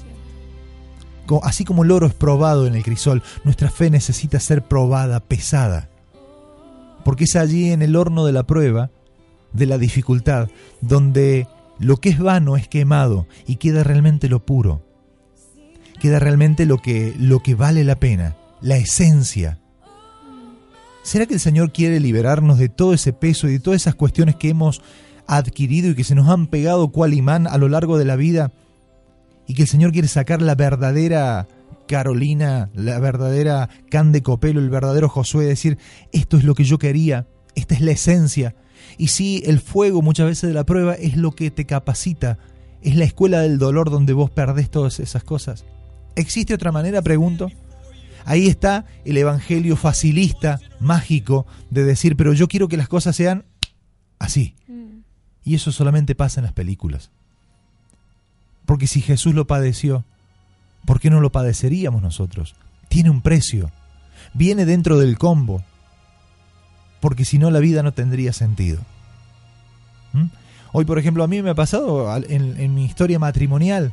Así 1.42 1.64
como 1.64 1.82
el 1.82 1.90
oro 1.90 2.06
es 2.06 2.14
probado 2.14 2.66
en 2.68 2.76
el 2.76 2.84
crisol, 2.84 3.22
nuestra 3.42 3.68
fe 3.68 3.90
necesita 3.90 4.38
ser 4.38 4.62
probada, 4.62 5.18
pesada. 5.18 5.88
Porque 7.04 7.24
es 7.24 7.34
allí 7.34 7.72
en 7.72 7.82
el 7.82 7.96
horno 7.96 8.24
de 8.26 8.32
la 8.32 8.44
prueba, 8.44 8.90
de 9.52 9.66
la 9.66 9.78
dificultad, 9.78 10.48
donde 10.80 11.48
lo 11.78 11.96
que 11.96 12.10
es 12.10 12.18
vano 12.20 12.56
es 12.56 12.68
quemado 12.68 13.26
y 13.46 13.56
queda 13.56 13.82
realmente 13.82 14.28
lo 14.28 14.44
puro. 14.44 14.85
Queda 16.00 16.18
realmente 16.18 16.66
lo 16.66 16.78
que, 16.78 17.14
lo 17.18 17.40
que 17.40 17.54
vale 17.54 17.84
la 17.84 17.98
pena, 17.98 18.36
la 18.60 18.76
esencia. 18.76 19.58
¿Será 21.02 21.26
que 21.26 21.34
el 21.34 21.40
Señor 21.40 21.72
quiere 21.72 22.00
liberarnos 22.00 22.58
de 22.58 22.68
todo 22.68 22.92
ese 22.92 23.12
peso 23.12 23.48
y 23.48 23.52
de 23.52 23.60
todas 23.60 23.82
esas 23.82 23.94
cuestiones 23.94 24.36
que 24.36 24.48
hemos 24.48 24.82
adquirido 25.26 25.90
y 25.90 25.94
que 25.94 26.04
se 26.04 26.14
nos 26.14 26.28
han 26.28 26.48
pegado 26.48 26.88
cual 26.88 27.14
imán 27.14 27.46
a 27.46 27.58
lo 27.58 27.68
largo 27.68 27.96
de 27.96 28.04
la 28.04 28.16
vida? 28.16 28.52
Y 29.46 29.54
que 29.54 29.62
el 29.62 29.68
Señor 29.68 29.92
quiere 29.92 30.08
sacar 30.08 30.42
la 30.42 30.54
verdadera 30.56 31.46
Carolina, 31.86 32.70
la 32.74 32.98
verdadera 32.98 33.68
Can 33.90 34.12
de 34.12 34.22
Copelo, 34.22 34.60
el 34.60 34.70
verdadero 34.70 35.08
Josué, 35.08 35.44
decir, 35.44 35.78
esto 36.12 36.36
es 36.36 36.44
lo 36.44 36.54
que 36.54 36.64
yo 36.64 36.78
quería, 36.78 37.26
esta 37.54 37.74
es 37.74 37.80
la 37.80 37.92
esencia. 37.92 38.54
Y 38.98 39.08
sí, 39.08 39.42
el 39.46 39.60
fuego 39.60 40.02
muchas 40.02 40.26
veces 40.26 40.48
de 40.48 40.54
la 40.54 40.66
prueba 40.66 40.94
es 40.94 41.16
lo 41.16 41.32
que 41.32 41.50
te 41.50 41.66
capacita, 41.66 42.38
es 42.82 42.96
la 42.96 43.04
escuela 43.04 43.40
del 43.40 43.58
dolor 43.58 43.90
donde 43.90 44.12
vos 44.12 44.30
perdés 44.30 44.70
todas 44.70 45.00
esas 45.00 45.24
cosas. 45.24 45.64
¿Existe 46.16 46.54
otra 46.54 46.72
manera? 46.72 47.02
Pregunto. 47.02 47.50
Ahí 48.24 48.48
está 48.48 48.86
el 49.04 49.16
evangelio 49.18 49.76
facilista, 49.76 50.58
mágico, 50.80 51.46
de 51.70 51.84
decir, 51.84 52.16
pero 52.16 52.32
yo 52.32 52.48
quiero 52.48 52.66
que 52.66 52.76
las 52.76 52.88
cosas 52.88 53.14
sean 53.14 53.44
así. 54.18 54.56
Y 55.44 55.54
eso 55.54 55.70
solamente 55.70 56.16
pasa 56.16 56.40
en 56.40 56.44
las 56.44 56.52
películas. 56.52 57.10
Porque 58.64 58.88
si 58.88 59.00
Jesús 59.00 59.34
lo 59.34 59.46
padeció, 59.46 60.04
¿por 60.86 60.98
qué 60.98 61.08
no 61.08 61.20
lo 61.20 61.30
padeceríamos 61.30 62.02
nosotros? 62.02 62.56
Tiene 62.88 63.10
un 63.10 63.20
precio. 63.20 63.70
Viene 64.34 64.64
dentro 64.64 64.98
del 64.98 65.18
combo. 65.18 65.62
Porque 66.98 67.24
si 67.24 67.38
no, 67.38 67.52
la 67.52 67.60
vida 67.60 67.84
no 67.84 67.92
tendría 67.92 68.32
sentido. 68.32 68.80
¿Mm? 70.12 70.26
Hoy, 70.72 70.84
por 70.84 70.98
ejemplo, 70.98 71.22
a 71.22 71.28
mí 71.28 71.42
me 71.42 71.50
ha 71.50 71.54
pasado 71.54 72.12
en 72.28 72.74
mi 72.74 72.84
historia 72.86 73.20
matrimonial. 73.20 73.92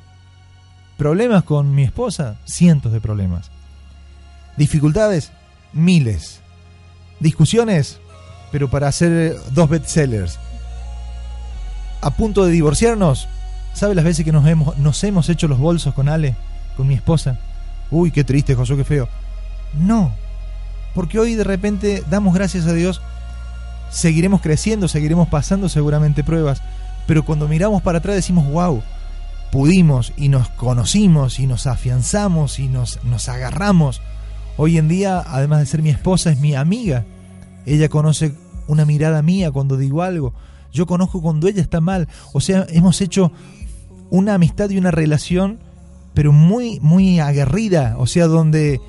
Problemas 0.97 1.43
con 1.43 1.73
mi 1.73 1.83
esposa, 1.83 2.35
cientos 2.45 2.91
de 2.91 3.01
problemas. 3.01 3.49
Dificultades, 4.57 5.31
miles. 5.73 6.39
Discusiones, 7.19 7.99
pero 8.51 8.69
para 8.69 8.87
hacer 8.87 9.11
eh, 9.11 9.35
dos 9.51 9.69
bestsellers. 9.69 10.39
A 12.01 12.11
punto 12.11 12.45
de 12.45 12.51
divorciarnos, 12.51 13.27
¿sabe 13.73 13.95
las 13.95 14.05
veces 14.05 14.25
que 14.25 14.31
nos 14.31 14.45
hemos, 14.47 14.77
nos 14.77 15.03
hemos 15.03 15.29
hecho 15.29 15.47
los 15.47 15.57
bolsos 15.57 15.93
con 15.93 16.09
Ale, 16.09 16.35
con 16.77 16.87
mi 16.87 16.93
esposa? 16.93 17.39
Uy, 17.89 18.11
qué 18.11 18.23
triste, 18.23 18.55
Josué, 18.55 18.77
qué 18.77 18.83
feo. 18.83 19.09
No, 19.73 20.13
porque 20.93 21.19
hoy 21.19 21.35
de 21.35 21.43
repente 21.43 22.03
damos 22.09 22.33
gracias 22.35 22.65
a 22.67 22.73
Dios, 22.73 23.01
seguiremos 23.89 24.41
creciendo, 24.41 24.87
seguiremos 24.87 25.27
pasando 25.27 25.69
seguramente 25.69 26.23
pruebas, 26.23 26.61
pero 27.07 27.23
cuando 27.23 27.47
miramos 27.47 27.81
para 27.81 27.97
atrás 27.97 28.15
decimos, 28.15 28.45
wow, 28.51 28.83
pudimos 29.53 30.13
y 30.17 30.29
nos 30.29 30.49
conocimos 30.49 31.39
y 31.39 31.45
nos 31.45 31.67
afianzamos 31.67 32.57
y 32.57 32.67
nos, 32.67 32.99
nos 33.03 33.29
agarramos. 33.29 34.01
Hoy 34.57 34.79
en 34.79 34.87
día, 34.87 35.23
además 35.27 35.59
de 35.59 35.67
ser 35.67 35.83
mi 35.83 35.91
esposa, 35.91 36.31
es 36.31 36.39
mi 36.39 36.55
amiga. 36.55 37.05
Ella 37.67 37.87
conoce 37.87 38.33
una 38.67 38.83
mirada 38.83 39.21
mía 39.21 39.51
cuando 39.51 39.77
digo 39.77 40.01
algo. 40.01 40.33
Yo 40.71 40.87
conozco 40.87 41.21
cuando 41.21 41.47
ella 41.47 41.61
está 41.61 41.81
mal. 41.81 42.07
O 42.33 42.41
sea, 42.41 42.65
hemos 42.69 42.99
hecho 43.01 43.31
una 44.09 44.33
amistad 44.33 44.71
y 44.71 44.79
una 44.79 44.89
relación, 44.89 45.59
pero 46.15 46.31
muy, 46.31 46.79
muy 46.79 47.19
aguerrida. 47.19 47.93
O 47.99 48.07
sea, 48.07 48.25
donde 48.25 48.81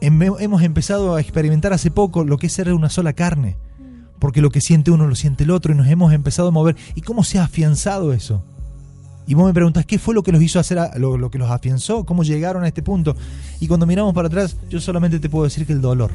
em- 0.00 0.22
hemos 0.22 0.62
empezado 0.62 1.16
a 1.16 1.20
experimentar 1.20 1.72
hace 1.72 1.90
poco 1.90 2.22
lo 2.22 2.38
que 2.38 2.46
es 2.46 2.52
ser 2.52 2.72
una 2.72 2.88
sola 2.88 3.14
carne. 3.14 3.56
Porque 4.20 4.42
lo 4.42 4.50
que 4.50 4.60
siente 4.60 4.92
uno 4.92 5.08
lo 5.08 5.16
siente 5.16 5.42
el 5.42 5.50
otro 5.50 5.74
y 5.74 5.76
nos 5.76 5.88
hemos 5.88 6.12
empezado 6.12 6.46
a 6.46 6.52
mover. 6.52 6.76
¿Y 6.94 7.00
cómo 7.00 7.24
se 7.24 7.40
ha 7.40 7.44
afianzado 7.44 8.12
eso? 8.12 8.44
Y 9.26 9.34
vos 9.34 9.46
me 9.46 9.54
preguntás, 9.54 9.86
¿qué 9.86 9.98
fue 9.98 10.14
lo 10.14 10.22
que 10.22 10.32
los 10.32 10.42
hizo 10.42 10.58
hacer, 10.58 10.78
lo, 10.96 11.16
lo 11.16 11.30
que 11.30 11.38
los 11.38 11.50
afianzó? 11.50 12.04
¿Cómo 12.04 12.24
llegaron 12.24 12.64
a 12.64 12.68
este 12.68 12.82
punto? 12.82 13.16
Y 13.60 13.68
cuando 13.68 13.86
miramos 13.86 14.12
para 14.14 14.28
atrás, 14.28 14.56
yo 14.68 14.80
solamente 14.80 15.18
te 15.18 15.30
puedo 15.30 15.44
decir 15.44 15.66
que 15.66 15.72
el 15.72 15.80
dolor, 15.80 16.10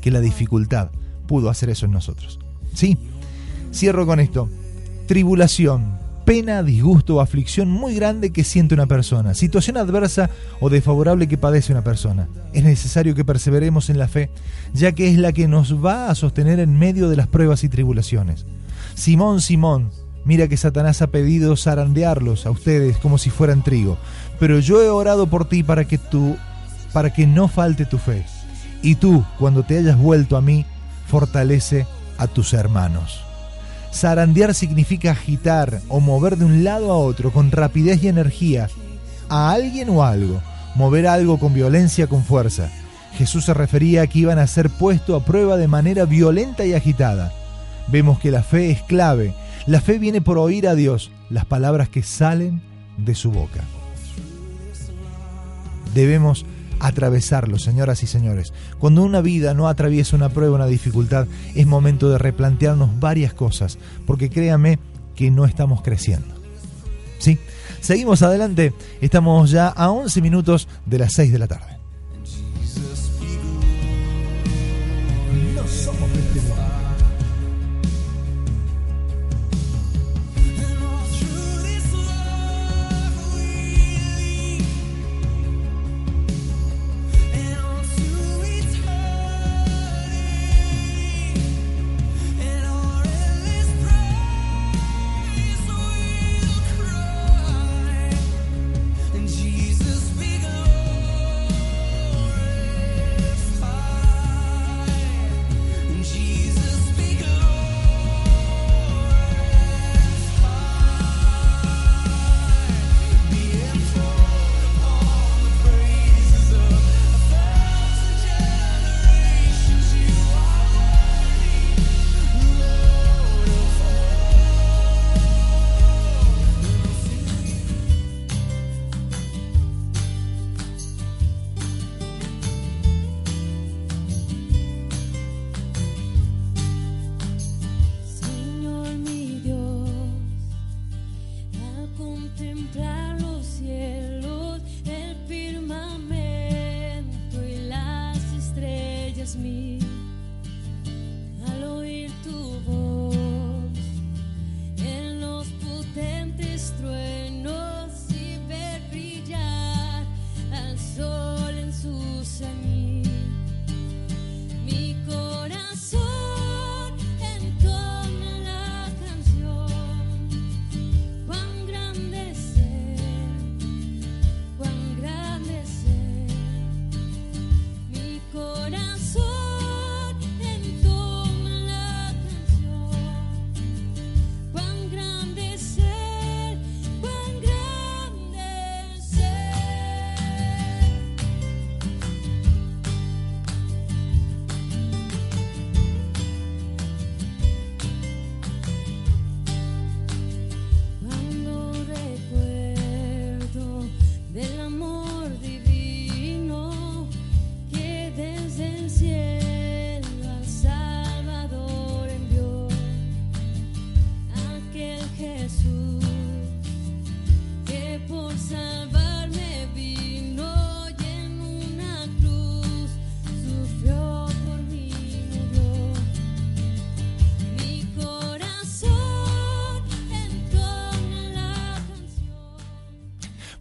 que 0.00 0.10
la 0.10 0.20
dificultad 0.20 0.90
pudo 1.26 1.50
hacer 1.50 1.70
eso 1.70 1.86
en 1.86 1.92
nosotros. 1.92 2.38
¿Sí? 2.74 2.96
Cierro 3.72 4.06
con 4.06 4.20
esto. 4.20 4.48
Tribulación, 5.06 5.98
pena, 6.24 6.62
disgusto 6.62 7.16
o 7.16 7.20
aflicción 7.20 7.68
muy 7.68 7.94
grande 7.94 8.30
que 8.30 8.44
siente 8.44 8.74
una 8.74 8.86
persona, 8.86 9.34
situación 9.34 9.76
adversa 9.76 10.30
o 10.60 10.70
desfavorable 10.70 11.26
que 11.26 11.38
padece 11.38 11.72
una 11.72 11.82
persona. 11.82 12.28
Es 12.52 12.62
necesario 12.62 13.16
que 13.16 13.24
perseveremos 13.24 13.90
en 13.90 13.98
la 13.98 14.06
fe, 14.06 14.30
ya 14.72 14.92
que 14.92 15.08
es 15.10 15.18
la 15.18 15.32
que 15.32 15.48
nos 15.48 15.84
va 15.84 16.08
a 16.08 16.14
sostener 16.14 16.60
en 16.60 16.78
medio 16.78 17.08
de 17.08 17.16
las 17.16 17.26
pruebas 17.26 17.64
y 17.64 17.68
tribulaciones. 17.68 18.46
Simón, 18.94 19.40
Simón, 19.40 19.90
mira 20.24 20.48
que 20.48 20.56
Satanás 20.56 21.02
ha 21.02 21.08
pedido 21.08 21.56
zarandearlos 21.56 22.46
a 22.46 22.50
ustedes 22.50 22.98
como 22.98 23.18
si 23.18 23.30
fueran 23.30 23.62
trigo, 23.62 23.98
pero 24.38 24.58
yo 24.58 24.82
he 24.82 24.88
orado 24.88 25.26
por 25.26 25.48
ti 25.48 25.62
para 25.62 25.84
que 25.86 25.98
tú 25.98 26.36
para 26.92 27.12
que 27.12 27.26
no 27.26 27.48
falte 27.48 27.86
tu 27.86 27.98
fe. 27.98 28.24
Y 28.82 28.96
tú, 28.96 29.24
cuando 29.38 29.62
te 29.62 29.78
hayas 29.78 29.98
vuelto 29.98 30.36
a 30.36 30.40
mí, 30.40 30.66
fortalece 31.06 31.86
a 32.18 32.26
tus 32.26 32.52
hermanos. 32.52 33.20
Zarandear 33.92 34.54
significa 34.54 35.10
agitar 35.10 35.80
o 35.88 36.00
mover 36.00 36.36
de 36.36 36.44
un 36.44 36.64
lado 36.64 36.92
a 36.92 36.96
otro 36.96 37.32
con 37.32 37.50
rapidez 37.50 38.02
y 38.02 38.08
energía 38.08 38.68
a 39.28 39.50
alguien 39.52 39.90
o 39.90 40.04
algo, 40.04 40.40
mover 40.74 41.06
algo 41.06 41.38
con 41.38 41.54
violencia, 41.54 42.06
con 42.06 42.24
fuerza. 42.24 42.70
Jesús 43.14 43.44
se 43.44 43.54
refería 43.54 44.02
a 44.02 44.06
que 44.06 44.20
iban 44.20 44.38
a 44.38 44.46
ser 44.46 44.70
puestos 44.70 45.20
a 45.20 45.24
prueba 45.24 45.56
de 45.56 45.68
manera 45.68 46.04
violenta 46.04 46.64
y 46.64 46.74
agitada. 46.74 47.32
Vemos 47.88 48.20
que 48.20 48.30
la 48.30 48.42
fe 48.42 48.70
es 48.70 48.82
clave. 48.82 49.34
La 49.66 49.80
fe 49.80 49.98
viene 49.98 50.20
por 50.20 50.38
oír 50.38 50.66
a 50.66 50.74
Dios, 50.74 51.10
las 51.28 51.44
palabras 51.44 51.88
que 51.88 52.02
salen 52.02 52.62
de 52.96 53.14
su 53.14 53.30
boca. 53.30 53.62
Debemos 55.94 56.46
atravesarlo, 56.78 57.58
señoras 57.58 58.02
y 58.02 58.06
señores. 58.06 58.52
Cuando 58.78 59.02
una 59.02 59.20
vida 59.20 59.54
no 59.54 59.68
atraviesa 59.68 60.16
una 60.16 60.30
prueba, 60.30 60.56
una 60.56 60.66
dificultad, 60.66 61.26
es 61.54 61.66
momento 61.66 62.08
de 62.08 62.18
replantearnos 62.18 62.98
varias 62.98 63.34
cosas, 63.34 63.78
porque 64.06 64.30
créame 64.30 64.78
que 65.14 65.30
no 65.30 65.44
estamos 65.44 65.82
creciendo. 65.82 66.34
¿Sí? 67.18 67.38
Seguimos 67.80 68.22
adelante, 68.22 68.72
estamos 69.00 69.50
ya 69.50 69.68
a 69.68 69.90
11 69.90 70.22
minutos 70.22 70.68
de 70.86 70.98
las 70.98 71.12
6 71.12 71.32
de 71.32 71.38
la 71.38 71.46
tarde. 71.46 71.76
No 75.54 75.66
somos 75.68 76.08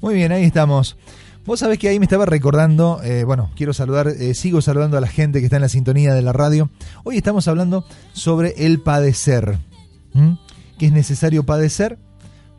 Muy 0.10 0.16
bien, 0.16 0.32
ahí 0.32 0.44
estamos. 0.44 0.98
Vos 1.46 1.60
sabés 1.60 1.78
que 1.78 1.88
ahí 1.88 2.00
me 2.00 2.06
estaba 2.06 2.26
recordando, 2.26 3.00
eh, 3.04 3.26
bueno, 3.26 3.52
quiero 3.56 3.74
saludar, 3.74 4.08
eh, 4.08 4.34
sigo 4.34 4.60
saludando 4.60 4.98
a 4.98 5.02
la 5.02 5.08
gente 5.08 5.38
que 5.38 5.46
está 5.46 5.58
en 5.58 5.62
la 5.62 5.70
sintonía 5.70 6.16
de 6.16 6.24
la 6.24 6.34
radio. 6.34 6.72
Hoy 7.04 7.16
estamos 7.16 7.48
hablando 7.48 7.86
sobre 8.14 8.66
el 8.66 8.82
padecer, 8.82 9.60
que 10.80 10.88
es 10.88 10.92
necesario 10.92 11.44
padecer 11.44 12.00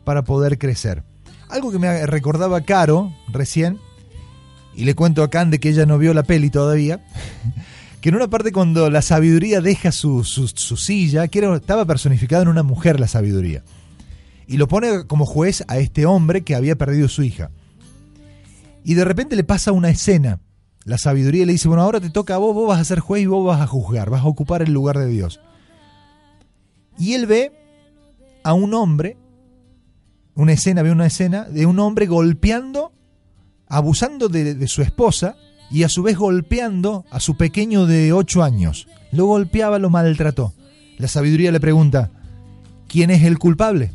para 0.05 0.23
poder 0.23 0.57
crecer. 0.57 1.03
Algo 1.49 1.73
que 1.73 1.79
me 1.79 2.05
recordaba 2.05 2.61
Caro 2.61 3.11
recién, 3.27 3.79
y 4.73 4.85
le 4.85 4.95
cuento 4.95 5.23
a 5.23 5.29
Can 5.29 5.51
de 5.51 5.59
que 5.59 5.67
ella 5.67 5.85
no 5.85 5.97
vio 5.97 6.13
la 6.13 6.23
peli 6.23 6.49
todavía, 6.49 7.01
que 7.99 8.07
en 8.07 8.15
una 8.15 8.29
parte 8.29 8.53
cuando 8.53 8.89
la 8.89 9.01
sabiduría 9.01 9.59
deja 9.59 9.91
su, 9.91 10.23
silla, 10.23 11.27
que 11.27 11.53
estaba 11.53 11.83
personificada 11.83 12.43
en 12.43 12.47
una 12.47 12.63
mujer 12.63 12.97
la 12.97 13.09
sabiduría, 13.09 13.61
y 14.47 14.57
lo 14.57 14.67
pone 14.67 15.05
como 15.07 15.25
juez 15.25 15.63
a 15.67 15.77
este 15.77 16.05
hombre 16.05 16.41
que 16.41 16.55
había 16.55 16.75
perdido 16.75 17.07
su 17.07 17.23
hija. 17.23 17.51
Y 18.83 18.95
de 18.95 19.05
repente 19.05 19.35
le 19.35 19.43
pasa 19.43 19.71
una 19.71 19.89
escena. 19.89 20.39
La 20.83 20.97
sabiduría 20.97 21.45
le 21.45 21.53
dice, 21.53 21.67
bueno, 21.67 21.83
ahora 21.83 22.01
te 22.01 22.09
toca 22.09 22.35
a 22.35 22.37
vos, 22.39 22.55
vos 22.55 22.67
vas 22.67 22.79
a 22.79 22.85
ser 22.85 22.99
juez 22.99 23.23
y 23.23 23.27
vos 23.27 23.45
vas 23.45 23.61
a 23.61 23.67
juzgar, 23.67 24.09
vas 24.09 24.21
a 24.21 24.27
ocupar 24.27 24.61
el 24.61 24.73
lugar 24.73 24.97
de 24.97 25.07
Dios. 25.07 25.39
Y 26.97 27.13
él 27.13 27.27
ve 27.27 27.51
a 28.43 28.53
un 28.53 28.73
hombre, 28.73 29.17
una 30.35 30.53
escena, 30.53 30.81
ve 30.81 30.91
una 30.91 31.05
escena 31.05 31.43
de 31.43 31.65
un 31.65 31.79
hombre 31.79 32.07
golpeando, 32.07 32.91
abusando 33.67 34.27
de, 34.27 34.67
su 34.67 34.81
esposa 34.81 35.35
y 35.69 35.83
a 35.83 35.89
su 35.89 36.03
vez 36.03 36.17
golpeando 36.17 37.05
a 37.11 37.19
su 37.19 37.37
pequeño 37.37 37.85
de 37.85 38.11
8 38.11 38.43
años. 38.43 38.87
Lo 39.11 39.25
golpeaba, 39.25 39.77
lo 39.77 39.89
maltrató. 39.89 40.53
La 40.97 41.07
sabiduría 41.07 41.51
le 41.51 41.59
pregunta, 41.59 42.11
¿quién 42.87 43.11
es 43.11 43.23
el 43.23 43.37
culpable? 43.37 43.91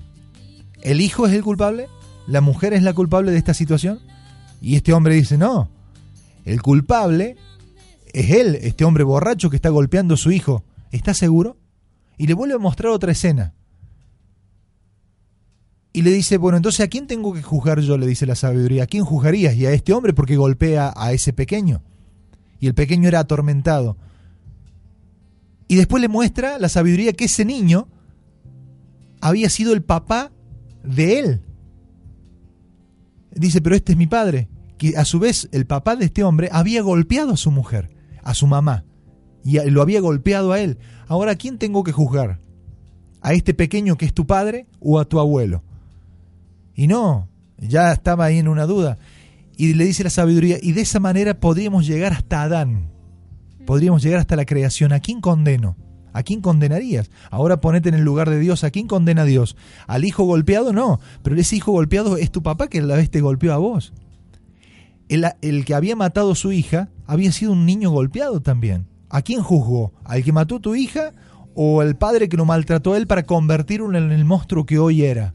¿El 0.87 1.01
hijo 1.01 1.27
es 1.27 1.33
el 1.33 1.43
culpable? 1.43 1.89
¿La 2.29 2.41
mujer 2.41 2.73
es 2.73 2.85
la 2.85 2.93
culpable 2.93 3.33
de 3.33 3.39
esta 3.39 3.55
situación? 3.55 3.99
Y 4.63 4.77
este 4.77 4.93
hombre 4.93 5.17
dice, 5.17 5.37
no, 5.37 5.69
el 6.45 6.63
culpable 6.63 7.35
es 8.13 8.31
él, 8.31 8.55
este 8.55 8.85
hombre 8.85 9.03
borracho 9.03 9.51
que 9.51 9.57
está 9.57 9.69
golpeando 9.69 10.15
a 10.15 10.17
su 10.17 10.31
hijo. 10.31 10.63
¿Estás 10.93 11.19
seguro? 11.19 11.57
Y 12.17 12.29
le 12.29 12.35
vuelve 12.35 12.55
a 12.55 12.59
mostrar 12.59 12.93
otra 12.93 13.11
escena. 13.11 13.53
Y 15.93 16.03
le 16.03 16.13
dice, 16.13 16.37
bueno, 16.37 16.57
entonces 16.57 16.87
¿a 16.87 16.89
quién 16.89 17.09
tengo 17.09 17.35
que 17.35 17.43
juzgar 17.43 17.81
yo? 17.81 17.99
Le 17.99 18.07
dice 18.07 18.25
la 18.25 18.37
sabiduría. 18.37 18.85
¿A 18.85 18.87
quién 18.87 19.05
juzgarías? 19.05 19.57
Y 19.57 19.67
a 19.67 19.73
este 19.73 19.93
hombre 19.93 20.13
porque 20.13 20.37
golpea 20.37 20.95
a 20.97 21.13
ese 21.13 21.33
pequeño. 21.33 21.83
Y 22.61 22.69
el 22.69 22.75
pequeño 22.75 23.09
era 23.09 23.19
atormentado. 23.19 23.97
Y 25.67 25.75
después 25.75 26.01
le 26.01 26.07
muestra 26.07 26.61
la 26.61 26.69
sabiduría 26.69 27.13
que 27.13 27.25
ese 27.25 27.45
niño 27.45 27.89
había 29.21 29.51
sido 29.51 29.73
el 29.73 29.83
papá 29.83 30.31
de 30.87 31.19
él. 31.19 31.41
Dice, 33.35 33.61
pero 33.61 33.77
este 33.77 33.93
es 33.93 33.99
mi 33.99 34.07
padre. 34.07 34.49
Que 34.79 34.97
a 34.97 35.05
su 35.05 35.19
vez 35.19 35.49
el 35.53 35.67
papá 35.67 35.97
de 35.97 36.07
este 36.07 36.23
hombre 36.23 36.49
había 36.53 36.83
golpeado 36.83 37.33
a 37.33 37.37
su 37.37 37.51
mujer, 37.51 37.91
a 38.23 38.35
su 38.35 38.47
mamá. 38.47 38.85
Y 39.45 39.59
lo 39.71 39.83
había 39.83 40.01
golpeado 40.01 40.53
a 40.53 40.61
él. 40.61 40.79
Ahora, 41.09 41.33
¿a 41.33 41.37
quién 41.37 41.59
tengo 41.59 41.85
que 41.85 41.93
juzgar? 41.93 42.41
¿A 43.21 43.33
este 43.33 43.55
pequeño 43.55 43.97
que 43.97 44.07
es 44.07 44.13
tu 44.13 44.27
padre 44.27 44.67
o 44.81 44.99
a 44.99 45.05
tu 45.05 45.19
abuelo? 45.19 45.63
Y 46.75 46.89
no, 46.89 47.29
ya 47.59 47.93
estaba 47.93 48.27
ahí 48.27 48.39
en 48.39 48.49
una 48.49 48.67
duda. 48.67 48.99
Y 49.57 49.75
le 49.75 49.85
dice 49.85 50.05
la 50.05 50.11
sabiduría, 50.11 50.59
y 50.61 50.73
de 50.73 50.83
esa 50.83 51.01
manera 51.01 51.41
podríamos 51.41 51.87
llegar 51.87 52.13
hasta 52.13 52.43
Adán. 52.43 52.91
Podríamos 53.65 54.03
llegar 54.03 54.21
hasta 54.21 54.37
la 54.37 54.45
creación. 54.45 54.93
¿A 54.93 55.01
quién 55.01 55.21
condeno? 55.21 55.77
¿A 56.17 56.23
quién 56.23 56.41
condenarías? 56.41 57.11
Ahora 57.31 57.61
ponete 57.61 57.91
en 57.91 57.95
el 57.95 58.01
lugar 58.01 58.31
de 58.31 58.41
Dios. 58.41 58.65
¿A 58.65 58.71
quién 58.71 58.87
condena 58.87 59.21
a 59.21 59.27
Dios? 59.27 59.55
¿Al 59.87 60.03
hijo 60.07 60.25
golpeado? 60.25 60.73
No. 60.73 60.99
Pero 61.23 61.37
ese 61.37 61.57
hijo 61.57 61.73
golpeado 61.73 62.17
es 62.17 62.31
tu 62.31 62.43
papá 62.43 62.69
que 62.69 62.81
la 62.81 62.97
vez 62.97 63.11
te 63.11 63.21
golpeó 63.21 63.53
a 63.53 63.59
vos. 63.59 63.93
El, 65.11 65.27
el 65.43 65.67
que 65.67 65.75
había 65.75 65.95
matado 65.95 66.33
a 66.33 66.35
su 66.35 66.53
hija 66.53 66.89
había 67.07 67.31
sido 67.33 67.53
un 67.53 67.67
niño 67.67 67.91
golpeado 67.91 68.41
también. 68.41 68.87
¿A 69.11 69.21
quién 69.21 69.43
juzgó? 69.43 69.93
¿Al 70.05 70.25
que 70.25 70.33
mató 70.33 70.57
a 70.57 70.61
tu 70.61 70.75
hija 70.75 71.13
o 71.55 71.83
al 71.83 71.99
padre 71.99 72.31
que 72.31 72.39
lo 72.39 72.47
maltrató 72.47 72.95
a 72.95 72.97
él 72.97 73.07
para 73.07 73.25
convertirlo 73.25 73.95
en 73.95 74.11
el 74.11 74.25
monstruo 74.25 74.65
que 74.65 74.79
hoy 74.79 75.03
era? 75.03 75.35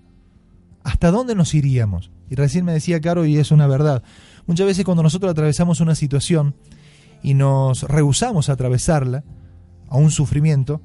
¿Hasta 0.83 1.11
dónde 1.11 1.35
nos 1.35 1.53
iríamos? 1.53 2.09
Y 2.27 2.33
recién 2.33 2.65
me 2.65 2.73
decía 2.73 3.01
Caro, 3.01 3.27
y 3.27 3.37
es 3.37 3.51
una 3.51 3.67
verdad. 3.67 4.01
Muchas 4.47 4.65
veces 4.65 4.83
cuando 4.83 5.03
nosotros 5.03 5.29
atravesamos 5.29 5.79
una 5.79 5.93
situación 5.93 6.55
y 7.21 7.35
nos 7.35 7.83
rehusamos 7.83 8.49
a 8.49 8.53
atravesarla, 8.53 9.23
a 9.91 9.97
un 9.97 10.09
sufrimiento, 10.09 10.81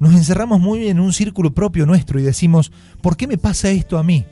nos 0.00 0.14
encerramos 0.14 0.60
muy 0.60 0.88
en 0.88 0.98
un 0.98 1.12
círculo 1.12 1.54
propio 1.54 1.86
nuestro 1.86 2.18
y 2.18 2.22
decimos, 2.22 2.72
¿por 3.02 3.16
qué 3.16 3.26
me 3.26 3.38
pasa 3.38 3.70
esto 3.70 3.98
a 3.98 4.02
mí? 4.02 4.24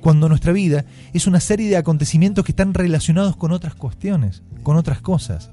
Cuando 0.00 0.28
nuestra 0.28 0.52
vida 0.52 0.84
es 1.12 1.26
una 1.26 1.40
serie 1.40 1.68
de 1.68 1.76
acontecimientos 1.76 2.44
que 2.44 2.52
están 2.52 2.72
relacionados 2.72 3.36
con 3.36 3.52
otras 3.52 3.74
cuestiones, 3.74 4.42
con 4.62 4.76
otras 4.76 5.00
cosas. 5.00 5.50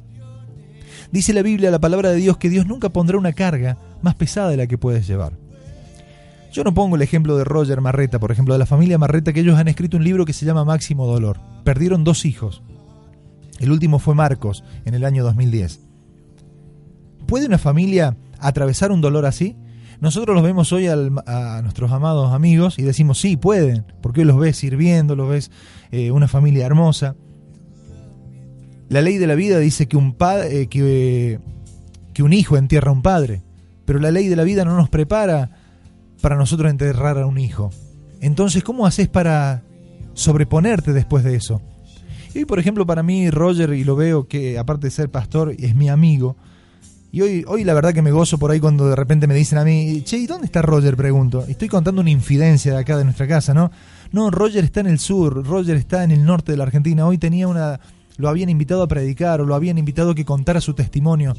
Dice 1.11 1.33
la 1.33 1.41
Biblia, 1.41 1.71
la 1.71 1.79
palabra 1.79 2.11
de 2.11 2.17
Dios, 2.17 2.37
que 2.37 2.49
Dios 2.49 2.67
nunca 2.67 2.89
pondrá 2.89 3.17
una 3.17 3.33
carga 3.33 3.77
más 4.01 4.15
pesada 4.15 4.49
de 4.49 4.57
la 4.57 4.67
que 4.67 4.77
puedes 4.77 5.07
llevar. 5.07 5.33
Yo 6.51 6.63
no 6.63 6.73
pongo 6.73 6.95
el 6.95 7.01
ejemplo 7.01 7.37
de 7.37 7.43
Roger 7.43 7.81
Marreta, 7.81 8.19
por 8.19 8.31
ejemplo, 8.31 8.53
de 8.53 8.59
la 8.59 8.65
familia 8.65 8.97
Marreta, 8.97 9.31
que 9.31 9.41
ellos 9.41 9.57
han 9.57 9.67
escrito 9.67 9.97
un 9.97 10.03
libro 10.03 10.25
que 10.25 10.33
se 10.33 10.45
llama 10.45 10.65
Máximo 10.65 11.05
Dolor. 11.05 11.39
Perdieron 11.63 12.03
dos 12.03 12.25
hijos. 12.25 12.61
El 13.59 13.71
último 13.71 13.99
fue 13.99 14.15
Marcos, 14.15 14.63
en 14.85 14.93
el 14.93 15.05
año 15.05 15.23
2010. 15.23 15.86
¿Puede 17.27 17.45
una 17.45 17.57
familia 17.57 18.17
atravesar 18.39 18.91
un 18.91 19.01
dolor 19.01 19.25
así? 19.25 19.55
Nosotros 19.99 20.35
los 20.35 20.43
vemos 20.43 20.71
hoy 20.73 20.87
al- 20.87 21.11
a 21.25 21.59
nuestros 21.63 21.91
amados 21.91 22.31
amigos 22.33 22.77
y 22.79 22.83
decimos, 22.83 23.19
sí, 23.19 23.35
pueden, 23.37 23.85
porque 24.01 24.21
hoy 24.21 24.25
los 24.27 24.39
ves 24.39 24.57
sirviendo, 24.57 25.15
los 25.15 25.29
ves 25.29 25.51
eh, 25.91 26.11
una 26.11 26.27
familia 26.27 26.65
hermosa. 26.65 27.15
La 28.89 29.01
ley 29.01 29.17
de 29.17 29.27
la 29.27 29.35
vida 29.35 29.59
dice 29.59 29.87
que 29.87 29.97
un, 29.97 30.13
pa- 30.13 30.45
eh, 30.47 30.67
que, 30.67 31.39
que 32.13 32.23
un 32.23 32.31
hijo 32.33 32.57
entierra 32.57 32.89
a 32.91 32.93
un 32.93 33.01
padre, 33.01 33.43
pero 33.85 33.99
la 33.99 34.11
ley 34.11 34.27
de 34.27 34.35
la 34.35 34.43
vida 34.43 34.63
no 34.65 34.75
nos 34.77 34.89
prepara 34.89 35.49
para 36.21 36.35
nosotros 36.35 36.69
enterrar 36.71 37.17
a 37.17 37.25
un 37.25 37.37
hijo. 37.37 37.69
Entonces, 38.21 38.63
¿cómo 38.63 38.85
haces 38.85 39.07
para 39.09 39.63
sobreponerte 40.13 40.93
después 40.93 41.23
de 41.23 41.35
eso? 41.35 41.61
Y 42.33 42.45
por 42.45 42.59
ejemplo, 42.59 42.85
para 42.85 43.03
mí, 43.03 43.29
Roger, 43.29 43.73
y 43.73 43.83
lo 43.83 43.95
veo 43.95 44.27
que 44.27 44.57
aparte 44.57 44.87
de 44.87 44.91
ser 44.91 45.09
pastor, 45.09 45.55
es 45.57 45.75
mi 45.75 45.89
amigo. 45.89 46.37
Y 47.11 47.21
hoy, 47.21 47.45
hoy 47.47 47.63
la 47.63 47.73
verdad 47.73 47.93
que 47.93 48.01
me 48.01 48.11
gozo 48.11 48.37
por 48.37 48.51
ahí 48.51 48.59
cuando 48.59 48.89
de 48.89 48.95
repente 48.95 49.27
me 49.27 49.33
dicen 49.33 49.57
a 49.57 49.63
mí, 49.63 50.01
che, 50.03 50.17
¿y 50.17 50.27
dónde 50.27 50.45
está 50.45 50.61
Roger? 50.61 50.97
Pregunto. 50.97 51.45
Estoy 51.47 51.69
contando 51.69 52.01
una 52.01 52.09
infidencia 52.09 52.73
de 52.73 52.79
acá 52.79 52.97
de 52.97 53.05
nuestra 53.05 53.27
casa, 53.27 53.53
¿no? 53.53 53.71
No, 54.11 54.29
Roger 54.29 54.63
está 54.63 54.81
en 54.81 54.87
el 54.87 54.99
sur, 54.99 55.45
Roger 55.45 55.77
está 55.77 56.03
en 56.03 56.11
el 56.11 56.25
norte 56.25 56.51
de 56.51 56.57
la 56.57 56.65
Argentina. 56.65 57.05
Hoy 57.05 57.17
tenía 57.17 57.47
una. 57.47 57.79
Lo 58.17 58.29
habían 58.29 58.49
invitado 58.49 58.81
a 58.81 58.87
predicar 58.87 59.41
o 59.41 59.45
lo 59.45 59.55
habían 59.55 59.77
invitado 59.77 60.11
a 60.11 60.15
que 60.15 60.25
contara 60.25 60.59
su 60.59 60.73
testimonio. 60.73 61.35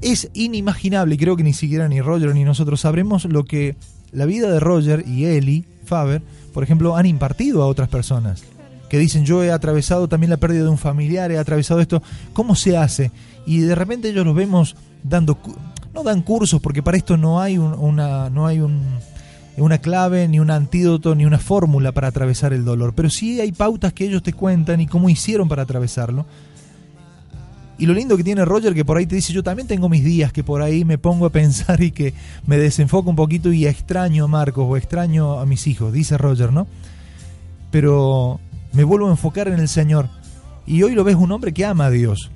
Es 0.00 0.30
inimaginable, 0.34 1.14
y 1.14 1.18
creo 1.18 1.36
que 1.36 1.42
ni 1.42 1.52
siquiera 1.52 1.88
ni 1.88 2.00
Roger 2.00 2.34
ni 2.34 2.44
nosotros 2.44 2.80
sabremos 2.80 3.24
lo 3.24 3.44
que 3.44 3.76
la 4.12 4.26
vida 4.26 4.50
de 4.50 4.60
Roger 4.60 5.04
y 5.06 5.24
Eli 5.24 5.64
Faber, 5.84 6.22
por 6.52 6.62
ejemplo, 6.62 6.96
han 6.96 7.06
impartido 7.06 7.62
a 7.62 7.66
otras 7.66 7.88
personas. 7.88 8.42
Que 8.88 8.98
dicen, 8.98 9.24
yo 9.24 9.42
he 9.44 9.50
atravesado 9.52 10.08
también 10.08 10.30
la 10.30 10.36
pérdida 10.38 10.62
de 10.64 10.68
un 10.70 10.78
familiar, 10.78 11.30
he 11.30 11.38
atravesado 11.38 11.80
esto, 11.80 12.02
¿cómo 12.32 12.54
se 12.54 12.76
hace? 12.76 13.10
Y 13.46 13.60
de 13.60 13.74
repente 13.74 14.08
ellos 14.08 14.24
los 14.24 14.34
vemos 14.34 14.76
dando, 15.02 15.38
no 15.94 16.02
dan 16.02 16.22
cursos, 16.22 16.60
porque 16.60 16.82
para 16.82 16.96
esto 16.96 17.16
no 17.16 17.40
hay 17.40 17.58
un- 17.58 17.74
una, 17.74 18.30
no 18.30 18.46
hay 18.46 18.60
un, 18.60 18.80
una 19.58 19.78
clave, 19.78 20.26
ni 20.28 20.38
un 20.40 20.50
antídoto, 20.50 21.14
ni 21.14 21.26
una 21.26 21.38
fórmula 21.38 21.92
para 21.92 22.08
atravesar 22.08 22.52
el 22.52 22.64
dolor, 22.64 22.94
pero 22.94 23.10
sí 23.10 23.40
hay 23.40 23.52
pautas 23.52 23.92
que 23.92 24.04
ellos 24.06 24.22
te 24.22 24.32
cuentan 24.32 24.80
y 24.80 24.86
cómo 24.86 25.08
hicieron 25.10 25.48
para 25.48 25.62
atravesarlo. 25.62 26.24
Y 27.80 27.86
lo 27.86 27.94
lindo 27.94 28.16
que 28.16 28.24
tiene 28.24 28.44
Roger 28.44 28.74
que 28.74 28.84
por 28.84 28.96
ahí 28.96 29.06
te 29.06 29.14
dice, 29.16 29.32
yo 29.32 29.42
también 29.44 29.68
tengo 29.68 29.88
mis 29.88 30.02
días 30.04 30.32
que 30.32 30.42
por 30.42 30.62
ahí 30.62 30.84
me 30.84 30.98
pongo 30.98 31.26
a 31.26 31.30
pensar 31.30 31.80
y 31.82 31.90
que 31.92 32.12
me 32.46 32.56
desenfoco 32.56 33.08
un 33.10 33.16
poquito 33.16 33.52
y 33.52 33.66
extraño 33.66 34.24
a 34.24 34.28
Marcos 34.28 34.64
o 34.68 34.76
extraño 34.76 35.38
a 35.38 35.46
mis 35.46 35.66
hijos, 35.68 35.92
dice 35.92 36.16
Roger, 36.18 36.52
¿no? 36.52 36.66
Pero 37.70 38.40
me 38.72 38.84
vuelvo 38.84 39.08
a 39.08 39.10
enfocar 39.10 39.48
en 39.48 39.58
el 39.58 39.68
Señor. 39.68 40.08
Y 40.66 40.82
hoy 40.82 40.94
lo 40.94 41.04
ves 41.04 41.16
un 41.16 41.32
hombre 41.32 41.52
que 41.52 41.64
ama 41.64 41.86
a 41.86 41.90
Dios. 41.90 42.30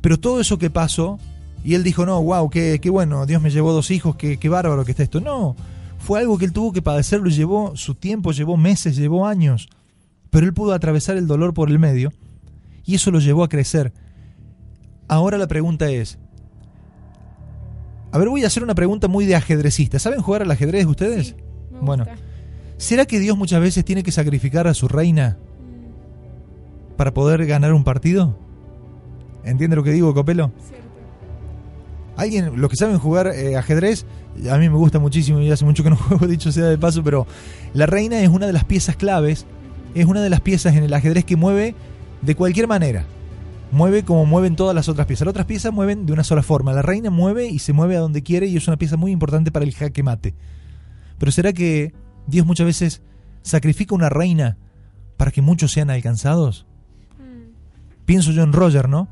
Pero 0.00 0.18
todo 0.18 0.40
eso 0.40 0.58
que 0.58 0.70
pasó, 0.70 1.18
y 1.64 1.74
él 1.74 1.82
dijo, 1.82 2.06
no, 2.06 2.22
wow, 2.22 2.48
qué, 2.48 2.78
qué 2.80 2.90
bueno, 2.90 3.26
Dios 3.26 3.42
me 3.42 3.50
llevó 3.50 3.72
dos 3.72 3.90
hijos, 3.90 4.16
qué, 4.16 4.38
qué 4.38 4.48
bárbaro 4.48 4.84
que 4.84 4.92
está 4.92 5.02
esto. 5.02 5.20
No, 5.20 5.56
fue 5.98 6.20
algo 6.20 6.38
que 6.38 6.44
él 6.44 6.52
tuvo 6.52 6.72
que 6.72 6.82
padecerlo, 6.82 7.28
llevó 7.28 7.76
su 7.76 7.94
tiempo, 7.94 8.32
llevó 8.32 8.56
meses, 8.56 8.96
llevó 8.96 9.26
años. 9.26 9.68
Pero 10.30 10.46
él 10.46 10.54
pudo 10.54 10.72
atravesar 10.72 11.16
el 11.16 11.26
dolor 11.26 11.54
por 11.54 11.70
el 11.70 11.78
medio 11.78 12.12
y 12.84 12.94
eso 12.94 13.10
lo 13.10 13.18
llevó 13.18 13.42
a 13.42 13.48
crecer. 13.48 13.92
Ahora 15.08 15.38
la 15.38 15.48
pregunta 15.48 15.90
es, 15.90 16.18
a 18.12 18.18
ver, 18.18 18.28
voy 18.28 18.44
a 18.44 18.46
hacer 18.46 18.62
una 18.62 18.74
pregunta 18.74 19.08
muy 19.08 19.26
de 19.26 19.34
ajedrecista. 19.34 19.98
¿Saben 19.98 20.22
jugar 20.22 20.42
al 20.42 20.50
ajedrez 20.50 20.86
ustedes? 20.86 21.28
Sí, 21.28 21.34
me 21.72 21.80
Bueno. 21.80 22.06
¿Será 22.78 23.06
que 23.06 23.18
Dios 23.18 23.36
muchas 23.36 23.60
veces 23.60 23.84
tiene 23.84 24.02
que 24.02 24.12
sacrificar 24.12 24.66
a 24.66 24.74
su 24.74 24.86
reina 24.86 25.38
para 26.96 27.12
poder 27.14 27.46
ganar 27.46 27.72
un 27.72 27.84
partido? 27.84 28.38
¿Entiende 29.44 29.76
lo 29.76 29.82
que 29.82 29.92
digo, 29.92 30.12
Copelo? 30.14 30.50
Cierto. 30.66 30.86
Alguien, 32.16 32.60
los 32.60 32.70
que 32.70 32.76
saben 32.76 32.98
jugar 32.98 33.28
eh, 33.28 33.56
ajedrez, 33.56 34.06
a 34.50 34.56
mí 34.56 34.68
me 34.68 34.76
gusta 34.76 34.98
muchísimo 34.98 35.40
y 35.40 35.50
hace 35.50 35.64
mucho 35.64 35.82
que 35.84 35.90
no 35.90 35.96
juego, 35.96 36.26
dicho 36.26 36.50
sea 36.50 36.66
de 36.66 36.78
paso, 36.78 37.04
pero 37.04 37.26
la 37.74 37.86
reina 37.86 38.20
es 38.20 38.28
una 38.28 38.46
de 38.46 38.52
las 38.52 38.64
piezas 38.64 38.96
claves 38.96 39.46
es 39.96 40.04
una 40.04 40.20
de 40.20 40.28
las 40.28 40.42
piezas 40.42 40.76
en 40.76 40.84
el 40.84 40.92
ajedrez 40.92 41.24
que 41.24 41.36
mueve 41.36 41.74
de 42.20 42.34
cualquier 42.34 42.68
manera. 42.68 43.06
Mueve 43.72 44.04
como 44.04 44.26
mueven 44.26 44.54
todas 44.54 44.74
las 44.74 44.90
otras 44.90 45.06
piezas. 45.06 45.24
Las 45.24 45.32
otras 45.32 45.46
piezas 45.46 45.72
mueven 45.72 46.04
de 46.04 46.12
una 46.12 46.22
sola 46.22 46.42
forma. 46.42 46.74
La 46.74 46.82
reina 46.82 47.08
mueve 47.08 47.46
y 47.46 47.60
se 47.60 47.72
mueve 47.72 47.96
a 47.96 48.00
donde 48.00 48.22
quiere 48.22 48.46
y 48.46 48.56
es 48.58 48.68
una 48.68 48.76
pieza 48.76 48.98
muy 48.98 49.10
importante 49.10 49.50
para 49.50 49.64
el 49.64 49.74
jaque 49.74 50.02
mate. 50.02 50.34
Pero 51.18 51.32
¿será 51.32 51.54
que 51.54 51.94
Dios 52.26 52.46
muchas 52.46 52.66
veces 52.66 53.02
sacrifica 53.40 53.94
una 53.94 54.10
reina 54.10 54.58
para 55.16 55.30
que 55.30 55.40
muchos 55.40 55.72
sean 55.72 55.88
alcanzados? 55.88 56.66
Pienso 58.06 58.32
yo 58.32 58.42
en 58.42 58.52
Roger, 58.52 58.88
¿no? 58.88 59.08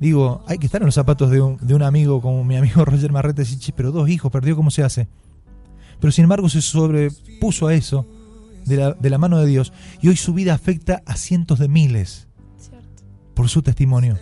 Digo, 0.00 0.44
hay 0.46 0.58
que 0.58 0.66
estar 0.66 0.80
en 0.82 0.86
los 0.86 0.94
zapatos 0.94 1.30
de 1.30 1.40
un, 1.40 1.56
de 1.60 1.74
un 1.74 1.82
amigo 1.82 2.20
como 2.20 2.44
mi 2.44 2.56
amigo 2.56 2.84
Roger 2.84 3.10
Marrete 3.10 3.42
y 3.42 3.44
decir, 3.44 3.58
"Che, 3.58 3.72
pero 3.72 3.90
dos 3.90 4.08
hijos, 4.08 4.30
perdió, 4.30 4.54
¿cómo 4.54 4.70
se 4.70 4.82
hace? 4.82 5.08
Pero 6.00 6.12
sin 6.12 6.24
embargo 6.24 6.48
se 6.48 6.60
sobrepuso 6.62 7.66
a 7.66 7.74
eso 7.74 8.06
de 8.66 8.76
la, 8.76 8.92
de 8.92 9.10
la 9.10 9.18
mano 9.18 9.38
de 9.40 9.46
Dios 9.46 9.72
y 10.00 10.08
hoy 10.08 10.16
su 10.16 10.34
vida 10.34 10.54
afecta 10.54 11.02
a 11.06 11.16
cientos 11.16 11.58
de 11.58 11.68
miles 11.68 12.28
Cierto. 12.58 13.02
por 13.34 13.48
su 13.48 13.62
testimonio. 13.62 14.16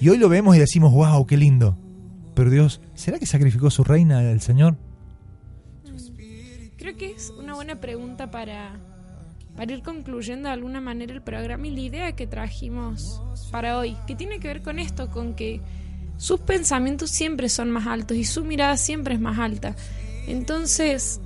Y 0.00 0.08
hoy 0.08 0.18
lo 0.18 0.28
vemos 0.28 0.56
y 0.56 0.58
decimos, 0.58 0.92
wow, 0.92 1.24
qué 1.26 1.36
lindo. 1.36 1.78
Pero 2.34 2.50
Dios, 2.50 2.80
¿será 2.94 3.18
que 3.18 3.26
sacrificó 3.26 3.70
su 3.70 3.84
reina 3.84 4.22
el 4.30 4.40
Señor? 4.40 4.76
Creo 6.76 6.96
que 6.96 7.12
es 7.12 7.32
una 7.38 7.54
buena 7.54 7.80
pregunta 7.80 8.30
para, 8.30 8.78
para 9.56 9.72
ir 9.72 9.82
concluyendo 9.82 10.48
de 10.48 10.54
alguna 10.54 10.80
manera 10.80 11.12
el 11.12 11.22
programa 11.22 11.66
y 11.66 11.70
la 11.70 11.80
idea 11.80 12.12
que 12.12 12.26
trajimos 12.26 13.22
para 13.50 13.78
hoy, 13.78 13.96
que 14.06 14.14
tiene 14.14 14.38
que 14.38 14.48
ver 14.48 14.62
con 14.62 14.78
esto, 14.78 15.10
con 15.10 15.34
que 15.34 15.60
sus 16.18 16.40
pensamientos 16.40 17.10
siempre 17.10 17.48
son 17.48 17.70
más 17.70 17.86
altos 17.86 18.16
y 18.16 18.24
su 18.24 18.44
mirada 18.44 18.76
siempre 18.76 19.14
es 19.14 19.20
más 19.20 19.38
alta. 19.38 19.74
Entonces, 20.26 21.20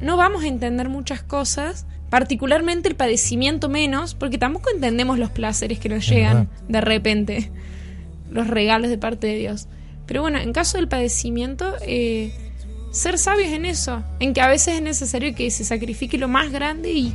no 0.00 0.16
vamos 0.16 0.44
a 0.44 0.48
entender 0.48 0.88
muchas 0.88 1.22
cosas, 1.22 1.86
particularmente 2.10 2.88
el 2.88 2.94
padecimiento 2.94 3.68
menos, 3.68 4.14
porque 4.14 4.36
tampoco 4.36 4.70
entendemos 4.70 5.18
los 5.18 5.30
placeres 5.30 5.78
que 5.78 5.88
nos 5.88 6.06
llegan 6.06 6.48
de 6.68 6.80
repente, 6.80 7.50
los 8.30 8.48
regalos 8.48 8.90
de 8.90 8.98
parte 8.98 9.28
de 9.28 9.36
Dios. 9.36 9.68
Pero 10.06 10.20
bueno, 10.20 10.38
en 10.38 10.52
caso 10.52 10.76
del 10.76 10.88
padecimiento, 10.88 11.74
eh, 11.86 12.34
ser 12.90 13.16
sabios 13.16 13.52
en 13.52 13.64
eso, 13.64 14.02
en 14.20 14.34
que 14.34 14.40
a 14.42 14.48
veces 14.48 14.74
es 14.74 14.82
necesario 14.82 15.34
que 15.34 15.50
se 15.50 15.64
sacrifique 15.64 16.18
lo 16.18 16.28
más 16.28 16.50
grande 16.50 16.92
y 16.92 17.14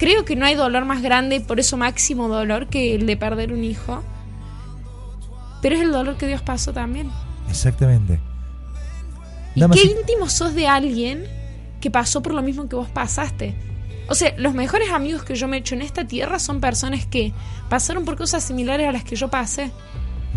creo 0.00 0.24
que 0.24 0.34
no 0.34 0.46
hay 0.46 0.54
dolor 0.54 0.86
más 0.86 1.02
grande, 1.02 1.40
por 1.40 1.60
eso 1.60 1.76
máximo 1.76 2.26
dolor, 2.26 2.68
que 2.68 2.94
el 2.94 3.06
de 3.06 3.16
perder 3.18 3.52
un 3.52 3.62
hijo. 3.62 4.02
Pero 5.60 5.76
es 5.76 5.82
el 5.82 5.92
dolor 5.92 6.16
que 6.16 6.26
Dios 6.26 6.40
pasó 6.40 6.72
también. 6.72 7.10
Exactamente. 7.50 8.18
¿Y 9.54 9.68
qué 9.68 9.82
íntimo 9.82 10.28
sos 10.30 10.54
de 10.54 10.66
alguien 10.66 11.26
que 11.82 11.90
pasó 11.90 12.22
por 12.22 12.32
lo 12.32 12.40
mismo 12.40 12.66
que 12.66 12.76
vos 12.76 12.88
pasaste? 12.88 13.54
O 14.08 14.14
sea, 14.14 14.34
los 14.38 14.54
mejores 14.54 14.90
amigos 14.90 15.22
que 15.22 15.34
yo 15.34 15.46
me 15.48 15.58
he 15.58 15.60
hecho 15.60 15.74
en 15.74 15.82
esta 15.82 16.06
tierra 16.06 16.38
son 16.38 16.60
personas 16.60 17.04
que 17.04 17.34
pasaron 17.68 18.06
por 18.06 18.16
cosas 18.16 18.42
similares 18.42 18.88
a 18.88 18.92
las 18.92 19.04
que 19.04 19.16
yo 19.16 19.28
pasé. 19.28 19.70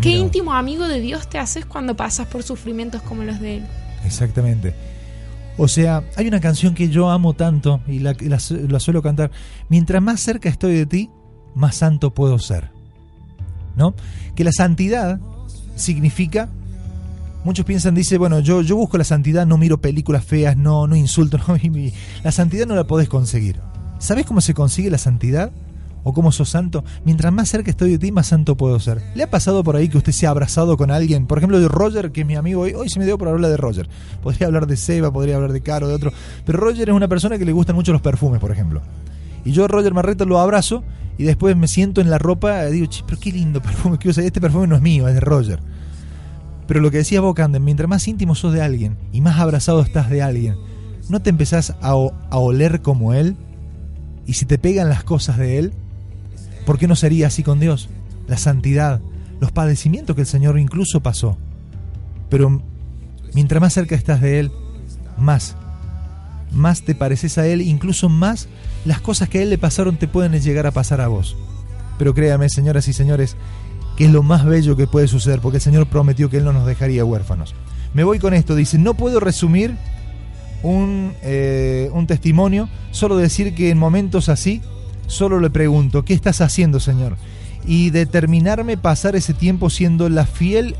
¿Qué 0.02 0.10
íntimo 0.10 0.52
amigo 0.52 0.86
de 0.86 1.00
Dios 1.00 1.28
te 1.30 1.38
haces 1.38 1.64
cuando 1.64 1.96
pasas 1.96 2.26
por 2.26 2.42
sufrimientos 2.42 3.00
como 3.00 3.22
los 3.22 3.40
de 3.40 3.56
Él? 3.58 3.66
Exactamente. 4.04 4.74
O 5.56 5.68
sea, 5.68 6.02
hay 6.16 6.26
una 6.26 6.40
canción 6.40 6.74
que 6.74 6.88
yo 6.88 7.10
amo 7.10 7.34
tanto 7.34 7.80
y 7.86 8.00
la, 8.00 8.12
la 8.20 8.38
la 8.68 8.80
suelo 8.80 9.02
cantar. 9.02 9.30
Mientras 9.68 10.02
más 10.02 10.20
cerca 10.20 10.48
estoy 10.48 10.74
de 10.74 10.86
ti, 10.86 11.10
más 11.54 11.76
santo 11.76 12.12
puedo 12.12 12.38
ser. 12.38 12.70
¿No? 13.76 13.94
Que 14.34 14.44
la 14.44 14.52
santidad 14.52 15.20
significa. 15.76 16.48
Muchos 17.44 17.66
piensan, 17.66 17.94
dice, 17.94 18.16
bueno, 18.16 18.40
yo, 18.40 18.62
yo 18.62 18.74
busco 18.76 18.96
la 18.96 19.04
santidad, 19.04 19.46
no 19.46 19.58
miro 19.58 19.78
películas 19.80 20.24
feas, 20.24 20.56
no, 20.56 20.86
no 20.86 20.96
insulto, 20.96 21.38
no, 21.48 21.56
y 21.60 21.68
mi- 21.70 21.92
la 22.22 22.32
santidad 22.32 22.66
no 22.66 22.74
la 22.74 22.84
podés 22.84 23.08
conseguir. 23.08 23.60
¿Sabes 23.98 24.24
cómo 24.26 24.40
se 24.40 24.54
consigue 24.54 24.90
la 24.90 24.96
santidad? 24.98 25.52
¿O 26.04 26.12
cómo 26.12 26.30
sos 26.30 26.50
santo? 26.50 26.84
Mientras 27.04 27.32
más 27.32 27.48
cerca 27.48 27.70
estoy 27.70 27.92
de 27.92 27.98
ti, 27.98 28.12
más 28.12 28.26
santo 28.26 28.56
puedo 28.56 28.78
ser. 28.78 29.02
¿Le 29.14 29.22
ha 29.22 29.30
pasado 29.30 29.64
por 29.64 29.74
ahí 29.74 29.88
que 29.88 29.96
usted 29.96 30.12
se 30.12 30.26
ha 30.26 30.30
abrazado 30.30 30.76
con 30.76 30.90
alguien? 30.90 31.26
Por 31.26 31.38
ejemplo, 31.38 31.58
de 31.58 31.66
Roger, 31.66 32.12
que 32.12 32.20
es 32.20 32.26
mi 32.26 32.36
amigo 32.36 32.60
hoy. 32.60 32.74
Hoy 32.74 32.90
se 32.90 32.98
me 32.98 33.06
dio 33.06 33.16
por 33.16 33.28
hablar 33.28 33.50
de 33.50 33.56
Roger. 33.56 33.88
Podría 34.22 34.46
hablar 34.46 34.66
de 34.66 34.76
Seba, 34.76 35.10
podría 35.10 35.36
hablar 35.36 35.52
de 35.52 35.62
Caro, 35.62 35.88
de 35.88 35.94
otro. 35.94 36.12
Pero 36.44 36.58
Roger 36.58 36.90
es 36.90 36.94
una 36.94 37.08
persona 37.08 37.38
que 37.38 37.46
le 37.46 37.52
gustan 37.52 37.74
mucho 37.74 37.92
los 37.92 38.02
perfumes, 38.02 38.38
por 38.38 38.52
ejemplo. 38.52 38.82
Y 39.46 39.52
yo 39.52 39.66
Roger 39.66 39.94
Marreta 39.94 40.26
lo 40.26 40.38
abrazo 40.38 40.84
y 41.16 41.24
después 41.24 41.56
me 41.56 41.68
siento 41.68 42.02
en 42.02 42.10
la 42.10 42.18
ropa 42.18 42.68
y 42.68 42.72
digo, 42.72 42.86
che, 42.86 43.02
pero 43.06 43.18
qué 43.18 43.32
lindo 43.32 43.62
perfume 43.62 43.98
que 43.98 44.10
usa. 44.10 44.22
Este 44.22 44.42
perfume 44.42 44.66
no 44.66 44.76
es 44.76 44.82
mío, 44.82 45.08
es 45.08 45.14
de 45.14 45.20
Roger. 45.20 45.60
Pero 46.66 46.80
lo 46.80 46.90
que 46.90 46.98
decía 46.98 47.22
vos, 47.22 47.34
Canden, 47.34 47.64
mientras 47.64 47.88
más 47.88 48.06
íntimo 48.08 48.34
sos 48.34 48.52
de 48.52 48.60
alguien 48.60 48.98
y 49.10 49.22
más 49.22 49.38
abrazado 49.38 49.80
estás 49.80 50.10
de 50.10 50.22
alguien, 50.22 50.56
¿no 51.08 51.20
te 51.20 51.30
empezás 51.30 51.70
a, 51.80 51.90
a 51.90 52.38
oler 52.38 52.82
como 52.82 53.14
él? 53.14 53.36
Y 54.26 54.34
si 54.34 54.44
te 54.46 54.58
pegan 54.58 54.88
las 54.88 55.04
cosas 55.04 55.38
de 55.38 55.58
él, 55.58 55.74
¿por 56.64 56.78
qué 56.78 56.88
no 56.88 56.96
sería 56.96 57.28
así 57.28 57.42
con 57.42 57.60
Dios? 57.60 57.88
La 58.26 58.36
santidad, 58.36 59.00
los 59.40 59.52
padecimientos 59.52 60.16
que 60.16 60.22
el 60.22 60.26
Señor 60.26 60.58
incluso 60.58 61.00
pasó. 61.00 61.36
Pero 62.30 62.62
mientras 63.34 63.60
más 63.60 63.72
cerca 63.72 63.94
estás 63.94 64.20
de 64.20 64.40
Él, 64.40 64.52
más, 65.18 65.56
más 66.52 66.82
te 66.82 66.94
pareces 66.94 67.38
a 67.38 67.46
Él, 67.46 67.60
incluso 67.60 68.08
más 68.08 68.48
las 68.84 69.00
cosas 69.00 69.28
que 69.28 69.38
a 69.38 69.42
Él 69.42 69.50
le 69.50 69.58
pasaron 69.58 69.96
te 69.96 70.08
pueden 70.08 70.32
llegar 70.40 70.66
a 70.66 70.70
pasar 70.70 71.00
a 71.00 71.08
vos. 71.08 71.36
Pero 71.98 72.14
créame, 72.14 72.48
señoras 72.48 72.88
y 72.88 72.92
señores, 72.92 73.36
que 73.96 74.06
es 74.06 74.10
lo 74.10 74.22
más 74.22 74.44
bello 74.44 74.76
que 74.76 74.86
puede 74.86 75.08
suceder, 75.08 75.40
porque 75.40 75.58
el 75.58 75.62
Señor 75.62 75.86
prometió 75.86 76.30
que 76.30 76.38
Él 76.38 76.44
no 76.44 76.52
nos 76.52 76.66
dejaría 76.66 77.04
huérfanos. 77.04 77.54
Me 77.92 78.04
voy 78.04 78.18
con 78.18 78.34
esto, 78.34 78.56
dice, 78.56 78.78
no 78.78 78.94
puedo 78.94 79.20
resumir 79.20 79.76
un, 80.62 81.12
eh, 81.22 81.90
un 81.92 82.06
testimonio, 82.06 82.68
solo 82.90 83.16
decir 83.16 83.54
que 83.54 83.70
en 83.70 83.78
momentos 83.78 84.28
así, 84.28 84.62
solo 85.06 85.40
le 85.40 85.50
pregunto, 85.50 86.04
¿qué 86.04 86.14
estás 86.14 86.40
haciendo, 86.40 86.80
Señor? 86.80 87.16
Y 87.66 87.90
determinarme 87.90 88.76
pasar 88.76 89.16
ese 89.16 89.34
tiempo 89.34 89.70
siendo 89.70 90.08
la 90.08 90.26
fiel, 90.26 90.76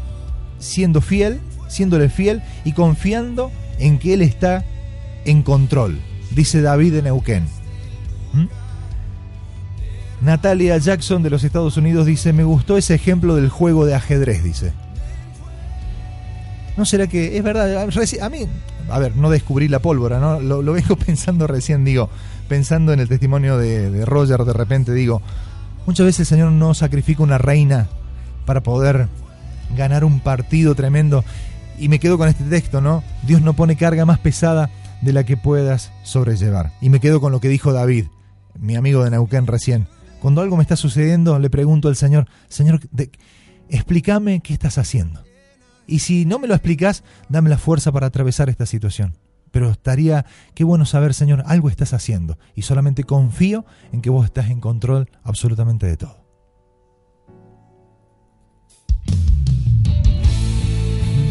siendo 0.58 1.00
fiel, 1.00 1.40
siéndole 1.68 2.08
fiel 2.08 2.42
y 2.64 2.72
confiando 2.72 3.50
en 3.78 3.98
que 3.98 4.14
Él 4.14 4.22
está 4.22 4.64
en 5.24 5.42
control, 5.42 5.98
dice 6.30 6.60
David 6.60 6.92
de 6.92 7.02
Neuquén. 7.02 7.44
¿Mm? 8.32 8.46
Natalia 10.24 10.78
Jackson 10.78 11.22
de 11.22 11.30
los 11.30 11.44
Estados 11.44 11.76
Unidos 11.76 12.06
dice, 12.06 12.32
me 12.32 12.44
gustó 12.44 12.78
ese 12.78 12.94
ejemplo 12.94 13.34
del 13.34 13.48
juego 13.48 13.84
de 13.84 13.94
ajedrez, 13.94 14.42
dice. 14.42 14.72
¿No 16.76 16.84
será 16.84 17.06
que 17.06 17.36
es 17.36 17.42
verdad? 17.42 17.82
A 17.82 18.28
mí, 18.30 18.48
a 18.90 18.98
ver, 18.98 19.16
no 19.16 19.30
descubrí 19.30 19.68
la 19.68 19.80
pólvora, 19.80 20.18
¿no? 20.18 20.40
Lo, 20.40 20.62
lo 20.62 20.74
pensando 21.06 21.46
recién, 21.46 21.84
digo, 21.84 22.10
pensando 22.48 22.92
en 22.92 23.00
el 23.00 23.08
testimonio 23.08 23.58
de, 23.58 24.04
Roger, 24.04 24.44
de 24.44 24.52
repente 24.52 24.92
digo, 24.92 25.22
muchas 25.86 26.06
veces 26.06 26.20
el 26.20 26.26
Señor 26.26 26.52
no 26.52 26.74
sacrifica 26.74 27.22
una 27.22 27.38
reina 27.38 27.88
para 28.46 28.62
poder 28.62 29.08
ganar 29.76 30.04
un 30.04 30.20
partido 30.20 30.74
tremendo. 30.74 31.24
Y 31.78 31.88
me 31.88 31.98
quedo 31.98 32.18
con 32.18 32.28
este 32.28 32.44
texto, 32.44 32.80
¿no? 32.80 33.02
Dios 33.22 33.42
no 33.42 33.54
pone 33.54 33.76
carga 33.76 34.04
más 34.04 34.18
pesada 34.18 34.70
de 35.00 35.12
la 35.12 35.24
que 35.24 35.36
puedas 35.36 35.92
sobrellevar. 36.02 36.72
Y 36.80 36.88
me 36.88 37.00
quedo 37.00 37.20
con 37.20 37.32
lo 37.32 37.40
que 37.40 37.48
dijo 37.48 37.72
David, 37.72 38.06
mi 38.58 38.76
amigo 38.76 39.02
de 39.02 39.10
Neuquén 39.10 39.46
recién. 39.46 39.88
Cuando 40.20 40.40
algo 40.40 40.56
me 40.56 40.62
está 40.62 40.76
sucediendo, 40.76 41.38
le 41.38 41.50
pregunto 41.50 41.88
al 41.88 41.96
Señor, 41.96 42.26
Señor, 42.48 42.80
explícame 43.68 44.40
qué 44.40 44.54
estás 44.54 44.78
haciendo. 44.78 45.22
Y 45.86 45.98
si 45.98 46.24
no 46.24 46.38
me 46.38 46.48
lo 46.48 46.54
explicas, 46.54 47.04
dame 47.28 47.50
la 47.50 47.58
fuerza 47.58 47.92
para 47.92 48.06
atravesar 48.06 48.48
esta 48.48 48.66
situación. 48.66 49.14
Pero 49.54 49.70
estaría, 49.70 50.26
qué 50.54 50.64
bueno 50.64 50.84
saber, 50.84 51.14
Señor, 51.14 51.44
algo 51.46 51.68
estás 51.68 51.92
haciendo. 51.92 52.38
Y 52.56 52.62
solamente 52.62 53.04
confío 53.04 53.64
en 53.92 54.02
que 54.02 54.10
vos 54.10 54.24
estás 54.24 54.50
en 54.50 54.58
control 54.58 55.08
absolutamente 55.22 55.86
de 55.86 55.96
todo. 55.96 56.16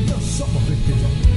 No 0.07 0.21
somos 0.21 0.69
de 0.69 0.73
este 0.73 0.93
mundo. 0.93 1.27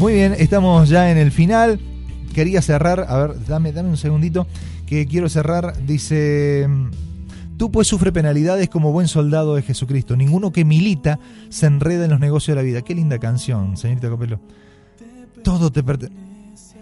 Muy 0.00 0.12
bien, 0.12 0.34
estamos 0.36 0.90
ya 0.90 1.10
en 1.10 1.16
el 1.16 1.32
final. 1.32 1.80
Quería 2.34 2.60
cerrar, 2.60 3.06
a 3.08 3.16
ver, 3.16 3.42
dame, 3.46 3.72
dame 3.72 3.88
un 3.88 3.96
segundito, 3.96 4.46
que 4.84 5.06
quiero 5.06 5.30
cerrar. 5.30 5.82
Dice, 5.86 6.68
tú 7.62 7.70
pues 7.70 7.86
sufre 7.86 8.10
penalidades 8.10 8.68
como 8.68 8.90
buen 8.90 9.06
soldado 9.06 9.54
de 9.54 9.62
Jesucristo. 9.62 10.16
Ninguno 10.16 10.50
que 10.50 10.64
milita 10.64 11.20
se 11.48 11.66
enreda 11.66 12.06
en 12.06 12.10
los 12.10 12.18
negocios 12.18 12.56
de 12.56 12.60
la 12.60 12.66
vida. 12.66 12.82
Qué 12.82 12.92
linda 12.92 13.20
canción, 13.20 13.76
señorita 13.76 14.10
Copelo. 14.10 14.40
Todo 15.44 15.70
te 15.70 15.84
pertenece. 15.84 16.18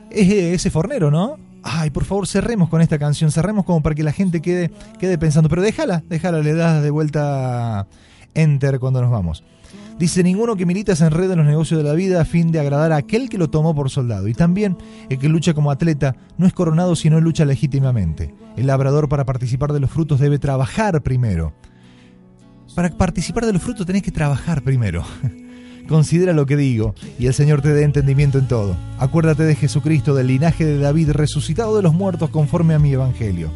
Es 0.08 0.32
ese 0.32 0.70
fornero, 0.70 1.10
¿no? 1.10 1.36
Ay, 1.62 1.90
por 1.90 2.06
favor, 2.06 2.26
cerremos 2.26 2.70
con 2.70 2.80
esta 2.80 2.98
canción, 2.98 3.30
cerremos 3.30 3.66
como 3.66 3.82
para 3.82 3.94
que 3.94 4.02
la 4.02 4.12
gente 4.12 4.40
quede, 4.40 4.70
quede 4.98 5.18
pensando. 5.18 5.50
Pero 5.50 5.60
déjala, 5.60 6.02
déjala, 6.08 6.38
le 6.38 6.54
das 6.54 6.82
de 6.82 6.88
vuelta 6.88 7.86
enter 8.32 8.80
cuando 8.80 9.02
nos 9.02 9.10
vamos. 9.10 9.44
Dice, 10.00 10.22
ninguno 10.22 10.56
que 10.56 10.64
milita 10.64 10.96
se 10.96 11.04
enreda 11.04 11.34
en 11.34 11.40
los 11.40 11.46
negocios 11.46 11.76
de 11.76 11.86
la 11.86 11.92
vida 11.92 12.22
a 12.22 12.24
fin 12.24 12.50
de 12.50 12.58
agradar 12.58 12.90
a 12.90 12.96
aquel 12.96 13.28
que 13.28 13.36
lo 13.36 13.50
tomó 13.50 13.74
por 13.74 13.90
soldado. 13.90 14.28
Y 14.28 14.32
también 14.32 14.78
el 15.10 15.18
que 15.18 15.28
lucha 15.28 15.52
como 15.52 15.70
atleta 15.70 16.16
no 16.38 16.46
es 16.46 16.54
coronado 16.54 16.96
si 16.96 17.10
no 17.10 17.20
lucha 17.20 17.44
legítimamente. 17.44 18.34
El 18.56 18.68
labrador 18.68 19.10
para 19.10 19.26
participar 19.26 19.74
de 19.74 19.80
los 19.80 19.90
frutos 19.90 20.18
debe 20.18 20.38
trabajar 20.38 21.02
primero. 21.02 21.52
Para 22.74 22.88
participar 22.96 23.44
de 23.44 23.52
los 23.52 23.60
frutos 23.60 23.84
tenés 23.84 24.02
que 24.02 24.10
trabajar 24.10 24.62
primero. 24.62 25.04
Considera 25.86 26.32
lo 26.32 26.46
que 26.46 26.56
digo, 26.56 26.94
y 27.18 27.26
el 27.26 27.34
Señor 27.34 27.60
te 27.60 27.74
dé 27.74 27.82
entendimiento 27.82 28.38
en 28.38 28.48
todo. 28.48 28.78
Acuérdate 28.98 29.42
de 29.42 29.54
Jesucristo, 29.54 30.14
del 30.14 30.28
linaje 30.28 30.64
de 30.64 30.78
David, 30.78 31.10
resucitado 31.10 31.76
de 31.76 31.82
los 31.82 31.92
muertos 31.92 32.30
conforme 32.30 32.72
a 32.72 32.78
mi 32.78 32.92
evangelio, 32.92 33.50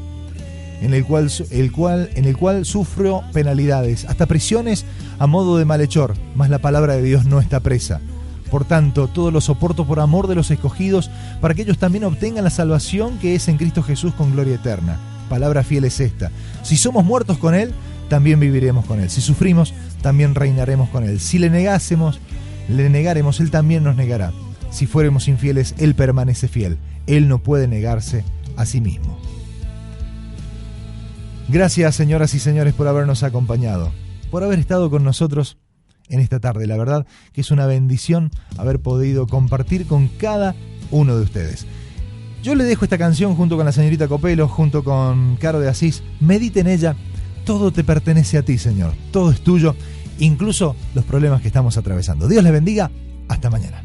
en 0.81 0.95
el 0.95 1.05
cual, 1.05 1.31
el 1.51 1.73
cual, 1.73 2.11
en 2.15 2.25
el 2.25 2.37
cual 2.37 2.65
sufro 2.65 3.23
penalidades, 3.33 4.05
hasta 4.05 4.27
prisiones 4.27 4.85
a 5.19 5.27
modo 5.27 5.57
de 5.57 5.65
malhechor, 5.65 6.15
mas 6.35 6.51
la 6.51 6.59
palabra 6.59 6.95
de 6.95 7.03
Dios 7.03 7.25
no 7.25 7.41
está 7.41 7.61
presa. 7.61 8.01
Por 8.51 8.65
tanto, 8.65 9.09
todo 9.09 9.31
lo 9.31 9.41
soporto 9.41 9.87
por 9.87 10.01
amor 10.01 10.29
de 10.29 10.35
los 10.35 10.51
escogidos, 10.51 11.11
para 11.41 11.55
que 11.55 11.63
ellos 11.63 11.79
también 11.79 12.05
obtengan 12.05 12.45
la 12.45 12.51
salvación 12.51 13.19
que 13.19 13.35
es 13.35 13.49
en 13.49 13.57
Cristo 13.57 13.83
Jesús 13.83 14.15
con 14.15 14.33
gloria 14.33 14.57
eterna. 14.57 14.99
Palabra 15.29 15.65
fiel 15.65 15.85
es 15.85 15.99
esta. 16.01 16.31
Si 16.63 16.77
somos 16.77 17.05
muertos 17.05 17.39
con 17.39 17.55
Él, 17.55 17.73
también 18.09 18.39
viviremos 18.39 18.85
con 18.85 19.01
Él. 19.01 19.11
Si 19.11 19.21
sufrimos, 19.21 19.75
también 20.03 20.35
reinaremos 20.35 20.89
con 20.91 21.05
Él. 21.05 21.19
Si 21.19 21.39
le 21.39 21.51
negásemos, 21.51 22.21
le 22.69 22.89
negaremos, 22.91 23.41
Él 23.41 23.51
también 23.51 23.83
nos 23.83 23.97
negará. 23.97 24.33
Si 24.71 24.87
fuéramos 24.87 25.29
infieles, 25.29 25.75
Él 25.79 25.95
permanece 25.95 26.47
fiel. 26.47 26.79
Él 27.07 27.29
no 27.29 27.39
puede 27.39 27.67
negarse 27.67 28.25
a 28.57 28.67
sí 28.67 28.81
mismo. 28.81 29.19
Gracias, 31.49 31.95
señoras 31.95 32.35
y 32.35 32.39
señores, 32.39 32.73
por 32.73 32.89
habernos 32.89 33.23
acompañado, 33.23 33.93
por 34.31 34.43
haber 34.43 34.59
estado 34.59 34.91
con 34.91 35.05
nosotros 35.05 35.59
en 36.09 36.21
esta 36.21 36.41
tarde. 36.41 36.67
La 36.67 36.77
verdad 36.77 37.07
que 37.33 37.43
es 37.43 37.51
una 37.51 37.67
bendición 37.67 38.31
haber 38.57 38.81
podido 38.81 39.27
compartir 39.27 39.87
con 39.87 40.09
cada 40.09 40.55
uno 40.91 41.17
de 41.17 41.23
ustedes. 41.23 41.67
Yo 42.43 42.55
le 42.55 42.65
dejo 42.65 42.85
esta 42.85 42.99
canción 42.99 43.37
junto 43.37 43.57
con 43.57 43.67
la 43.67 43.73
señorita 43.73 44.09
Copelo, 44.09 44.49
junto 44.49 44.85
con 44.85 45.37
Caro 45.37 45.61
de 45.61 45.69
Asís. 45.69 46.03
Medite 46.21 46.61
en 46.61 46.67
ella. 46.67 46.97
Todo 47.45 47.73
te 47.73 47.85
pertenece 47.85 48.39
a 48.39 48.43
ti, 48.43 48.59
Señor. 48.59 48.95
Todo 49.13 49.31
es 49.31 49.43
tuyo, 49.43 49.77
incluso 50.19 50.77
los 50.95 51.05
problemas 51.05 51.43
que 51.43 51.49
estamos 51.49 51.77
atravesando. 51.77 52.27
Dios 52.27 52.43
les 52.43 52.53
bendiga. 52.53 52.91
Hasta 53.29 53.49
mañana. 53.49 53.83